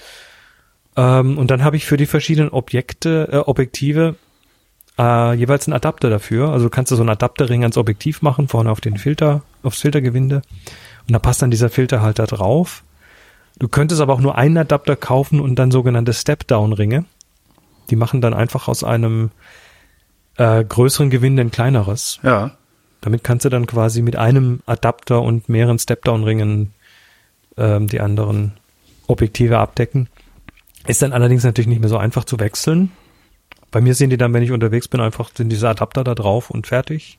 [0.97, 4.17] Ähm, und dann habe ich für die verschiedenen Objekte, äh, Objektive
[4.99, 6.51] äh, jeweils einen Adapter dafür.
[6.51, 10.43] Also kannst du so einen Adapterring ans Objektiv machen, vorne auf den Filter, aufs Filtergewinde.
[11.07, 12.83] Und da passt dann dieser Filterhalter drauf.
[13.59, 17.05] Du könntest aber auch nur einen Adapter kaufen und dann sogenannte Step-Down-Ringe.
[17.91, 19.31] Die machen dann einfach aus einem
[20.37, 22.19] äh, größeren Gewinde ein kleineres.
[22.23, 22.53] Ja.
[23.01, 26.75] Damit kannst du dann quasi mit einem Adapter und mehreren Step-Down-Ringen
[27.57, 28.55] ähm, die anderen
[29.07, 30.09] Objektive abdecken.
[30.87, 32.93] Ist dann allerdings natürlich nicht mehr so einfach zu wechseln.
[33.71, 36.51] Bei mir sind die dann, wenn ich unterwegs bin, einfach sind diese Adapter da drauf
[36.51, 37.19] und fertig.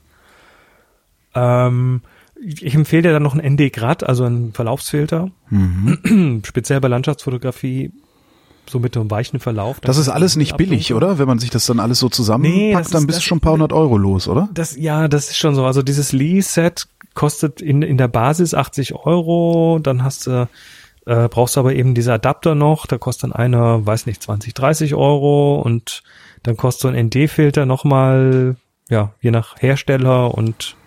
[1.36, 2.02] Ähm,
[2.44, 5.30] ich empfehle dir dann noch ein ND Grad, also ein Verlaufsfilter.
[5.50, 6.42] Mhm.
[6.46, 7.92] Speziell bei Landschaftsfotografie,
[8.70, 9.80] so mit einem weichen Verlauf.
[9.82, 11.20] Das ist alles nicht billig, oder?
[11.20, 13.42] Wenn man sich das dann alles so zusammenpackt, Nee, dann ist- bist du schon ein
[13.42, 14.50] paar hundert Euro los, oder?
[14.54, 15.66] Das, ja, das ist schon so.
[15.66, 20.48] Also dieses Lee-Set kostet in, in der Basis 80 Euro, dann hast du,
[21.06, 24.54] äh, brauchst du aber eben diese Adapter noch, da kostet dann einer, weiß nicht, 20,
[24.54, 26.04] 30 Euro und
[26.48, 28.56] dann kostet so ein ND-Filter nochmal,
[28.90, 30.78] ja, je nach Hersteller und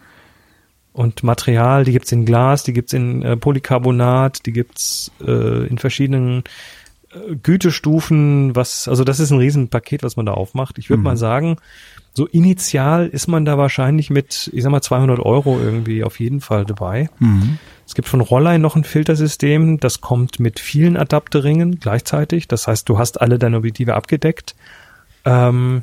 [0.93, 5.79] und Material, die gibt's in Glas, die gibt's in äh, Polycarbonat, die gibt's äh, in
[5.79, 6.43] verschiedenen
[7.13, 10.79] äh, Gütestufen, was, also das ist ein Riesenpaket, was man da aufmacht.
[10.79, 11.59] Ich würde mal sagen,
[12.13, 16.41] so initial ist man da wahrscheinlich mit, ich sag mal, 200 Euro irgendwie auf jeden
[16.41, 17.09] Fall dabei.
[17.87, 22.49] Es gibt von Rollein noch ein Filtersystem, das kommt mit vielen Adapterringen gleichzeitig.
[22.49, 24.57] Das heißt, du hast alle deine Objektive abgedeckt.
[25.25, 25.83] Ähm,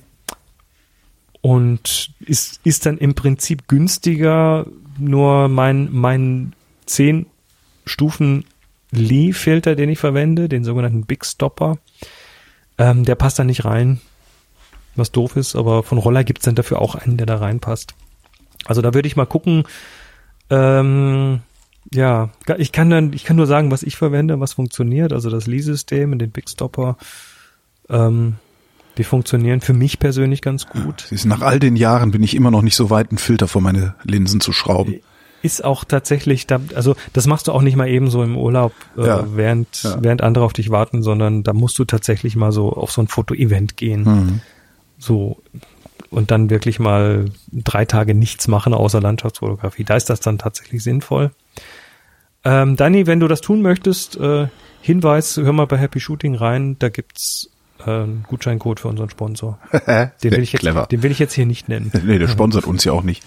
[1.41, 4.65] und ist, ist dann im Prinzip günstiger,
[4.97, 6.53] nur mein, mein
[6.85, 7.27] 10
[7.85, 8.45] Stufen
[8.91, 11.77] Lee-Filter, den ich verwende, den sogenannten Big Stopper,
[12.77, 14.01] ähm, der passt da nicht rein,
[14.95, 17.93] was doof ist, aber von Roller gibt's dann dafür auch einen, der da reinpasst.
[18.65, 19.63] Also da würde ich mal gucken,
[20.49, 21.41] ähm,
[21.93, 25.47] ja, ich kann dann, ich kann nur sagen, was ich verwende, was funktioniert, also das
[25.47, 26.97] Lee-System und den Big Stopper,
[27.89, 28.35] ähm,
[28.97, 31.07] die funktionieren für mich persönlich ganz gut.
[31.09, 33.61] Du, Nach all den Jahren bin ich immer noch nicht so weit, einen Filter vor
[33.61, 34.95] meine Linsen zu schrauben.
[35.43, 38.73] Ist auch tatsächlich, da, also das machst du auch nicht mal eben so im Urlaub,
[38.97, 39.25] äh, Ja.
[39.35, 39.97] während, Ja.
[40.01, 43.07] während andere auf dich warten, sondern da musst du tatsächlich mal so auf so ein
[43.07, 44.03] Foto-Event gehen.
[44.03, 44.41] Mhm.
[44.97, 45.37] So
[46.09, 49.83] und dann wirklich mal drei Tage nichts machen außer Landschaftsfotografie.
[49.83, 51.31] Da ist das dann tatsächlich sinnvoll.
[52.43, 54.47] Ähm, Dani, wenn du das tun möchtest, äh,
[54.81, 57.49] Hinweis, hör mal bei Happy Shooting rein, da gibt's
[57.87, 59.59] einen Gutscheincode für unseren Sponsor.
[60.23, 60.85] Den will ich jetzt, Clever.
[60.87, 61.91] den will ich jetzt hier nicht nennen.
[62.07, 63.23] Nee, der sponsert uns ja auch nicht.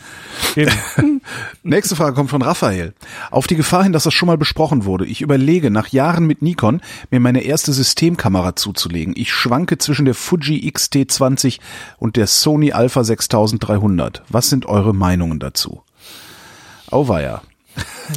[1.63, 2.95] Nächste Frage kommt von Raphael.
[3.31, 5.05] Auf die Gefahr hin, dass das schon mal besprochen wurde.
[5.07, 6.81] Ich überlege, nach Jahren mit Nikon
[7.11, 9.15] mir meine erste Systemkamera zuzulegen.
[9.17, 11.59] Ich schwanke zwischen der Fuji X-T20
[11.99, 14.23] und der Sony Alpha 6300.
[14.29, 15.83] Was sind eure Meinungen dazu?
[16.91, 17.43] Auweia.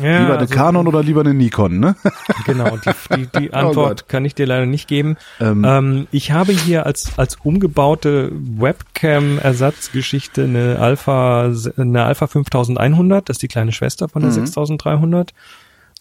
[0.02, 1.96] Ja, lieber eine also- Canon oder lieber eine Nikon, ne?
[2.46, 4.10] Genau, die, die, die Oh Antwort Gott.
[4.10, 5.18] kann ich dir leider nicht geben.
[5.40, 5.64] Ähm.
[5.68, 13.42] Ähm, ich habe hier als, als umgebaute Webcam-Ersatzgeschichte eine Alpha, eine Alpha 5100, das ist
[13.44, 14.36] die kleine Schwester von der Mhm.
[14.36, 15.34] 6300,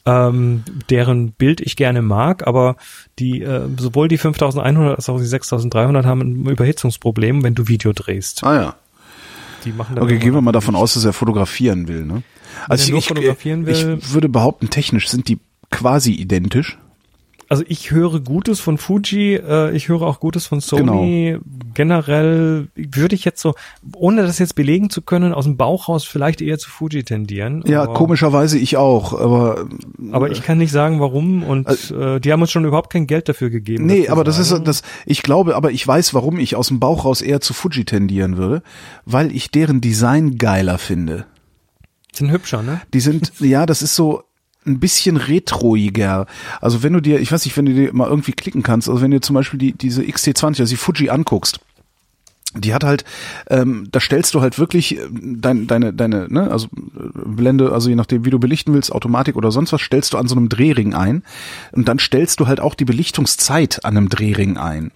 [0.05, 2.77] ähm, deren Bild ich gerne mag, aber
[3.19, 7.93] die, äh, sowohl die 5100 als auch die 6300 haben ein Überhitzungsproblem, wenn du Video
[7.93, 8.43] drehst.
[8.45, 8.75] Ah ja.
[9.65, 12.23] Die machen dann Okay, gehen wir mal davon aus, dass er fotografieren will, ne?
[12.69, 15.39] Also ich, ich, fotografieren will- ich würde behaupten, technisch sind die
[15.71, 16.79] quasi identisch.
[17.53, 21.37] Also ich höre Gutes von Fuji, äh, ich höre auch Gutes von Sony.
[21.75, 23.55] Generell würde ich jetzt so,
[23.95, 27.63] ohne das jetzt belegen zu können, aus dem Bauch raus vielleicht eher zu Fuji tendieren.
[27.67, 29.67] Ja, aber, komischerweise ich auch, aber
[30.13, 33.29] Aber ich kann nicht sagen, warum und äh, die haben uns schon überhaupt kein Geld
[33.29, 33.85] dafür gegeben.
[33.85, 36.81] Nee, zu aber das ist das ich glaube, aber ich weiß, warum ich aus dem
[36.81, 38.63] Bauch raus eher zu Fuji tendieren würde,
[39.05, 41.27] weil ich deren Design geiler finde.
[42.15, 42.81] sind hübscher, ne?
[42.95, 44.23] Die sind ja, das ist so
[44.67, 46.27] ein bisschen retroiger.
[46.61, 49.01] Also wenn du dir, ich weiß nicht, wenn du dir mal irgendwie klicken kannst, also
[49.01, 51.61] wenn du zum Beispiel die, diese XT20, also die Fuji anguckst,
[52.55, 53.05] die hat halt,
[53.49, 57.89] ähm, da stellst du halt wirklich äh, dein, deine, deine, ne, also äh, Blende, also
[57.89, 60.49] je nachdem, wie du belichten willst, Automatik oder sonst was, stellst du an so einem
[60.49, 61.23] Drehring ein
[61.73, 64.93] und dann stellst du halt auch die Belichtungszeit an einem Drehring ein.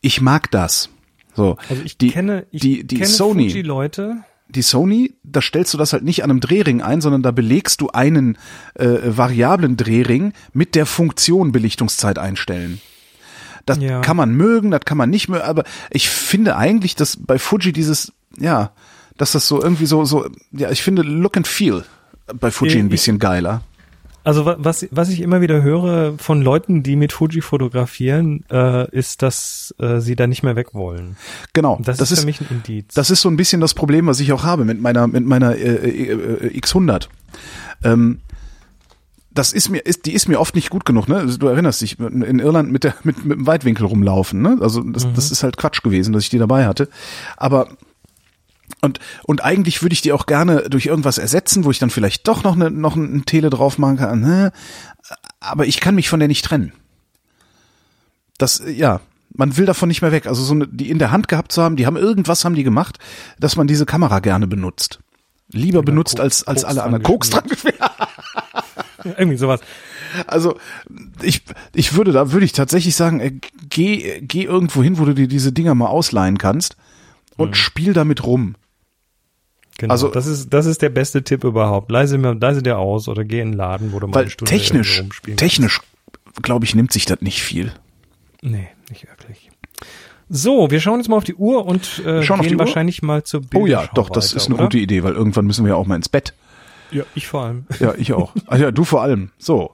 [0.00, 0.88] Ich mag das.
[1.34, 4.18] So, Also ich die, kenne, ich die, die kenne Sony, Fuji-Leute,
[4.48, 7.80] die Sony, da stellst du das halt nicht an einem Drehring ein, sondern da belegst
[7.80, 8.38] du einen
[8.74, 12.80] äh, variablen Drehring mit der Funktion Belichtungszeit einstellen.
[13.66, 14.00] Das Ja.
[14.00, 17.72] kann man mögen, das kann man nicht mögen, aber ich finde eigentlich, dass bei Fuji
[17.74, 18.70] dieses, ja,
[19.18, 21.84] dass das so irgendwie so, so, ja, ich finde Look and Feel
[22.40, 23.60] bei Fuji Ich- ein bisschen geiler.
[24.28, 28.86] Also wa- was, was ich immer wieder höre von Leuten, die mit Fuji fotografieren, äh,
[28.94, 31.16] ist, dass äh, sie da nicht mehr weg wollen.
[31.54, 31.78] Genau.
[31.82, 32.92] Das, ist für mich ein Indiz.
[32.92, 35.56] Das ist so ein bisschen das Problem, was ich auch habe mit meiner mit meiner
[35.56, 37.08] äh, äh, äh, X100.
[37.82, 38.20] Ähm,
[39.30, 41.16] das ist mir ist die ist mir oft nicht gut genug, ne?
[41.16, 44.58] Also, Du erinnerst dich in Irland mit der mit, mit dem Weitwinkel rumlaufen, ne?
[44.60, 46.88] Also das, das ist halt Quatsch gewesen, dass ich die dabei hatte,
[47.38, 47.68] aber
[48.80, 52.28] und und eigentlich würde ich die auch gerne durch irgendwas ersetzen, wo ich dann vielleicht
[52.28, 54.52] doch noch eine noch ein Tele drauf machen kann, ne?
[55.40, 56.72] aber ich kann mich von der nicht trennen.
[58.38, 59.00] Das ja,
[59.34, 60.26] man will davon nicht mehr weg.
[60.26, 62.64] Also so eine, die in der Hand gehabt zu haben, die haben irgendwas haben die
[62.64, 62.98] gemacht,
[63.38, 65.00] dass man diese Kamera gerne benutzt.
[65.50, 67.02] Lieber benutzt Koks- als als Koks alle anderen.
[67.02, 67.44] Koks dran.
[69.04, 69.60] Irgendwie sowas.
[70.26, 70.58] Also
[71.22, 71.42] ich,
[71.74, 73.32] ich würde da würde ich tatsächlich sagen, äh,
[73.68, 76.76] geh, geh irgendwo hin, wo du dir diese Dinger mal ausleihen kannst
[77.36, 78.56] und spiel damit rum.
[79.78, 79.92] Genau.
[79.92, 81.90] Also- das ist das ist der beste Tipp überhaupt.
[81.90, 84.30] Leise mir leise dir aus oder geh in den Laden, wo du mal Weil eine
[84.30, 85.02] Stunde technisch,
[85.36, 85.80] technisch,
[86.42, 87.72] glaube ich, nimmt sich das nicht viel.
[88.42, 89.50] Nee, nicht wirklich.
[90.28, 92.58] So, wir schauen jetzt mal auf die Uhr und äh, gehen die Uhr?
[92.58, 94.64] wahrscheinlich mal zur Oh ja, doch, das weiter, ist eine oder?
[94.64, 96.34] gute Idee, weil irgendwann müssen wir ja auch mal ins Bett.
[96.90, 97.66] Ja, ich vor allem.
[97.80, 98.32] Ja, ich auch.
[98.46, 99.30] Ah ja, du vor allem.
[99.38, 99.72] So.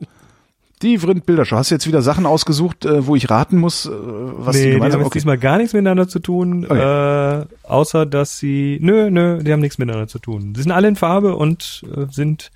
[0.85, 1.57] Die Vrind Bilderschau.
[1.57, 4.67] Hast du jetzt wieder Sachen ausgesucht, äh, wo ich raten muss, äh, was nee, die
[4.67, 5.11] die haben gemeinsam okay.
[5.15, 9.79] diesmal gar nichts miteinander zu tun, äh, außer dass sie, nö, nö, die haben nichts
[9.79, 10.53] miteinander zu tun.
[10.55, 12.51] Sie sind alle in Farbe und äh, sind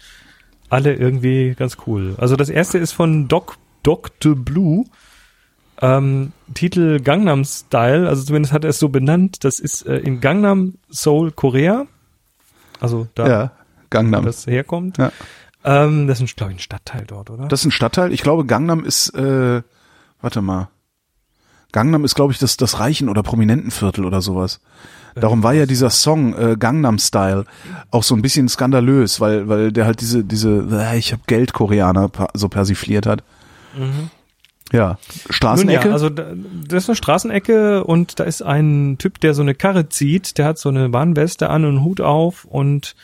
[0.69, 2.17] alle irgendwie ganz cool.
[2.19, 4.37] Also das erste ist von Doc, Dr.
[4.37, 4.85] Blue,
[5.81, 10.21] ähm, Titel Gangnam Style, also zumindest hat er es so benannt, das ist äh, in
[10.21, 11.87] Gangnam, Seoul, Korea,
[12.79, 13.53] also da, Ja,
[13.89, 14.23] Gangnam.
[14.23, 14.99] wo das herkommt.
[14.99, 15.13] Ja.
[15.65, 17.49] Ähm, das ist, glaube ich, ein Stadtteil dort, oder?
[17.49, 18.13] Das ist ein Stadtteil.
[18.13, 19.63] Ich glaube, Gangnam ist, äh,
[20.21, 20.69] warte mal.
[21.73, 24.61] Gangnam ist, glaube ich, das, das Reichen- oder Prominentenviertel oder sowas.
[25.15, 27.45] Darum war ja dieser Song äh, Gangnam Style
[27.91, 31.53] auch so ein bisschen skandalös, weil weil der halt diese diese äh, ich hab Geld
[31.53, 33.25] Koreaner so persifliert hat.
[34.73, 35.89] Ja, Nun Straßenecke.
[35.89, 36.27] ja, also da,
[36.67, 40.47] das ist eine Straßenecke und da ist ein Typ, der so eine Karre zieht, der
[40.47, 42.95] hat so eine Warnweste an und einen Hut auf und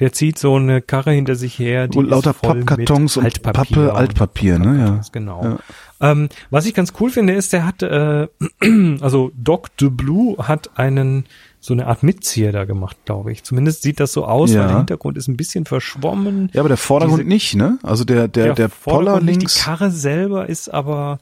[0.00, 1.86] der zieht so eine Karre hinter sich her.
[1.88, 4.78] Die und lauter Pappkartons und Altpapier Pappe, und Altpapier, ne?
[4.78, 5.00] Ja.
[5.12, 5.58] Genau.
[6.00, 8.26] Ähm, was ich ganz cool finde, ist, der hat, äh,
[9.00, 11.26] also Doc de Blue hat einen
[11.60, 13.42] so eine Art Mitzieher da gemacht, glaube ich.
[13.44, 14.60] Zumindest sieht das so aus, Ja.
[14.62, 16.50] weil der Hintergrund ist ein bisschen verschwommen.
[16.52, 17.78] Ja, aber der Vordergrund Diese- nicht, ne?
[17.82, 19.54] Also der der der, Poller Vordergrund nicht, links.
[19.54, 21.20] Die Karre selber ist aber,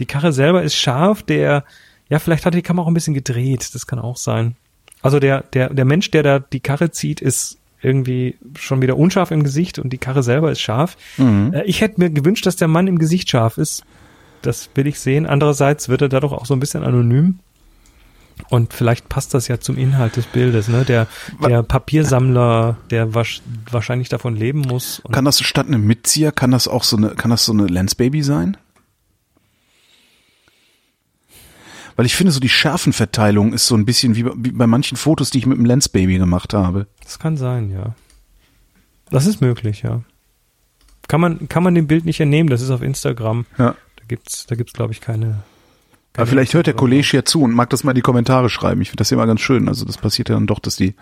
[0.00, 1.62] die Karre selber ist scharf, der,
[2.08, 4.56] ja, vielleicht hat die Kamera auch ein bisschen gedreht, das kann auch sein.
[5.00, 9.30] Also der, der, der Mensch, der da die Karre zieht, ist irgendwie schon wieder unscharf
[9.30, 10.96] im Gesicht und die Karre selber ist scharf.
[11.18, 11.52] Mhm.
[11.52, 13.84] Äh, Ich hätte mir gewünscht, dass der Mann im Gesicht scharf ist.
[14.42, 15.26] Das will ich sehen.
[15.26, 17.38] Andererseits wird er dadurch auch so ein bisschen anonym.
[18.50, 20.84] Und vielleicht passt das ja zum Inhalt des Bildes, ne?
[20.84, 21.06] Der,
[21.46, 25.02] der Papiersammler, der wasch, wahrscheinlich davon leben muss.
[25.12, 28.22] Kann das statt einem Mitzieher, kann das auch so eine, kann das so eine Lensbaby
[28.22, 28.56] sein?
[31.96, 34.96] Weil ich finde, so die Schärfenverteilung ist so ein bisschen wie bei, wie bei manchen
[34.96, 36.86] Fotos, die ich mit dem Lensbaby gemacht habe.
[37.02, 37.94] Das kann sein, ja.
[39.10, 40.02] Das ist möglich, ja.
[41.06, 43.46] Kann man, kann man dem Bild nicht entnehmen, das ist auf Instagram.
[43.58, 43.76] Ja.
[43.96, 45.42] Da gibt's, da gibt's, glaube ich, keine.
[46.16, 48.80] Aber vielleicht hört der Kollege ja zu und mag das mal in die Kommentare schreiben.
[48.82, 49.66] Ich finde das immer ganz schön.
[49.66, 50.94] Also das passiert ja dann doch, dass die,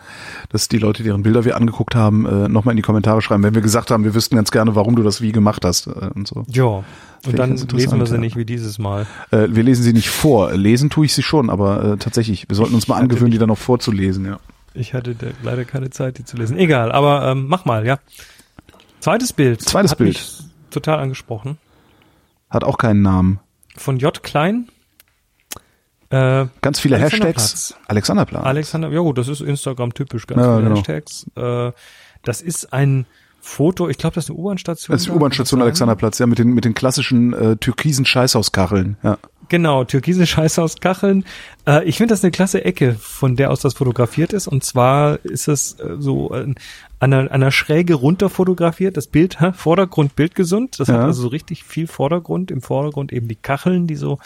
[0.48, 3.54] dass die Leute, deren Bilder wir angeguckt haben, äh, nochmal in die Kommentare schreiben, wenn
[3.54, 6.26] wir gesagt haben, wir wüssten ganz gerne, warum du das wie gemacht hast äh, und
[6.26, 6.44] so.
[6.48, 6.82] Ja.
[7.26, 9.06] Und dann lesen wir sie nicht wie dieses Mal.
[9.30, 10.52] Äh, wir lesen sie nicht vor.
[10.52, 13.48] Lesen tue ich sie schon, aber äh, tatsächlich, wir sollten uns mal angewöhnen, die dann
[13.48, 14.24] noch vorzulesen.
[14.24, 14.40] Ja.
[14.72, 16.56] Ich hatte leider keine Zeit, die zu lesen.
[16.56, 17.98] Egal, aber ähm, mach mal, ja.
[19.00, 19.60] Zweites Bild.
[19.60, 20.44] Zweites Hat Bild.
[20.70, 21.58] Total angesprochen.
[22.48, 23.40] Hat auch keinen Namen.
[23.76, 24.22] Von J.
[24.22, 24.68] Klein.
[26.12, 26.98] Äh, Ganz viele.
[26.98, 27.74] Hashtags.
[27.88, 28.44] Alexanderplatz.
[28.44, 30.76] Alexander, ja gut, das ist Instagram typisch, ganz Ja, viele genau.
[30.76, 31.26] Hashtags.
[31.36, 31.72] Äh,
[32.22, 33.06] das ist ein
[33.40, 34.92] Foto, ich glaube, das ist eine U-Bahn-Station.
[34.94, 35.60] Das ist die U-Bahn-Station?
[35.62, 38.98] Alexanderplatz, ja, mit den, mit den klassischen äh, türkisen Scheißhauskacheln.
[39.02, 39.18] Ja.
[39.48, 41.24] Genau, türkise Scheißhauskacheln.
[41.66, 44.46] Äh, ich finde das eine klasse Ecke, von der aus das fotografiert ist.
[44.46, 46.54] Und zwar ist es äh, so an,
[47.00, 48.96] einer, einer Schräge runter fotografiert.
[48.96, 49.52] Das Bild, hä?
[49.54, 50.78] Vordergrund bildgesund.
[50.78, 50.94] Das Ja.
[50.94, 52.50] hat also so richtig viel Vordergrund.
[52.52, 54.18] Im Vordergrund eben die Kacheln, die so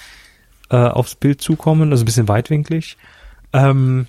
[0.71, 2.97] äh, aufs Bild zukommen, also ein bisschen weitwinklig.
[3.53, 4.07] Ähm,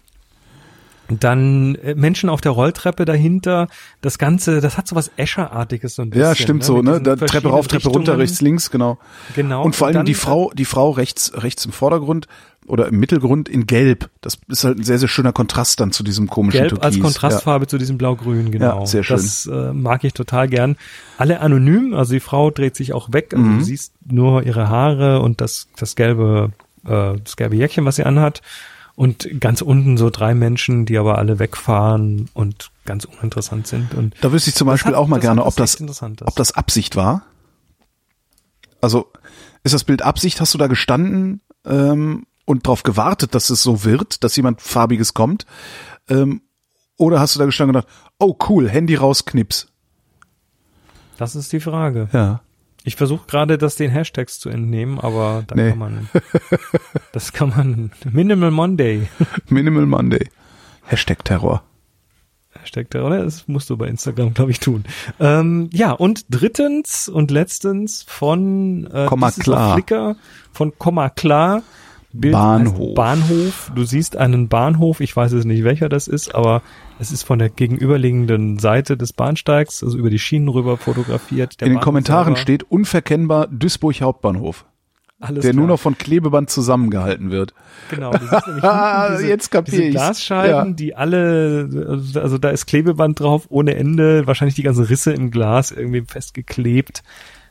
[1.09, 3.67] dann äh, Menschen auf der Rolltreppe dahinter.
[4.01, 6.23] Das Ganze, das hat so was Escherartiges so ein bisschen.
[6.25, 7.01] Ja, stimmt so, mit ne?
[7.01, 8.97] Da Treppe rauf, Treppe runter, verschiedenen rechts, links, genau.
[9.35, 9.63] Genau.
[9.63, 12.27] Und vor allem die Frau, die Frau rechts, rechts im Vordergrund
[12.65, 14.09] oder im Mittelgrund in Gelb.
[14.19, 16.85] Das ist halt ein sehr, sehr schöner Kontrast dann zu diesem komischen Gelb Türkis.
[16.85, 18.81] als Kontrastfarbe zu diesem Blau-Grün, genau.
[18.81, 19.15] Ja, sehr schön.
[19.15, 20.75] Das äh, mag ich total gern.
[21.17, 23.59] Alle anonym, also die Frau dreht sich auch weg, also Mhm.
[23.59, 26.51] du siehst nur ihre Haare und das, das gelbe,
[26.85, 28.41] äh, das gelbe Jäckchen, was sie anhat.
[28.98, 33.94] Und ganz unten so drei Menschen, die aber alle wegfahren und ganz uninteressant sind.
[33.94, 34.15] Und.
[34.22, 37.22] Da wüsste ich zum Beispiel hat- auch mal gerne, ob das, ob das Absicht war.
[38.82, 39.11] Also,
[39.64, 40.41] ist das Bild Absicht?
[40.41, 45.14] Hast du da gestanden ähm, und darauf gewartet, dass es so wird, dass jemand farbiges
[45.14, 45.45] kommt?
[46.10, 46.41] Ähm,
[46.98, 49.68] oder hast du da gestanden und gedacht, oh cool, Handy raus, Knips?
[51.19, 52.10] das ist die Frage.
[52.14, 52.41] Ja.
[52.88, 55.72] Ich versuche gerade, das den Hashtags zu entnehmen, aber da Nee.
[55.72, 56.09] kann man,
[57.11, 59.09] das kann man, Minimal Monday.
[59.49, 60.30] Minimal Monday.
[60.85, 61.64] Hashtag Terror.
[62.64, 63.26] Steckt da, oder?
[63.26, 64.85] Das musst du bei Instagram, glaube ich, tun.
[65.19, 69.73] Ähm, ja, und drittens und letztens von äh, Komma klar.
[69.73, 70.15] Flickr
[70.53, 71.64] von Komma klar.
[72.13, 72.95] Bild Bahnhof.
[72.95, 73.71] Bahnhof.
[73.75, 75.01] Du siehst einen Bahnhof.
[75.01, 76.61] Ich weiß es nicht, welcher das ist, aber
[76.99, 81.53] es ist von der gegenüberliegenden Seite des Bahnsteigs, also über die Schienen rüber fotografiert.
[81.61, 84.65] In den Bahnhof Kommentaren selber, steht unverkennbar Duisburg Hauptbahnhof,
[85.19, 85.75] alles der nur klar.
[85.75, 87.53] noch von Klebeband zusammengehalten wird.
[87.89, 89.93] Genau, diese, jetzt kapier diese ich's.
[89.95, 90.73] Glasscheiben, Ja.
[90.75, 95.71] die alle, also da ist Klebeband drauf ohne Ende, wahrscheinlich die ganzen Risse im Glas
[95.71, 97.03] irgendwie festgeklebt.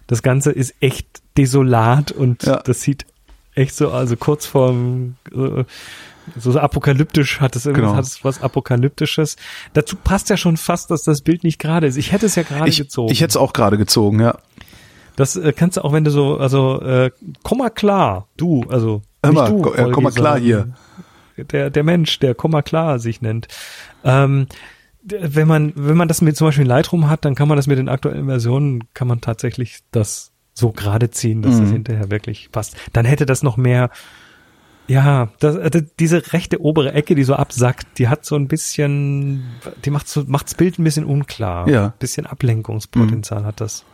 [0.07, 1.07] Das Ganze ist echt
[1.37, 2.57] desolat und Ja.
[2.65, 3.07] das sieht
[3.57, 5.65] echt so, also kurz vorm, äh,
[6.37, 7.97] so, so apokalyptisch hat es irgendwas, Genau.
[7.97, 9.37] hat es was Apokalyptisches.
[9.73, 11.97] Dazu passt ja schon fast, dass das Bild nicht gerade ist.
[11.97, 13.11] Ich hätte es ja gerade gezogen.
[13.13, 14.37] ich hätte es auch gerade gezogen, ja.
[15.17, 17.11] das äh, kannst du auch, wenn du so, also äh,
[17.43, 20.77] komm mal klar, du, also Hör du, ko- äh, komm mal klar sondern
[21.51, 23.47] Der, der Mensch, der komm mal klar sich nennt.
[24.05, 24.47] Ähm,
[25.03, 27.67] wenn man, wenn man das mit zum Beispiel in Lightroom hat, dann kann man das
[27.69, 31.61] mit den aktuellen Versionen, kann man tatsächlich das so gerade ziehen, dass Mhm.
[31.61, 32.77] das hinterher wirklich passt.
[32.93, 33.91] Dann hätte das noch mehr,
[34.89, 39.43] ja, das, äh, diese rechte obere Ecke, die so absackt, die hat so ein bisschen,
[39.85, 41.69] die macht so, macht's Bild ein bisschen unklar.
[41.69, 41.87] Ja.
[41.87, 43.85] Ein bisschen Ablenkungspotenzial hat das.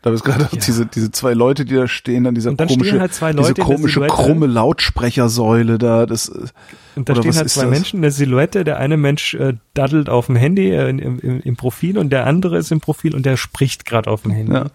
[0.00, 0.58] Da ist gerade Ja.
[0.64, 3.54] diese, diese zwei Leute, die da stehen, dann dieser dann komische, stehen halt zwei diese
[3.54, 6.46] komische krumme Lautsprechersäule da, das, äh,
[6.94, 7.70] Und da stehen halt zwei das?
[7.70, 8.62] Menschen in der Silhouette.
[8.62, 12.26] Der eine Mensch äh, daddelt auf dem Handy äh, im, im, im Profil und der
[12.26, 14.52] andere ist im Profil und der spricht gerade auf dem Handy.
[14.52, 14.66] Ja.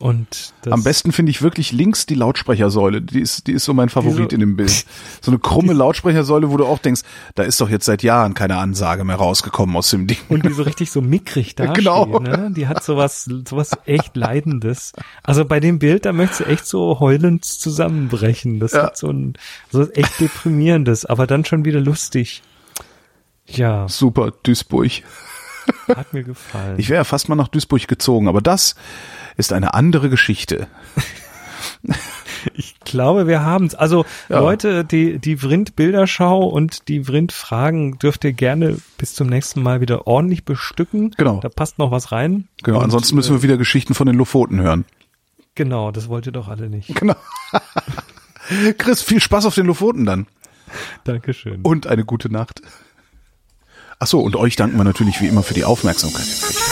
[0.00, 3.88] Und am besten finde ich wirklich links die Lautsprechersäule, die ist, die ist so mein
[3.88, 4.84] Favorit so- in dem Bild.
[5.20, 7.00] So eine krumme Lautsprechersäule, wo du auch denkst,
[7.34, 10.18] da ist doch jetzt seit Jahren keine Ansage mehr rausgekommen aus dem Ding.
[10.28, 12.20] und die so richtig so mickrig da Genau.
[12.20, 12.52] ne?
[12.56, 14.92] Die hat sowas, sowas echt Leidendes.
[15.24, 18.60] Also bei dem Bild, da möchtest du echt so heulend zusammenbrechen.
[18.60, 18.84] Das Ja.
[18.84, 19.34] hat so ein,
[19.70, 22.42] so echt deprimierendes, aber dann schon wieder lustig.
[23.46, 24.90] Ja, Super, Duisburg.
[25.88, 26.76] Hat mir gefallen.
[26.78, 28.74] Ich wäre fast mal nach Duisburg gezogen, aber das
[29.36, 30.66] ist eine andere Geschichte.
[32.54, 33.74] Ich glaube, wir haben's.
[33.74, 34.40] Also Ja.
[34.40, 39.62] Leute, die die Vrind Bilderschau und die Vrind Fragen dürft ihr gerne bis zum nächsten
[39.62, 41.10] Mal wieder ordentlich bestücken.
[41.16, 41.40] Genau.
[41.40, 42.48] Da passt noch was rein.
[42.62, 44.84] Genau, Und, ansonsten müssen wir wieder Geschichten von den Lofoten hören.
[45.38, 46.94] äh, genau, das wollt ihr doch alle nicht.
[46.94, 47.16] Genau.
[48.78, 50.26] Chris, viel Spaß auf den Lofoten dann.
[51.04, 51.62] Dankeschön.
[51.62, 52.62] Und eine gute Nacht.
[54.00, 56.67] Ach so, und euch danken wir natürlich wie immer für die Aufmerksamkeit.